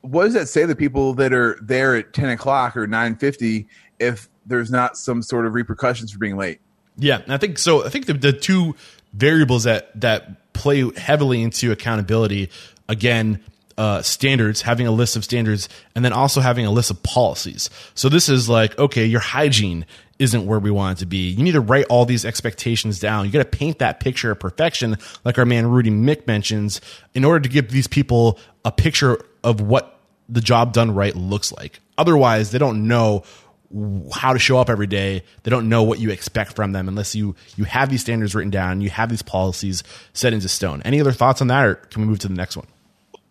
what 0.00 0.24
does 0.24 0.34
that 0.34 0.48
say 0.48 0.66
to 0.66 0.74
people 0.74 1.14
that 1.14 1.32
are 1.32 1.58
there 1.62 1.94
at 1.94 2.12
ten 2.12 2.30
o'clock 2.30 2.76
or 2.76 2.86
nine 2.86 3.16
fifty 3.16 3.68
if 4.00 4.28
there's 4.46 4.70
not 4.70 4.96
some 4.96 5.22
sort 5.22 5.46
of 5.46 5.54
repercussions 5.54 6.10
for 6.10 6.18
being 6.18 6.36
late? 6.36 6.60
Yeah, 6.96 7.22
I 7.28 7.36
think 7.36 7.58
so. 7.58 7.84
I 7.84 7.88
think 7.88 8.06
the, 8.06 8.14
the 8.14 8.32
two 8.32 8.74
variables 9.12 9.64
that 9.64 10.00
that 10.00 10.52
play 10.52 10.90
heavily 10.96 11.42
into 11.42 11.70
accountability 11.70 12.50
again 12.88 13.40
uh, 13.76 14.02
standards, 14.02 14.62
having 14.62 14.86
a 14.86 14.92
list 14.92 15.16
of 15.16 15.24
standards, 15.24 15.68
and 15.94 16.04
then 16.04 16.12
also 16.12 16.40
having 16.40 16.64
a 16.64 16.70
list 16.70 16.90
of 16.90 17.02
policies. 17.02 17.70
So 17.94 18.08
this 18.08 18.28
is 18.28 18.48
like, 18.48 18.78
okay, 18.78 19.04
your 19.04 19.20
hygiene 19.20 19.84
isn't 20.18 20.46
where 20.46 20.58
we 20.58 20.70
want 20.70 20.98
it 20.98 21.00
to 21.00 21.06
be. 21.06 21.28
You 21.30 21.42
need 21.42 21.52
to 21.52 21.60
write 21.60 21.86
all 21.86 22.04
these 22.04 22.24
expectations 22.24 22.98
down. 22.98 23.26
You 23.26 23.32
got 23.32 23.38
to 23.38 23.44
paint 23.44 23.78
that 23.80 24.00
picture 24.00 24.30
of 24.30 24.38
perfection, 24.38 24.96
like 25.24 25.38
our 25.38 25.44
man 25.44 25.66
Rudy 25.66 25.90
Miick 25.90 26.26
mentions, 26.26 26.80
in 27.14 27.24
order 27.24 27.40
to 27.40 27.48
give 27.48 27.70
these 27.70 27.86
people 27.86 28.38
a 28.64 28.72
picture 28.72 29.24
of 29.42 29.60
what 29.60 29.98
the 30.28 30.40
job 30.40 30.72
done 30.72 30.94
right 30.94 31.14
looks 31.14 31.52
like. 31.52 31.80
Otherwise, 31.98 32.50
they 32.50 32.58
don't 32.58 32.88
know 32.88 33.24
how 34.12 34.32
to 34.32 34.38
show 34.38 34.58
up 34.58 34.70
every 34.70 34.86
day. 34.86 35.24
They 35.42 35.50
don't 35.50 35.68
know 35.68 35.82
what 35.82 35.98
you 35.98 36.10
expect 36.10 36.54
from 36.54 36.72
them 36.72 36.86
unless 36.88 37.14
you 37.14 37.34
you 37.56 37.64
have 37.64 37.90
these 37.90 38.02
standards 38.02 38.34
written 38.34 38.50
down, 38.50 38.80
you 38.80 38.90
have 38.90 39.08
these 39.08 39.22
policies 39.22 39.82
set 40.12 40.32
into 40.32 40.48
stone. 40.48 40.80
Any 40.84 41.00
other 41.00 41.12
thoughts 41.12 41.40
on 41.40 41.48
that, 41.48 41.64
or 41.64 41.74
can 41.74 42.02
we 42.02 42.08
move 42.08 42.20
to 42.20 42.28
the 42.28 42.34
next 42.34 42.56
one? 42.56 42.66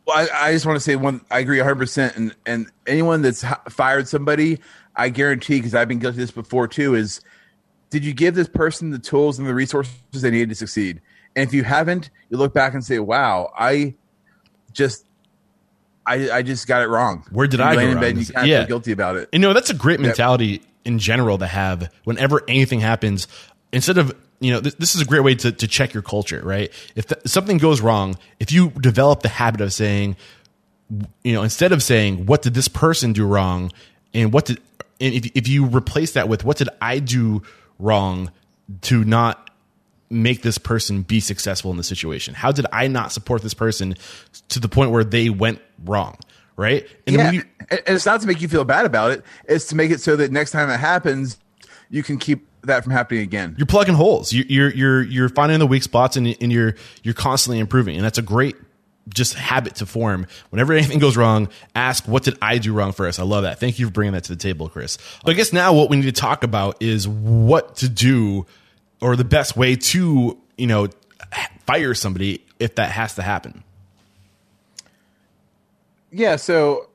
Well, 0.05 0.17
I, 0.17 0.47
I 0.47 0.53
just 0.53 0.65
want 0.65 0.75
to 0.75 0.81
say 0.81 0.95
one. 0.95 1.21
I 1.31 1.39
agree 1.39 1.59
100. 1.59 1.75
percent 1.75 2.15
And 2.17 2.35
and 2.45 2.69
anyone 2.85 3.21
that's 3.21 3.45
fired 3.69 4.07
somebody, 4.07 4.59
I 4.95 5.09
guarantee 5.09 5.57
because 5.57 5.75
I've 5.75 5.87
been 5.87 5.99
guilty 5.99 6.15
of 6.15 6.21
this 6.21 6.31
before 6.31 6.67
too. 6.67 6.95
Is 6.95 7.21
did 7.89 8.03
you 8.03 8.13
give 8.13 8.35
this 8.35 8.47
person 8.47 8.91
the 8.91 8.99
tools 8.99 9.39
and 9.39 9.47
the 9.47 9.53
resources 9.53 9.95
they 10.11 10.31
needed 10.31 10.49
to 10.49 10.55
succeed? 10.55 11.01
And 11.35 11.47
if 11.47 11.53
you 11.53 11.63
haven't, 11.63 12.09
you 12.29 12.37
look 12.37 12.53
back 12.53 12.73
and 12.73 12.83
say, 12.83 12.99
"Wow, 12.99 13.51
I 13.57 13.95
just 14.71 15.05
I, 16.05 16.29
I 16.31 16.41
just 16.41 16.67
got 16.67 16.81
it 16.81 16.87
wrong. 16.87 17.25
Where 17.31 17.47
did 17.47 17.61
I 17.61 17.75
go 17.75 17.81
in 17.81 17.99
bed? 17.99 18.17
You 18.17 18.25
can't 18.25 18.47
yeah. 18.47 18.59
feel 18.59 18.67
guilty 18.67 18.91
about 18.91 19.15
it. 19.15 19.29
You 19.31 19.39
know 19.39 19.53
that's 19.53 19.69
a 19.69 19.73
great 19.73 19.99
mentality 19.99 20.45
yep. 20.45 20.61
in 20.85 20.99
general 20.99 21.37
to 21.37 21.47
have. 21.47 21.91
Whenever 22.03 22.41
anything 22.47 22.81
happens, 22.81 23.27
instead 23.71 23.97
of 23.97 24.15
you 24.39 24.51
know 24.51 24.59
this, 24.59 24.75
this 24.75 24.95
is 24.95 25.01
a 25.01 25.05
great 25.05 25.23
way 25.23 25.35
to 25.35 25.51
to 25.51 25.67
check 25.67 25.93
your 25.93 26.03
culture, 26.03 26.41
right? 26.43 26.71
If 26.95 27.07
th- 27.07 27.21
something 27.25 27.57
goes 27.57 27.81
wrong, 27.81 28.17
if 28.39 28.51
you 28.51 28.69
develop 28.71 29.21
the 29.21 29.29
habit 29.29 29.61
of 29.61 29.71
saying, 29.71 30.17
you 31.23 31.33
know, 31.33 31.43
instead 31.43 31.71
of 31.71 31.81
saying 31.81 32.25
what 32.25 32.41
did 32.41 32.53
this 32.53 32.67
person 32.67 33.13
do 33.13 33.25
wrong, 33.25 33.71
and 34.13 34.33
what 34.33 34.45
did 34.45 34.59
and 35.03 35.13
if 35.13 35.31
if 35.35 35.47
you 35.47 35.65
replace 35.65 36.13
that 36.13 36.29
with 36.29 36.43
what 36.43 36.57
did 36.57 36.69
I 36.81 36.99
do 36.99 37.43
wrong 37.79 38.31
to 38.81 39.03
not 39.03 39.49
make 40.09 40.41
this 40.43 40.57
person 40.57 41.01
be 41.01 41.19
successful 41.19 41.71
in 41.71 41.77
the 41.77 41.83
situation? 41.83 42.33
How 42.33 42.51
did 42.51 42.65
I 42.71 42.87
not 42.87 43.11
support 43.11 43.41
this 43.41 43.53
person 43.53 43.95
to 44.49 44.59
the 44.59 44.69
point 44.69 44.91
where 44.91 45.03
they 45.03 45.29
went 45.29 45.59
wrong? 45.83 46.17
Right. 46.55 46.87
And, 47.07 47.15
yeah, 47.15 47.31
you, 47.31 47.43
and 47.71 47.81
it's 47.87 48.05
not 48.05 48.21
to 48.21 48.27
make 48.27 48.39
you 48.39 48.47
feel 48.47 48.63
bad 48.63 48.85
about 48.85 49.11
it. 49.11 49.23
It's 49.45 49.65
to 49.67 49.75
make 49.75 49.89
it 49.89 50.01
so 50.01 50.15
that 50.15 50.31
next 50.31 50.51
time 50.51 50.69
it 50.69 50.79
happens, 50.79 51.39
you 51.89 52.03
can 52.03 52.19
keep 52.19 52.47
that 52.61 52.83
from 52.83 52.93
happening 52.93 53.23
again. 53.23 53.55
You're 53.57 53.65
plugging 53.65 53.95
holes. 53.95 54.31
You're 54.31 54.69
you're 54.69 55.01
you're 55.01 55.29
finding 55.29 55.57
the 55.59 55.67
weak 55.67 55.83
spots, 55.83 56.15
and, 56.15 56.37
and 56.39 56.51
you're 56.51 56.75
you're 57.01 57.15
constantly 57.15 57.59
improving, 57.59 57.95
and 57.95 58.05
that's 58.05 58.19
a 58.19 58.23
great 58.23 58.55
just 59.09 59.33
habit 59.33 59.75
to 59.75 59.85
form. 59.85 60.27
Whenever 60.49 60.73
anything 60.73 60.99
goes 60.99 61.17
wrong, 61.17 61.49
ask 61.75 62.07
what 62.07 62.23
did 62.23 62.37
I 62.41 62.57
do 62.57 62.73
wrong 62.73 62.91
first. 62.93 63.19
I 63.19 63.23
love 63.23 63.43
that. 63.43 63.59
Thank 63.59 63.79
you 63.79 63.87
for 63.87 63.91
bringing 63.91 64.13
that 64.13 64.23
to 64.25 64.33
the 64.33 64.39
table, 64.39 64.69
Chris. 64.69 64.97
But 65.23 65.31
I 65.31 65.33
guess 65.33 65.51
now 65.51 65.73
what 65.73 65.89
we 65.89 65.97
need 65.97 66.03
to 66.03 66.11
talk 66.11 66.43
about 66.43 66.81
is 66.81 67.07
what 67.07 67.77
to 67.77 67.89
do 67.89 68.45
or 69.03 69.17
the 69.17 69.25
best 69.25 69.57
way 69.57 69.75
to 69.75 70.37
you 70.57 70.67
know 70.67 70.87
fire 71.65 71.93
somebody 71.93 72.43
if 72.59 72.75
that 72.75 72.91
has 72.91 73.15
to 73.15 73.21
happen 73.21 73.63
yeah 76.11 76.35
so 76.35 76.89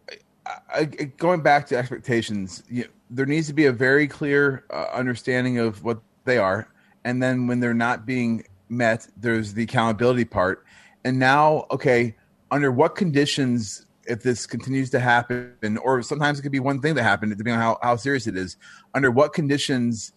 I, 0.74 0.84
going 0.84 1.42
back 1.42 1.66
to 1.68 1.76
expectations 1.76 2.62
you 2.68 2.86
there 3.10 3.26
needs 3.26 3.46
to 3.48 3.52
be 3.52 3.66
a 3.66 3.72
very 3.72 4.06
clear 4.08 4.64
uh, 4.70 4.86
understanding 4.92 5.58
of 5.58 5.84
what 5.84 6.00
they 6.24 6.38
are 6.38 6.68
and 7.04 7.22
then 7.22 7.46
when 7.46 7.60
they're 7.60 7.74
not 7.74 8.06
being 8.06 8.44
met 8.68 9.06
there's 9.16 9.54
the 9.54 9.64
accountability 9.64 10.24
part 10.24 10.64
and 11.04 11.18
now 11.18 11.66
okay 11.70 12.14
under 12.50 12.70
what 12.70 12.94
conditions 12.94 13.86
if 14.06 14.22
this 14.22 14.46
continues 14.46 14.90
to 14.90 14.98
happen 14.98 15.76
or 15.84 16.02
sometimes 16.02 16.38
it 16.38 16.42
could 16.42 16.52
be 16.52 16.60
one 16.60 16.80
thing 16.80 16.94
that 16.94 17.02
happened 17.02 17.30
depending 17.30 17.54
on 17.54 17.60
how, 17.60 17.78
how 17.82 17.96
serious 17.96 18.26
it 18.26 18.36
is 18.36 18.56
under 18.94 19.10
what 19.10 19.32
conditions 19.32 20.12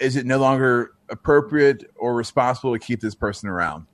is 0.00 0.16
it 0.16 0.26
no 0.26 0.38
longer 0.38 0.92
appropriate 1.08 1.90
or 1.96 2.14
responsible 2.14 2.72
to 2.72 2.78
keep 2.78 3.00
this 3.00 3.14
person 3.14 3.48
around? 3.48 3.86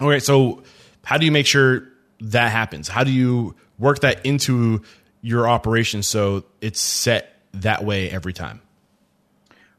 All 0.00 0.08
right. 0.08 0.22
So, 0.22 0.62
how 1.04 1.16
do 1.16 1.24
you 1.24 1.32
make 1.32 1.46
sure 1.46 1.88
that 2.20 2.50
happens? 2.50 2.88
How 2.88 3.04
do 3.04 3.10
you 3.10 3.54
work 3.78 4.00
that 4.00 4.26
into 4.26 4.82
your 5.22 5.48
operation 5.48 6.02
so 6.02 6.44
it's 6.60 6.80
set 6.80 7.40
that 7.54 7.84
way 7.84 8.10
every 8.10 8.32
time? 8.32 8.60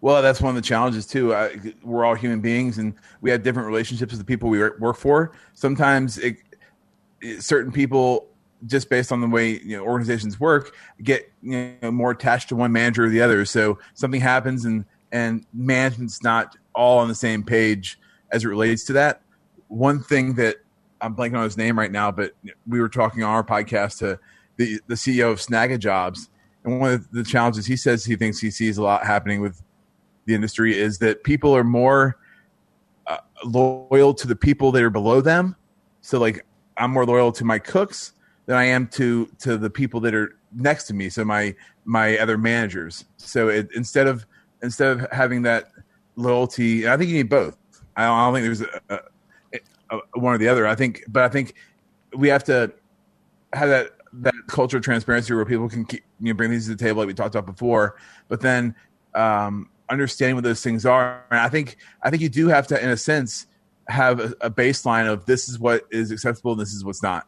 Well, 0.02 0.22
that's 0.22 0.42
one 0.42 0.56
of 0.56 0.56
the 0.56 0.68
challenges 0.68 1.06
too. 1.06 1.34
I, 1.34 1.74
we're 1.84 2.06
all 2.06 2.16
human 2.16 2.40
beings, 2.40 2.78
and 2.78 2.94
we 3.22 3.32
have 3.32 3.44
different 3.44 3.68
relationships 3.68 4.14
with 4.14 4.20
the 4.20 4.26
people 4.26 4.50
we 4.50 4.60
work 4.60 4.98
for. 4.98 5.34
Sometimes, 5.54 6.18
it, 6.18 6.38
it, 7.22 7.44
certain 7.44 7.72
people, 7.72 8.28
just 8.66 8.90
based 8.90 9.12
on 9.12 9.20
the 9.22 9.28
way 9.28 9.60
you 9.60 9.78
know, 9.78 9.84
organizations 9.84 10.40
work, 10.40 10.76
get 11.04 11.30
you 11.42 11.76
know, 11.82 11.92
more 11.92 12.12
attached 12.12 12.50
to 12.50 12.56
one 12.56 12.72
manager 12.72 13.06
or 13.06 13.10
the 13.10 13.22
other. 13.22 13.44
So 13.46 13.78
something 13.94 14.22
happens, 14.22 14.64
and 14.64 14.86
and 15.12 15.46
management's 15.54 16.24
not 16.24 16.56
all 16.74 17.00
on 17.00 17.10
the 17.10 17.16
same 17.16 17.44
page 17.44 18.00
as 18.32 18.46
it 18.46 18.48
relates 18.48 18.86
to 18.86 18.94
that. 18.94 19.22
One 19.68 20.02
thing 20.02 20.36
that 20.36 20.58
I'm 21.02 21.16
blanking 21.16 21.38
on 21.38 21.44
his 21.44 21.58
name 21.58 21.78
right 21.78 21.92
now, 21.92 22.12
but 22.12 22.34
we 22.68 22.80
were 22.80 22.90
talking 22.90 23.24
on 23.24 23.32
our 23.32 23.44
podcast 23.44 24.00
to 24.00 24.18
the 24.56 24.80
the 24.88 24.96
CEO 24.96 25.30
of 25.30 25.40
Snagajobs, 25.40 26.30
and 26.64 26.80
one 26.80 26.94
of 26.94 27.12
the 27.12 27.24
challenges 27.24 27.66
he 27.66 27.76
says 27.76 28.06
he 28.06 28.16
thinks 28.16 28.40
he 28.40 28.50
sees 28.50 28.78
a 28.78 28.84
lot 28.84 29.06
happening 29.06 29.42
with 29.42 29.62
the 30.30 30.36
industry 30.36 30.78
is 30.78 31.00
that 31.00 31.24
people 31.24 31.56
are 31.56 31.64
more 31.64 32.18
uh, 33.08 33.18
loyal 33.44 34.14
to 34.14 34.28
the 34.28 34.36
people 34.36 34.72
that 34.72 34.84
are 34.84 34.90
below 34.90 35.20
them. 35.20 35.56
So, 36.02 36.20
like, 36.20 36.46
I'm 36.78 36.92
more 36.92 37.06
loyal 37.06 37.32
to 37.34 37.44
my 37.44 37.60
cooks 37.60 38.14
than 38.46 38.56
I 38.56 38.64
am 38.64 38.88
to 38.88 39.28
to 39.40 39.58
the 39.58 39.70
people 39.70 40.00
that 40.02 40.16
are 40.16 40.38
next 40.54 40.86
to 40.86 40.94
me. 40.94 41.10
So 41.10 41.26
my 41.26 41.56
my 41.86 42.18
other 42.18 42.38
managers. 42.38 43.06
So 43.18 43.50
it, 43.50 43.70
instead 43.76 44.08
of 44.08 44.26
instead 44.62 44.98
of 44.98 45.12
having 45.12 45.42
that 45.44 45.72
loyalty, 46.16 46.88
I 46.88 46.98
think 46.98 47.10
you 47.10 47.18
need 47.18 47.30
both. 47.30 47.58
I 47.96 48.06
don't, 48.06 48.18
I 48.18 48.26
don't 48.26 48.34
think 48.34 48.46
there's 48.46 48.62
a, 48.90 49.04
a, 49.94 49.98
a, 49.98 50.20
one 50.20 50.34
or 50.36 50.38
the 50.38 50.48
other. 50.48 50.68
I 50.68 50.76
think, 50.76 51.04
but 51.08 51.24
I 51.24 51.30
think 51.30 51.56
we 52.16 52.28
have 52.30 52.44
to 52.46 52.72
have 53.54 53.70
that 53.70 53.92
that 54.14 54.34
culture 54.48 54.78
of 54.78 54.84
transparency 54.84 55.34
where 55.34 55.46
people 55.46 55.70
can 55.70 55.86
keep, 55.86 56.04
you 56.20 56.34
know, 56.34 56.38
bring 56.38 56.50
these 56.52 56.66
to 56.66 56.76
the 56.76 56.84
table 56.84 57.00
like 57.00 57.08
we 57.08 57.14
talked 57.14 57.36
about 57.36 57.46
before, 57.46 57.98
but 58.28 58.42
then 58.42 58.74
um, 59.14 59.70
understanding 59.90 60.36
what 60.36 60.44
those 60.44 60.64
things 60.64 60.86
are. 60.86 61.24
And 61.32 61.40
I 61.40 61.50
think 61.50 61.78
I 62.02 62.10
think 62.10 62.22
you 62.22 62.30
do 62.30 62.48
have 62.48 62.68
to, 62.68 62.82
in 62.82 62.90
a 62.90 62.98
sense, 62.98 63.48
have 63.88 64.20
a, 64.20 64.34
a 64.42 64.52
baseline 64.52 65.12
of 65.12 65.26
this 65.26 65.50
is 65.50 65.60
what 65.60 65.86
is 65.92 66.12
acceptable 66.12 66.52
and 66.52 66.62
this 66.62 66.74
is 66.74 66.86
what's 66.86 67.04
not. 67.04 67.28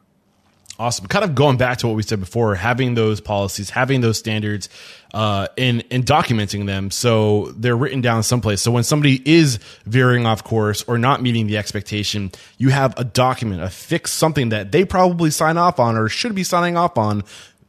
Awesome. 0.79 1.05
Kind 1.05 1.23
of 1.23 1.35
going 1.35 1.57
back 1.57 1.77
to 1.79 1.87
what 1.87 1.95
we 1.95 2.01
said 2.01 2.19
before, 2.19 2.55
having 2.55 2.95
those 2.95 3.21
policies, 3.21 3.69
having 3.69 4.01
those 4.01 4.17
standards, 4.17 4.67
uh, 5.13 5.47
and 5.55 5.83
and 5.91 6.05
documenting 6.05 6.65
them 6.65 6.89
so 6.89 7.51
they're 7.57 7.75
written 7.75 8.01
down 8.01 8.23
someplace. 8.23 8.61
So 8.61 8.71
when 8.71 8.83
somebody 8.83 9.21
is 9.23 9.57
veering 9.85 10.25
off 10.25 10.43
course 10.43 10.83
or 10.87 10.97
not 10.97 11.21
meeting 11.21 11.45
the 11.45 11.57
expectation, 11.57 12.31
you 12.57 12.69
have 12.69 12.97
a 12.97 13.03
document, 13.03 13.61
a 13.61 13.69
fix, 13.69 14.11
something 14.11 14.49
that 14.49 14.71
they 14.71 14.85
probably 14.85 15.29
sign 15.29 15.57
off 15.57 15.79
on 15.79 15.97
or 15.97 16.09
should 16.09 16.33
be 16.33 16.43
signing 16.43 16.77
off 16.77 16.97
on 16.97 17.23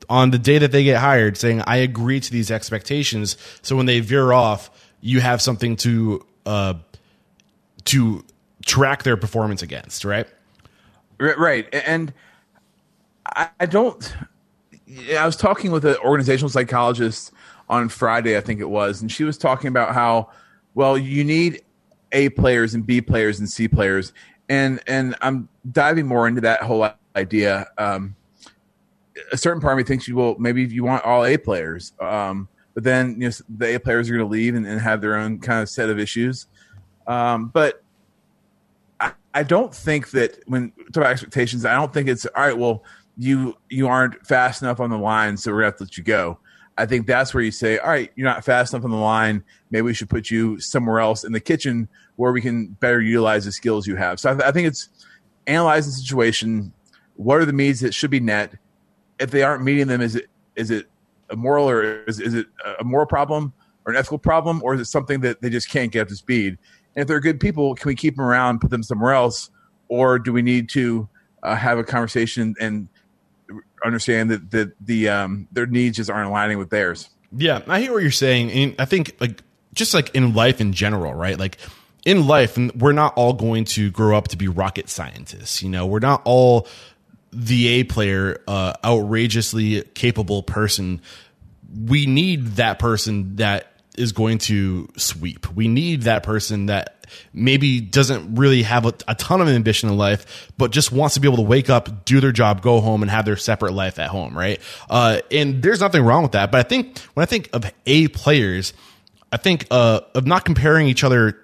on 0.08 0.30
the 0.30 0.38
day 0.38 0.58
that 0.58 0.72
they 0.72 0.84
get 0.84 0.98
hired, 0.98 1.36
saying 1.36 1.62
I 1.66 1.76
agree 1.76 2.20
to 2.20 2.30
these 2.30 2.50
expectations. 2.50 3.36
So 3.62 3.76
when 3.76 3.86
they 3.86 4.00
veer 4.00 4.32
off, 4.32 4.70
you 5.02 5.20
have 5.20 5.42
something 5.42 5.76
to 5.76 6.24
uh, 6.46 6.74
to 7.84 8.24
track 8.64 9.02
their 9.02 9.18
performance 9.18 9.60
against, 9.60 10.04
right? 10.04 10.26
Right, 11.18 11.68
and 11.72 12.14
I 13.26 13.66
don't. 13.66 14.16
I 15.16 15.26
was 15.26 15.36
talking 15.36 15.70
with 15.70 15.84
an 15.84 15.96
organizational 15.96 16.48
psychologist 16.48 17.32
on 17.68 17.88
Friday, 17.88 18.36
I 18.36 18.40
think 18.40 18.60
it 18.60 18.68
was, 18.68 19.02
and 19.02 19.10
she 19.10 19.24
was 19.24 19.38
talking 19.38 19.68
about 19.68 19.94
how 19.94 20.30
well 20.74 20.96
you 20.96 21.24
need 21.24 21.62
A 22.12 22.30
players 22.30 22.74
and 22.74 22.86
B 22.86 23.00
players 23.00 23.38
and 23.38 23.48
C 23.48 23.68
players, 23.68 24.12
and 24.48 24.80
and 24.86 25.14
I'm 25.20 25.48
diving 25.70 26.06
more 26.06 26.26
into 26.26 26.40
that 26.42 26.62
whole 26.62 26.88
idea. 27.16 27.66
Um, 27.78 28.16
a 29.32 29.36
certain 29.36 29.60
part 29.60 29.74
of 29.74 29.78
me 29.78 29.84
thinks 29.84 30.08
you 30.08 30.16
will 30.16 30.38
maybe 30.38 30.64
you 30.64 30.84
want 30.84 31.04
all 31.04 31.24
A 31.24 31.36
players, 31.36 31.92
um, 32.00 32.48
but 32.74 32.84
then 32.84 33.20
you 33.20 33.28
know 33.28 33.34
the 33.48 33.74
A 33.74 33.80
players 33.80 34.08
are 34.08 34.12
going 34.16 34.26
to 34.26 34.30
leave 34.30 34.54
and, 34.54 34.66
and, 34.66 34.80
have 34.80 35.00
their 35.00 35.16
own 35.16 35.38
kind 35.38 35.60
of 35.60 35.68
set 35.68 35.90
of 35.90 35.98
issues. 35.98 36.46
Um, 37.06 37.48
but 37.48 37.82
I, 39.00 39.12
I 39.34 39.42
don't 39.42 39.74
think 39.74 40.10
that 40.10 40.38
when 40.46 40.70
talk 40.92 40.98
about 40.98 41.10
expectations, 41.10 41.64
I 41.64 41.74
don't 41.74 41.92
think 41.92 42.08
it's 42.08 42.26
all 42.26 42.42
right. 42.42 42.56
Well, 42.56 42.84
you 43.18 43.56
you 43.68 43.88
aren't 43.88 44.26
fast 44.26 44.62
enough 44.62 44.80
on 44.80 44.90
the 44.90 44.98
line, 44.98 45.36
so 45.36 45.52
we're 45.52 45.58
gonna 45.58 45.66
have 45.66 45.76
to 45.78 45.84
let 45.84 45.98
you 45.98 46.04
go. 46.04 46.38
I 46.78 46.86
think 46.86 47.06
that's 47.06 47.34
where 47.34 47.42
you 47.42 47.50
say, 47.50 47.78
all 47.78 47.90
right, 47.90 48.10
you're 48.16 48.28
not 48.28 48.44
fast 48.44 48.72
enough 48.72 48.84
on 48.84 48.90
the 48.90 48.96
line. 48.96 49.44
Maybe 49.70 49.82
we 49.82 49.94
should 49.94 50.08
put 50.08 50.30
you 50.30 50.58
somewhere 50.58 51.00
else 51.00 51.22
in 51.24 51.32
the 51.32 51.40
kitchen 51.40 51.88
where 52.16 52.32
we 52.32 52.40
can 52.40 52.68
better 52.68 53.00
utilize 53.00 53.44
the 53.44 53.52
skills 53.52 53.86
you 53.86 53.96
have. 53.96 54.18
So 54.18 54.30
I, 54.30 54.34
th- 54.34 54.44
I 54.44 54.52
think 54.52 54.68
it's 54.68 54.88
analyze 55.46 55.86
the 55.86 55.92
situation. 55.92 56.72
What 57.16 57.40
are 57.40 57.44
the 57.44 57.52
needs 57.52 57.80
that 57.80 57.92
should 57.92 58.10
be 58.10 58.20
met? 58.20 58.54
If 59.18 59.30
they 59.30 59.42
aren't 59.42 59.62
meeting 59.62 59.86
them, 59.86 60.00
is 60.00 60.16
it 60.16 60.30
is 60.56 60.70
it 60.70 60.88
a 61.32 61.36
moral 61.36 61.68
or 61.68 62.04
is, 62.04 62.20
is 62.20 62.34
it 62.34 62.46
a 62.78 62.84
moral 62.84 63.06
problem 63.06 63.52
or 63.84 63.92
an 63.92 63.98
ethical 63.98 64.18
problem, 64.18 64.62
or 64.62 64.74
is 64.74 64.80
it 64.80 64.84
something 64.84 65.20
that 65.22 65.42
they 65.42 65.50
just 65.50 65.68
can't 65.68 65.90
get 65.90 66.02
up 66.02 66.08
to 66.08 66.14
speed? 66.14 66.56
And 66.94 67.02
if 67.02 67.08
they're 67.08 67.18
good 67.18 67.40
people, 67.40 67.74
can 67.74 67.88
we 67.88 67.96
keep 67.96 68.14
them 68.14 68.24
around, 68.24 68.60
put 68.60 68.70
them 68.70 68.84
somewhere 68.84 69.12
else, 69.12 69.50
or 69.88 70.20
do 70.20 70.32
we 70.32 70.40
need 70.40 70.68
to 70.70 71.08
uh, 71.42 71.56
have 71.56 71.78
a 71.78 71.84
conversation 71.84 72.54
and 72.60 72.88
understand 73.84 74.30
that 74.30 74.50
that 74.50 74.72
the 74.80 75.08
um, 75.08 75.48
their 75.52 75.66
needs 75.66 75.96
just 75.96 76.10
aren't 76.10 76.28
aligning 76.28 76.58
with 76.58 76.70
theirs. 76.70 77.10
Yeah, 77.36 77.62
I 77.66 77.80
hear 77.80 77.92
what 77.92 78.02
you're 78.02 78.10
saying, 78.10 78.50
and 78.50 78.74
I 78.78 78.84
think 78.84 79.16
like 79.20 79.42
just 79.74 79.94
like 79.94 80.14
in 80.14 80.34
life 80.34 80.60
in 80.60 80.72
general, 80.72 81.14
right? 81.14 81.38
Like 81.38 81.58
in 82.04 82.26
life, 82.26 82.56
and 82.56 82.72
we're 82.80 82.92
not 82.92 83.14
all 83.16 83.32
going 83.32 83.64
to 83.64 83.90
grow 83.90 84.16
up 84.16 84.28
to 84.28 84.36
be 84.36 84.48
rocket 84.48 84.88
scientists. 84.88 85.62
You 85.62 85.68
know, 85.68 85.86
we're 85.86 86.00
not 86.00 86.22
all 86.24 86.66
the 87.32 87.68
A 87.68 87.84
player, 87.84 88.40
uh, 88.46 88.74
outrageously 88.84 89.82
capable 89.94 90.42
person. 90.42 91.00
We 91.86 92.06
need 92.06 92.46
that 92.56 92.78
person 92.78 93.36
that 93.36 93.72
is 93.96 94.12
going 94.12 94.38
to 94.38 94.88
sweep. 94.96 95.50
We 95.54 95.68
need 95.68 96.02
that 96.02 96.22
person 96.22 96.66
that 96.66 97.06
maybe 97.34 97.80
doesn't 97.80 98.36
really 98.36 98.62
have 98.62 98.86
a, 98.86 98.94
a, 99.06 99.14
ton 99.14 99.40
of 99.40 99.48
ambition 99.48 99.90
in 99.90 99.96
life, 99.98 100.50
but 100.56 100.70
just 100.70 100.92
wants 100.92 101.14
to 101.14 101.20
be 101.20 101.28
able 101.28 101.36
to 101.36 101.42
wake 101.42 101.68
up, 101.68 102.04
do 102.06 102.20
their 102.20 102.32
job, 102.32 102.62
go 102.62 102.80
home, 102.80 103.02
and 103.02 103.10
have 103.10 103.24
their 103.26 103.36
separate 103.36 103.72
life 103.72 103.98
at 103.98 104.08
home, 104.08 104.36
right? 104.36 104.60
Uh, 104.88 105.20
and 105.30 105.62
there's 105.62 105.80
nothing 105.80 106.02
wrong 106.02 106.22
with 106.22 106.32
that. 106.32 106.50
But 106.50 106.64
I 106.64 106.68
think 106.68 106.98
when 107.14 107.22
I 107.22 107.26
think 107.26 107.50
of 107.52 107.70
A 107.86 108.08
players, 108.08 108.72
I 109.30 109.36
think 109.36 109.66
uh, 109.70 110.00
of 110.14 110.26
not 110.26 110.44
comparing 110.44 110.86
each 110.86 111.04
other 111.04 111.38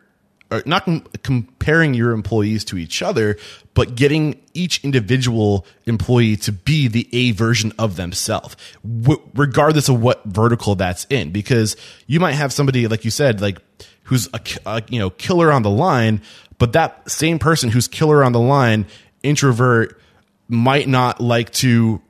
not 0.65 0.85
com- 0.85 1.05
comparing 1.23 1.95
your 1.95 2.13
employees 2.13 2.65
to 2.65 2.79
each 2.79 3.03
other, 3.03 3.37
but 3.75 3.95
getting 3.95 4.41
each 4.55 4.83
individual 4.85 5.67
employee 5.85 6.37
to 6.37 6.53
be 6.53 6.89
the 6.89 7.09
A 7.13 7.33
version 7.33 7.73
of 7.79 7.97
themselves, 7.97 8.57
w- 8.83 9.21
regardless 9.35 9.89
of 9.89 10.01
what 10.01 10.25
vertical 10.25 10.75
that's 10.75 11.07
in. 11.11 11.31
Because 11.31 11.77
you 12.07 12.19
might 12.19 12.33
have 12.33 12.53
somebody, 12.53 12.89
like 12.89 13.05
you 13.05 13.11
said, 13.11 13.41
like 13.41 13.59
who's 14.05 14.29
a, 14.33 14.41
a 14.65 14.83
you 14.89 14.99
know 14.99 15.11
killer 15.11 15.53
on 15.53 15.63
the 15.63 15.71
line, 15.71 16.23
but 16.59 16.73
that 16.73 17.11
same 17.11 17.39
person 17.39 17.71
who's 17.71 17.87
killer 17.87 18.25
on 18.25 18.33
the 18.33 18.41
line, 18.41 18.87
introvert, 19.23 20.01
might 20.49 20.89
not 20.89 21.21
like 21.21 21.51
to 21.53 22.01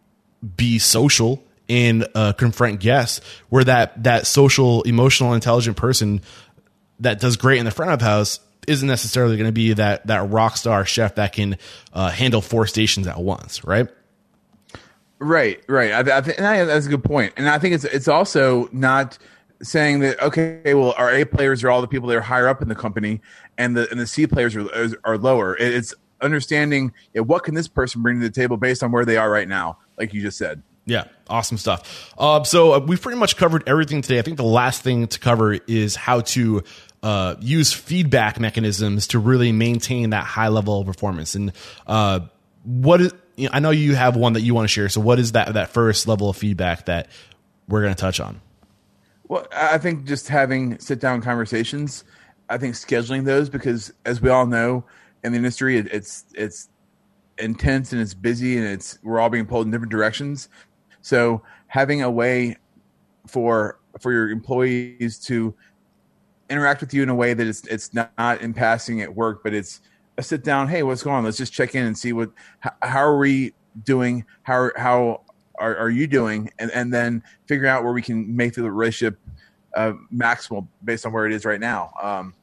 be 0.56 0.78
social 0.78 1.42
and 1.68 2.06
uh, 2.14 2.32
confront 2.32 2.80
guests. 2.80 3.20
Where 3.48 3.64
that 3.64 4.04
that 4.04 4.26
social, 4.26 4.82
emotional, 4.82 5.34
intelligent 5.34 5.76
person 5.76 6.22
that 7.00 7.20
does 7.20 7.36
great 7.36 7.58
in 7.58 7.64
the 7.64 7.70
front 7.70 7.92
of 7.92 8.00
house 8.00 8.40
isn't 8.66 8.86
necessarily 8.86 9.36
going 9.36 9.48
to 9.48 9.52
be 9.52 9.72
that 9.72 10.06
that 10.06 10.30
rock 10.30 10.56
star 10.56 10.84
chef 10.84 11.14
that 11.16 11.32
can 11.32 11.56
uh, 11.92 12.10
handle 12.10 12.42
four 12.42 12.66
stations 12.66 13.06
at 13.06 13.18
once, 13.18 13.64
right? 13.64 13.88
Right, 15.18 15.60
right. 15.68 15.92
I, 15.92 16.18
I 16.18 16.20
think 16.20 16.38
that's 16.38 16.86
a 16.86 16.90
good 16.90 17.02
point. 17.02 17.32
and 17.36 17.48
I 17.48 17.58
think 17.58 17.74
it's 17.74 17.84
it's 17.84 18.08
also 18.08 18.68
not 18.72 19.18
saying 19.62 20.00
that 20.00 20.20
okay, 20.22 20.74
well, 20.74 20.94
our 20.96 21.12
A 21.12 21.24
players 21.24 21.64
are 21.64 21.70
all 21.70 21.80
the 21.80 21.88
people 21.88 22.08
that 22.08 22.16
are 22.16 22.22
higher 22.22 22.46
up 22.46 22.62
in 22.62 22.68
the 22.68 22.74
company, 22.74 23.20
and 23.56 23.76
the 23.76 23.90
and 23.90 23.98
the 23.98 24.06
C 24.06 24.26
players 24.26 24.54
are 24.54 24.68
are 25.04 25.18
lower. 25.18 25.56
It's 25.56 25.94
understanding 26.20 26.92
know, 27.14 27.22
what 27.22 27.44
can 27.44 27.54
this 27.54 27.68
person 27.68 28.02
bring 28.02 28.20
to 28.20 28.26
the 28.26 28.32
table 28.32 28.56
based 28.56 28.82
on 28.82 28.92
where 28.92 29.04
they 29.04 29.16
are 29.16 29.30
right 29.30 29.48
now, 29.48 29.78
like 29.96 30.12
you 30.12 30.20
just 30.20 30.38
said. 30.38 30.62
Yeah, 30.84 31.04
awesome 31.28 31.58
stuff. 31.58 32.14
Uh, 32.16 32.42
so 32.44 32.72
uh, 32.72 32.78
we've 32.78 33.00
pretty 33.00 33.18
much 33.18 33.36
covered 33.36 33.68
everything 33.68 34.00
today. 34.00 34.18
I 34.18 34.22
think 34.22 34.38
the 34.38 34.42
last 34.42 34.80
thing 34.82 35.06
to 35.08 35.18
cover 35.18 35.52
is 35.66 35.96
how 35.96 36.22
to 36.22 36.64
uh, 37.02 37.36
use 37.40 37.72
feedback 37.72 38.40
mechanisms 38.40 39.06
to 39.08 39.18
really 39.18 39.52
maintain 39.52 40.10
that 40.10 40.24
high 40.24 40.48
level 40.48 40.80
of 40.80 40.86
performance. 40.86 41.34
And 41.34 41.52
uh, 41.86 42.20
what 42.64 43.00
is, 43.00 43.12
you 43.36 43.44
know, 43.44 43.50
I 43.52 43.60
know 43.60 43.70
you 43.70 43.94
have 43.94 44.16
one 44.16 44.32
that 44.32 44.40
you 44.40 44.54
want 44.54 44.64
to 44.64 44.68
share. 44.68 44.88
So 44.88 45.00
what 45.00 45.18
is 45.18 45.32
that 45.32 45.54
that 45.54 45.70
first 45.70 46.08
level 46.08 46.28
of 46.28 46.36
feedback 46.36 46.86
that 46.86 47.08
we're 47.68 47.82
going 47.82 47.94
to 47.94 48.00
touch 48.00 48.20
on? 48.20 48.40
Well, 49.28 49.46
I 49.54 49.78
think 49.78 50.06
just 50.06 50.28
having 50.28 50.78
sit 50.78 51.00
down 51.00 51.20
conversations. 51.20 52.04
I 52.48 52.56
think 52.56 52.74
scheduling 52.74 53.24
those 53.24 53.50
because, 53.50 53.92
as 54.06 54.22
we 54.22 54.30
all 54.30 54.46
know, 54.46 54.84
in 55.22 55.32
the 55.32 55.38
industry, 55.38 55.76
it, 55.76 55.86
it's 55.92 56.24
it's 56.34 56.68
intense 57.38 57.92
and 57.92 58.00
it's 58.00 58.14
busy 58.14 58.56
and 58.56 58.66
it's 58.66 58.98
we're 59.02 59.20
all 59.20 59.28
being 59.28 59.46
pulled 59.46 59.66
in 59.66 59.70
different 59.70 59.92
directions. 59.92 60.48
So 61.02 61.42
having 61.66 62.02
a 62.02 62.10
way 62.10 62.56
for 63.26 63.78
for 64.00 64.12
your 64.12 64.30
employees 64.30 65.18
to 65.26 65.54
interact 66.50 66.80
with 66.80 66.94
you 66.94 67.02
in 67.02 67.08
a 67.08 67.14
way 67.14 67.34
that 67.34 67.46
it's 67.46 67.66
it's 67.66 67.92
not, 67.94 68.40
in 68.40 68.54
passing 68.54 69.00
at 69.02 69.14
work, 69.14 69.42
but 69.42 69.54
it's 69.54 69.80
a 70.16 70.22
sit 70.22 70.44
down. 70.44 70.68
Hey, 70.68 70.82
what's 70.82 71.02
going 71.02 71.16
on? 71.16 71.24
Let's 71.24 71.36
just 71.36 71.52
check 71.52 71.74
in 71.74 71.86
and 71.86 71.96
see 71.96 72.12
what 72.12 72.30
how, 72.60 73.00
are 73.00 73.18
we 73.18 73.54
doing? 73.84 74.24
How 74.42 74.70
how 74.76 75.22
are, 75.58 75.76
are 75.76 75.90
you 75.90 76.06
doing? 76.06 76.50
And 76.58 76.70
and 76.72 76.92
then 76.92 77.22
figure 77.46 77.66
out 77.66 77.84
where 77.84 77.92
we 77.92 78.02
can 78.02 78.34
make 78.34 78.54
the 78.54 78.70
relationship 78.70 79.18
uh, 79.76 79.92
maximal 80.12 80.66
based 80.84 81.06
on 81.06 81.12
where 81.12 81.26
it 81.26 81.32
is 81.32 81.44
right 81.44 81.60
now. 81.60 81.92
Um, 82.02 82.34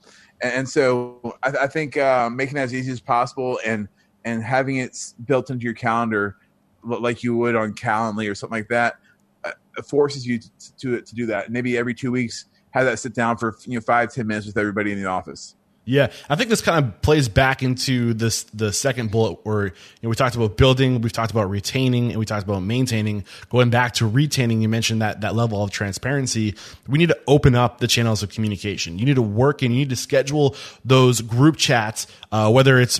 and, 0.41 0.53
and, 0.53 0.69
so 0.69 1.37
I, 1.43 1.49
I 1.61 1.67
think 1.67 1.97
uh, 1.97 2.29
making 2.29 2.55
that 2.55 2.63
as 2.63 2.73
easy 2.73 2.91
as 2.91 2.99
possible 2.99 3.59
and 3.65 3.87
and 4.25 4.43
having 4.43 4.77
it 4.77 5.13
built 5.25 5.49
into 5.49 5.63
your 5.63 5.73
calendar 5.73 6.37
like 6.83 7.23
you 7.23 7.35
would 7.35 7.55
on 7.55 7.73
Calendly 7.73 8.29
or 8.29 8.35
something 8.35 8.59
like 8.59 8.67
that 8.69 8.95
uh, 9.43 9.51
forces 9.83 10.25
you 10.25 10.39
to, 10.39 10.49
to 10.77 11.01
to 11.01 11.15
do 11.15 11.25
that. 11.25 11.51
Maybe 11.51 11.77
every 11.77 11.93
two 11.93 12.11
weeks, 12.11 12.45
have 12.75 12.85
that 12.85 12.99
sit 12.99 13.13
down 13.13 13.37
for 13.37 13.57
you 13.65 13.75
know 13.75 13.81
five 13.81 14.13
ten 14.13 14.27
minutes 14.27 14.45
with 14.45 14.57
everybody 14.57 14.91
in 14.91 15.01
the 15.01 15.07
office. 15.07 15.55
Yeah, 15.87 16.11
I 16.27 16.35
think 16.35 16.49
this 16.49 16.61
kind 16.61 16.83
of 16.83 17.01
plays 17.03 17.29
back 17.29 17.61
into 17.61 18.15
this 18.15 18.43
the 18.45 18.73
second 18.73 19.11
bullet 19.11 19.39
where 19.43 19.67
you 19.67 19.71
know, 20.01 20.09
we 20.09 20.15
talked 20.15 20.35
about 20.35 20.57
building, 20.57 20.99
we've 21.01 21.13
talked 21.13 21.31
about 21.31 21.49
retaining, 21.49 22.09
and 22.09 22.17
we 22.17 22.25
talked 22.25 22.43
about 22.43 22.61
maintaining. 22.61 23.23
Going 23.49 23.69
back 23.69 23.93
to 23.95 24.07
retaining, 24.07 24.61
you 24.61 24.67
mentioned 24.67 25.03
that 25.03 25.21
that 25.21 25.35
level 25.35 25.63
of 25.63 25.69
transparency. 25.69 26.55
We 26.87 26.97
need 26.97 27.09
to 27.09 27.19
open 27.27 27.53
up 27.53 27.79
the 27.79 27.87
channels 27.87 28.23
of 28.23 28.31
communication. 28.31 28.97
You 28.97 29.05
need 29.05 29.15
to 29.15 29.21
work 29.21 29.61
and 29.61 29.71
you 29.71 29.79
need 29.79 29.91
to 29.91 29.95
schedule 29.95 30.55
those 30.83 31.21
group 31.21 31.55
chats, 31.55 32.07
uh, 32.31 32.51
whether 32.51 32.79
it's 32.79 32.99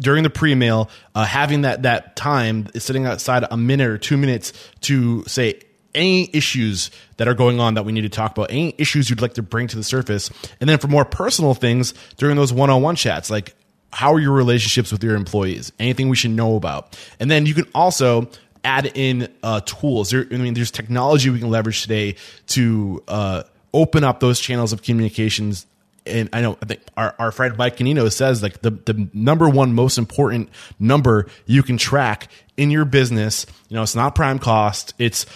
during 0.00 0.22
the 0.22 0.30
pre-meal, 0.30 0.88
uh, 1.14 1.26
having 1.26 1.60
that 1.62 1.82
that 1.82 2.16
time 2.16 2.66
sitting 2.76 3.04
outside 3.04 3.44
a 3.50 3.58
minute 3.58 3.88
or 3.88 3.98
two 3.98 4.16
minutes 4.16 4.54
to 4.80 5.22
say, 5.24 5.60
any 5.94 6.30
issues 6.32 6.90
that 7.16 7.28
are 7.28 7.34
going 7.34 7.60
on 7.60 7.74
that 7.74 7.84
we 7.84 7.92
need 7.92 8.02
to 8.02 8.08
talk 8.08 8.32
about, 8.32 8.50
any 8.50 8.74
issues 8.78 9.10
you'd 9.10 9.20
like 9.20 9.34
to 9.34 9.42
bring 9.42 9.66
to 9.68 9.76
the 9.76 9.84
surface. 9.84 10.30
And 10.60 10.68
then 10.68 10.78
for 10.78 10.88
more 10.88 11.04
personal 11.04 11.54
things 11.54 11.94
during 12.16 12.36
those 12.36 12.52
one 12.52 12.70
on 12.70 12.82
one 12.82 12.96
chats, 12.96 13.30
like 13.30 13.54
how 13.92 14.14
are 14.14 14.20
your 14.20 14.32
relationships 14.32 14.90
with 14.90 15.04
your 15.04 15.14
employees? 15.14 15.72
Anything 15.78 16.08
we 16.08 16.16
should 16.16 16.30
know 16.30 16.56
about? 16.56 16.98
And 17.20 17.30
then 17.30 17.46
you 17.46 17.54
can 17.54 17.66
also 17.74 18.28
add 18.64 18.90
in 18.94 19.28
uh, 19.42 19.60
tools. 19.60 20.10
There, 20.10 20.26
I 20.30 20.36
mean, 20.36 20.54
there's 20.54 20.70
technology 20.70 21.30
we 21.30 21.40
can 21.40 21.50
leverage 21.50 21.82
today 21.82 22.16
to 22.48 23.02
uh, 23.08 23.42
open 23.74 24.04
up 24.04 24.20
those 24.20 24.40
channels 24.40 24.72
of 24.72 24.82
communications. 24.82 25.66
And 26.06 26.28
I 26.32 26.40
know 26.40 26.58
I 26.62 26.66
think 26.66 26.80
our, 26.96 27.14
our 27.18 27.32
friend 27.32 27.56
Mike 27.56 27.76
Canino 27.76 28.10
says 28.10 28.42
like 28.42 28.62
the, 28.62 28.70
the 28.70 29.08
number 29.12 29.48
one 29.48 29.74
most 29.74 29.98
important 29.98 30.48
number 30.80 31.26
you 31.46 31.62
can 31.62 31.76
track 31.76 32.28
in 32.56 32.70
your 32.70 32.84
business, 32.84 33.46
you 33.68 33.76
know, 33.76 33.82
it's 33.82 33.94
not 33.94 34.14
prime 34.14 34.38
cost. 34.38 34.94
It's 34.98 35.26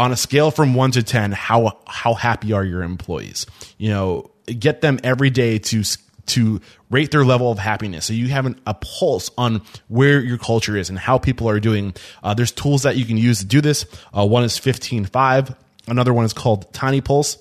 on 0.00 0.12
a 0.12 0.16
scale 0.16 0.50
from 0.50 0.72
one 0.72 0.90
to 0.92 1.02
10, 1.02 1.32
how, 1.32 1.78
how 1.86 2.14
happy 2.14 2.54
are 2.54 2.64
your 2.64 2.82
employees? 2.82 3.44
You 3.76 3.90
know, 3.90 4.30
get 4.46 4.80
them 4.80 4.98
every 5.04 5.28
day 5.28 5.58
to, 5.58 5.82
to 6.28 6.62
rate 6.88 7.10
their 7.10 7.22
level 7.22 7.52
of 7.52 7.58
happiness. 7.58 8.06
So 8.06 8.14
you 8.14 8.28
have 8.28 8.46
an, 8.46 8.58
a 8.66 8.72
pulse 8.72 9.30
on 9.36 9.60
where 9.88 10.20
your 10.22 10.38
culture 10.38 10.74
is 10.74 10.88
and 10.88 10.98
how 10.98 11.18
people 11.18 11.50
are 11.50 11.60
doing. 11.60 11.92
Uh, 12.22 12.32
there's 12.32 12.50
tools 12.50 12.84
that 12.84 12.96
you 12.96 13.04
can 13.04 13.18
use 13.18 13.40
to 13.40 13.44
do 13.44 13.60
this. 13.60 13.84
Uh, 14.16 14.26
one 14.26 14.42
is 14.42 14.58
15Five. 14.58 15.54
Another 15.86 16.14
one 16.14 16.24
is 16.24 16.32
called 16.32 16.72
Tiny 16.72 17.02
Pulse. 17.02 17.36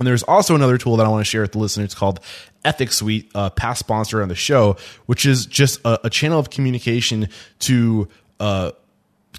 And 0.00 0.06
there's 0.06 0.24
also 0.24 0.56
another 0.56 0.78
tool 0.78 0.96
that 0.96 1.06
I 1.06 1.08
want 1.08 1.24
to 1.24 1.30
share 1.30 1.42
with 1.42 1.52
the 1.52 1.60
listeners 1.60 1.94
called 1.94 2.18
Ethics 2.64 2.96
Suite, 2.96 3.30
uh, 3.36 3.50
past 3.50 3.78
sponsor 3.78 4.22
on 4.22 4.28
the 4.28 4.34
show, 4.34 4.76
which 5.06 5.24
is 5.24 5.46
just 5.46 5.78
a, 5.84 6.06
a 6.06 6.10
channel 6.10 6.40
of 6.40 6.50
communication 6.50 7.28
to 7.60 8.08
uh, 8.40 8.72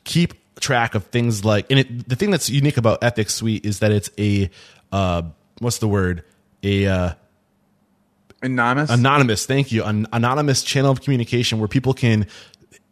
keep 0.05 0.35
track 0.63 0.95
of 0.95 1.05
things 1.07 1.43
like, 1.43 1.69
and 1.69 1.79
it, 1.79 2.09
the 2.09 2.15
thing 2.15 2.31
that's 2.31 2.49
unique 2.49 2.77
about 2.77 3.03
Ethics 3.03 3.35
Suite 3.35 3.65
is 3.65 3.79
that 3.79 3.91
it's 3.91 4.09
a, 4.17 4.49
uh, 4.91 5.23
what's 5.59 5.77
the 5.77 5.87
word? 5.87 6.23
A, 6.63 6.87
uh, 6.87 7.13
Anonymous. 8.41 8.89
anonymous 8.89 9.45
thank 9.45 9.71
you 9.71 9.85
an 9.85 10.05
anonymous 10.11 10.63
channel 10.63 10.91
of 10.91 10.99
communication 10.99 11.59
where 11.59 11.69
people 11.69 11.93
can 11.93 12.27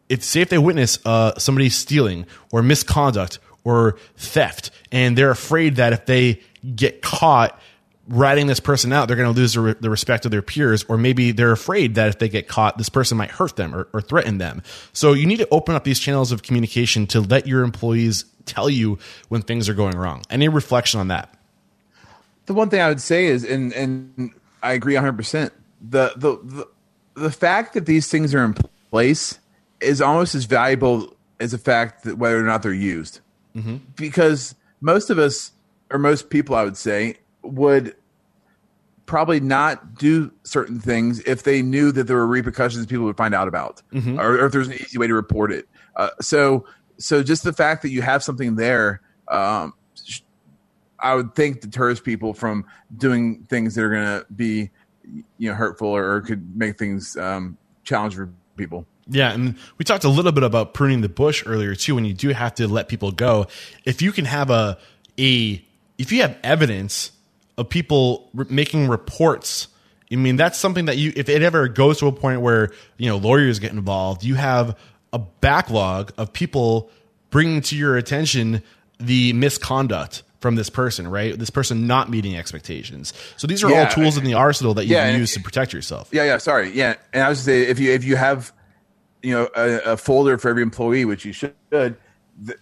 if 0.07 0.23
say 0.23 0.39
if 0.39 0.47
they 0.47 0.57
witness 0.57 0.97
uh, 1.05 1.37
somebody 1.37 1.67
stealing 1.67 2.25
or 2.53 2.63
misconduct 2.63 3.37
or 3.65 3.97
theft 4.15 4.71
and 4.93 5.17
they're 5.17 5.29
afraid 5.29 5.75
that 5.75 5.91
if 5.91 6.05
they 6.05 6.39
get 6.73 7.01
caught 7.01 7.59
ratting 8.07 8.47
this 8.47 8.59
person 8.59 8.91
out 8.91 9.07
they're 9.07 9.15
going 9.15 9.31
to 9.31 9.39
lose 9.39 9.53
the, 9.53 9.59
re- 9.59 9.75
the 9.79 9.89
respect 9.89 10.25
of 10.25 10.31
their 10.31 10.41
peers 10.41 10.83
or 10.89 10.97
maybe 10.97 11.31
they're 11.31 11.51
afraid 11.51 11.95
that 11.95 12.07
if 12.07 12.19
they 12.19 12.27
get 12.27 12.47
caught 12.47 12.77
this 12.77 12.89
person 12.89 13.17
might 13.17 13.31
hurt 13.31 13.55
them 13.55 13.75
or, 13.75 13.87
or 13.93 14.01
threaten 14.01 14.37
them. 14.37 14.63
So 14.91 15.13
you 15.13 15.25
need 15.27 15.37
to 15.37 15.47
open 15.51 15.75
up 15.75 15.83
these 15.83 15.99
channels 15.99 16.31
of 16.31 16.43
communication 16.43 17.05
to 17.07 17.21
let 17.21 17.47
your 17.47 17.63
employees 17.63 18.25
tell 18.45 18.69
you 18.69 18.97
when 19.29 19.41
things 19.41 19.69
are 19.69 19.73
going 19.73 19.95
wrong. 19.95 20.23
Any 20.29 20.49
reflection 20.49 20.99
on 20.99 21.09
that? 21.09 21.33
The 22.47 22.53
one 22.53 22.69
thing 22.69 22.81
I 22.81 22.89
would 22.89 23.01
say 23.01 23.27
is, 23.27 23.43
and 23.43 23.71
and 23.73 24.31
I 24.63 24.73
agree 24.73 24.95
100. 24.95 25.15
percent 25.15 25.53
the, 25.81 26.11
the 26.15 26.37
the 26.43 26.67
the 27.15 27.31
fact 27.31 27.73
that 27.73 27.85
these 27.85 28.07
things 28.07 28.33
are 28.33 28.43
in 28.43 28.55
place 28.89 29.39
is 29.79 30.01
almost 30.01 30.35
as 30.35 30.45
valuable 30.45 31.15
as 31.39 31.51
the 31.51 31.57
fact 31.57 32.03
that 32.03 32.17
whether 32.17 32.39
or 32.39 32.43
not 32.43 32.61
they're 32.61 32.73
used, 32.73 33.19
mm-hmm. 33.55 33.77
because 33.95 34.55
most 34.79 35.09
of 35.09 35.17
us 35.17 35.51
or 35.89 35.99
most 35.99 36.29
people, 36.29 36.55
I 36.55 36.63
would 36.63 36.77
say, 36.77 37.17
would 37.43 37.95
probably 39.05 39.39
not 39.39 39.95
do 39.95 40.31
certain 40.43 40.79
things 40.79 41.19
if 41.21 41.43
they 41.43 41.61
knew 41.61 41.91
that 41.91 42.05
there 42.05 42.15
were 42.15 42.27
repercussions 42.27 42.85
people 42.85 43.05
would 43.05 43.17
find 43.17 43.35
out 43.35 43.47
about, 43.47 43.81
or, 44.19 44.39
or 44.39 44.45
if 44.45 44.51
there's 44.51 44.67
an 44.67 44.73
easy 44.73 44.97
way 44.97 45.07
to 45.07 45.13
report 45.13 45.51
it. 45.51 45.67
Uh, 45.95 46.09
so 46.21 46.65
so 46.97 47.23
just 47.23 47.43
the 47.43 47.53
fact 47.53 47.81
that 47.81 47.89
you 47.89 48.01
have 48.01 48.23
something 48.23 48.55
there. 48.55 49.01
Um, 49.27 49.73
I 50.99 51.15
would 51.15 51.35
think 51.35 51.61
deters 51.61 51.99
people 51.99 52.33
from 52.33 52.65
doing 52.95 53.45
things 53.49 53.75
that 53.75 53.83
are 53.83 53.89
going 53.89 54.19
to 54.19 54.25
be, 54.33 54.69
you 55.37 55.49
know, 55.49 55.55
hurtful 55.55 55.87
or, 55.87 56.13
or 56.13 56.21
could 56.21 56.55
make 56.55 56.77
things 56.77 57.17
um, 57.17 57.57
challenge 57.83 58.15
for 58.15 58.31
people. 58.55 58.85
Yeah, 59.07 59.33
and 59.33 59.57
we 59.77 59.83
talked 59.83 60.03
a 60.03 60.09
little 60.09 60.31
bit 60.31 60.43
about 60.43 60.73
pruning 60.73 61.01
the 61.01 61.09
bush 61.09 61.43
earlier 61.45 61.75
too. 61.75 61.95
When 61.95 62.05
you 62.05 62.13
do 62.13 62.29
have 62.29 62.55
to 62.55 62.67
let 62.67 62.87
people 62.87 63.11
go, 63.11 63.47
if 63.83 64.01
you 64.01 64.11
can 64.11 64.25
have 64.25 64.49
a 64.49 64.77
a 65.17 65.65
if 65.97 66.11
you 66.11 66.21
have 66.21 66.37
evidence 66.43 67.11
of 67.61 67.69
people 67.69 68.29
re- 68.33 68.45
making 68.49 68.87
reports, 68.89 69.67
I 70.11 70.15
mean 70.15 70.35
that's 70.35 70.57
something 70.59 70.85
that 70.85 70.97
you 70.97 71.13
if 71.15 71.29
it 71.29 71.41
ever 71.41 71.67
goes 71.67 71.99
to 71.99 72.07
a 72.07 72.11
point 72.11 72.41
where 72.41 72.71
you 72.97 73.07
know 73.09 73.17
lawyers 73.17 73.59
get 73.59 73.71
involved, 73.71 74.23
you 74.23 74.35
have 74.35 74.77
a 75.13 75.19
backlog 75.19 76.11
of 76.17 76.33
people 76.33 76.89
bringing 77.29 77.61
to 77.61 77.77
your 77.77 77.97
attention 77.97 78.61
the 78.99 79.33
misconduct 79.33 80.23
from 80.39 80.55
this 80.55 80.69
person, 80.69 81.07
right? 81.07 81.37
This 81.37 81.49
person 81.51 81.87
not 81.87 82.09
meeting 82.09 82.35
expectations. 82.35 83.13
So 83.37 83.47
these 83.47 83.63
are 83.63 83.69
Yeah, 83.69 83.81
all 83.81 83.87
tools 83.87 84.17
in 84.17 84.23
the 84.23 84.33
arsenal 84.33 84.73
that 84.73 84.85
you 84.85 84.95
yeah, 84.95 85.11
can 85.11 85.19
use 85.19 85.33
to 85.33 85.39
protect 85.39 85.71
yourself. 85.71 86.09
Yeah, 86.11 86.23
yeah. 86.23 86.37
Sorry. 86.39 86.71
Yeah, 86.71 86.95
and 87.13 87.23
I 87.23 87.29
was 87.29 87.39
gonna 87.39 87.45
say 87.45 87.69
if 87.69 87.79
you 87.79 87.91
if 87.91 88.03
you 88.03 88.15
have, 88.15 88.51
you 89.21 89.33
know, 89.33 89.49
a, 89.55 89.93
a 89.93 89.97
folder 89.97 90.37
for 90.37 90.49
every 90.49 90.63
employee, 90.63 91.05
which 91.05 91.25
you 91.25 91.31
should, 91.33 91.53
th- 91.71 91.93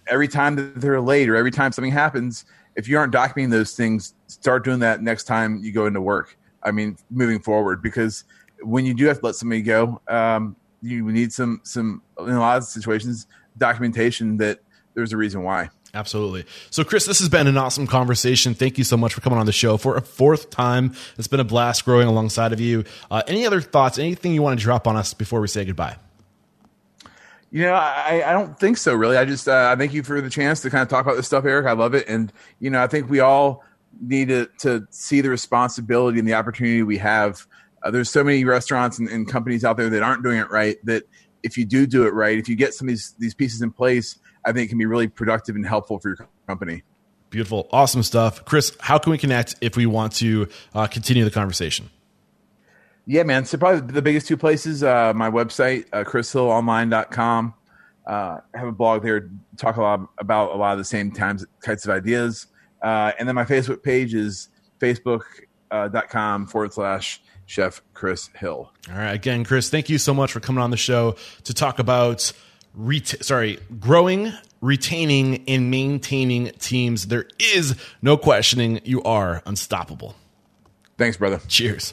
every 0.06 0.28
time 0.28 0.56
that 0.56 0.80
they're 0.80 1.00
late 1.00 1.28
or 1.28 1.36
every 1.36 1.50
time 1.50 1.72
something 1.72 1.92
happens, 1.92 2.44
if 2.80 2.88
you 2.88 2.96
aren't 2.96 3.12
documenting 3.12 3.50
those 3.50 3.74
things, 3.74 4.14
start 4.26 4.64
doing 4.64 4.78
that 4.80 5.02
next 5.02 5.24
time 5.24 5.60
you 5.62 5.70
go 5.70 5.84
into 5.84 6.00
work. 6.00 6.38
I 6.62 6.70
mean, 6.70 6.96
moving 7.10 7.38
forward, 7.38 7.82
because 7.82 8.24
when 8.62 8.86
you 8.86 8.94
do 8.94 9.04
have 9.06 9.20
to 9.20 9.26
let 9.26 9.34
somebody 9.34 9.60
go, 9.60 10.00
um, 10.08 10.56
you 10.80 11.04
need 11.12 11.30
some 11.30 11.60
some 11.62 12.00
in 12.18 12.30
a 12.30 12.40
lot 12.40 12.56
of 12.56 12.64
situations 12.64 13.26
documentation 13.58 14.38
that 14.38 14.60
there's 14.94 15.12
a 15.12 15.18
reason 15.18 15.42
why. 15.42 15.68
Absolutely. 15.92 16.46
So, 16.70 16.84
Chris, 16.84 17.04
this 17.04 17.18
has 17.18 17.28
been 17.28 17.46
an 17.46 17.58
awesome 17.58 17.86
conversation. 17.86 18.54
Thank 18.54 18.78
you 18.78 18.84
so 18.84 18.96
much 18.96 19.12
for 19.12 19.20
coming 19.20 19.38
on 19.38 19.46
the 19.46 19.52
show 19.52 19.76
for 19.76 19.96
a 19.96 20.00
fourth 20.00 20.48
time. 20.48 20.94
It's 21.18 21.28
been 21.28 21.40
a 21.40 21.44
blast 21.44 21.84
growing 21.84 22.06
alongside 22.06 22.52
of 22.52 22.60
you. 22.60 22.84
Uh, 23.10 23.22
any 23.26 23.44
other 23.44 23.60
thoughts? 23.60 23.98
Anything 23.98 24.32
you 24.32 24.40
want 24.40 24.58
to 24.58 24.62
drop 24.62 24.86
on 24.86 24.96
us 24.96 25.12
before 25.12 25.40
we 25.40 25.48
say 25.48 25.64
goodbye? 25.66 25.96
You 27.52 27.62
know, 27.62 27.74
I, 27.74 28.22
I 28.24 28.32
don't 28.32 28.58
think 28.58 28.76
so, 28.76 28.94
really. 28.94 29.16
I 29.16 29.24
just 29.24 29.48
uh, 29.48 29.70
I 29.72 29.76
thank 29.76 29.92
you 29.92 30.02
for 30.02 30.20
the 30.20 30.30
chance 30.30 30.62
to 30.62 30.70
kind 30.70 30.82
of 30.82 30.88
talk 30.88 31.04
about 31.04 31.16
this 31.16 31.26
stuff, 31.26 31.44
Eric. 31.44 31.66
I 31.66 31.72
love 31.72 31.94
it, 31.94 32.08
and 32.08 32.32
you 32.60 32.70
know, 32.70 32.80
I 32.80 32.86
think 32.86 33.10
we 33.10 33.18
all 33.20 33.64
need 34.00 34.28
to 34.28 34.48
to 34.60 34.86
see 34.90 35.20
the 35.20 35.30
responsibility 35.30 36.18
and 36.18 36.28
the 36.28 36.34
opportunity 36.34 36.82
we 36.82 36.98
have. 36.98 37.46
Uh, 37.82 37.90
there's 37.90 38.10
so 38.10 38.22
many 38.22 38.44
restaurants 38.44 38.98
and, 38.98 39.08
and 39.08 39.28
companies 39.28 39.64
out 39.64 39.76
there 39.76 39.90
that 39.90 40.02
aren't 40.02 40.22
doing 40.22 40.38
it 40.38 40.50
right. 40.50 40.76
That 40.84 41.04
if 41.42 41.56
you 41.56 41.64
do 41.64 41.86
do 41.86 42.06
it 42.06 42.14
right, 42.14 42.38
if 42.38 42.48
you 42.48 42.54
get 42.54 42.72
some 42.72 42.86
of 42.86 42.90
these 42.90 43.14
these 43.18 43.34
pieces 43.34 43.62
in 43.62 43.72
place, 43.72 44.18
I 44.44 44.52
think 44.52 44.66
it 44.66 44.68
can 44.68 44.78
be 44.78 44.86
really 44.86 45.08
productive 45.08 45.56
and 45.56 45.66
helpful 45.66 45.98
for 45.98 46.10
your 46.10 46.28
company. 46.46 46.84
Beautiful. 47.30 47.68
Awesome 47.72 48.02
stuff. 48.02 48.44
Chris, 48.44 48.76
how 48.80 48.98
can 48.98 49.10
we 49.12 49.18
connect 49.18 49.56
if 49.60 49.76
we 49.76 49.86
want 49.86 50.14
to 50.14 50.48
uh, 50.74 50.86
continue 50.86 51.24
the 51.24 51.30
conversation? 51.30 51.90
Yeah, 53.10 53.24
man. 53.24 53.44
So 53.44 53.58
probably 53.58 53.92
the 53.92 54.02
biggest 54.02 54.28
two 54.28 54.36
places, 54.36 54.84
uh, 54.84 55.12
my 55.16 55.28
website, 55.28 55.86
uh, 55.92 56.04
chrishillonline.com. 56.04 57.54
Uh, 58.06 58.38
I 58.54 58.56
have 58.56 58.68
a 58.68 58.72
blog 58.72 59.02
there, 59.02 59.28
talk 59.56 59.78
a 59.78 59.82
lot 59.82 60.08
about 60.18 60.52
a 60.52 60.56
lot 60.56 60.74
of 60.74 60.78
the 60.78 60.84
same 60.84 61.10
times, 61.10 61.44
types 61.64 61.84
of 61.84 61.90
ideas. 61.90 62.46
Uh, 62.80 63.10
and 63.18 63.26
then 63.26 63.34
my 63.34 63.44
Facebook 63.44 63.82
page 63.82 64.14
is 64.14 64.48
facebook.com 64.78 66.46
forward 66.46 66.72
slash 66.72 67.20
chef 67.46 67.82
Chris 67.94 68.30
Hill. 68.36 68.70
All 68.88 68.96
right. 68.96 69.10
Again, 69.10 69.42
Chris, 69.42 69.70
thank 69.70 69.90
you 69.90 69.98
so 69.98 70.14
much 70.14 70.30
for 70.30 70.38
coming 70.38 70.62
on 70.62 70.70
the 70.70 70.76
show 70.76 71.16
to 71.42 71.52
talk 71.52 71.80
about 71.80 72.32
ret- 72.74 73.24
sorry, 73.24 73.58
growing, 73.80 74.32
retaining, 74.60 75.42
and 75.48 75.68
maintaining 75.68 76.52
teams. 76.60 77.08
There 77.08 77.26
is 77.56 77.74
no 78.02 78.16
questioning 78.16 78.80
you 78.84 79.02
are 79.02 79.42
unstoppable. 79.46 80.14
Thanks, 80.96 81.16
brother. 81.16 81.40
Cheers. 81.48 81.92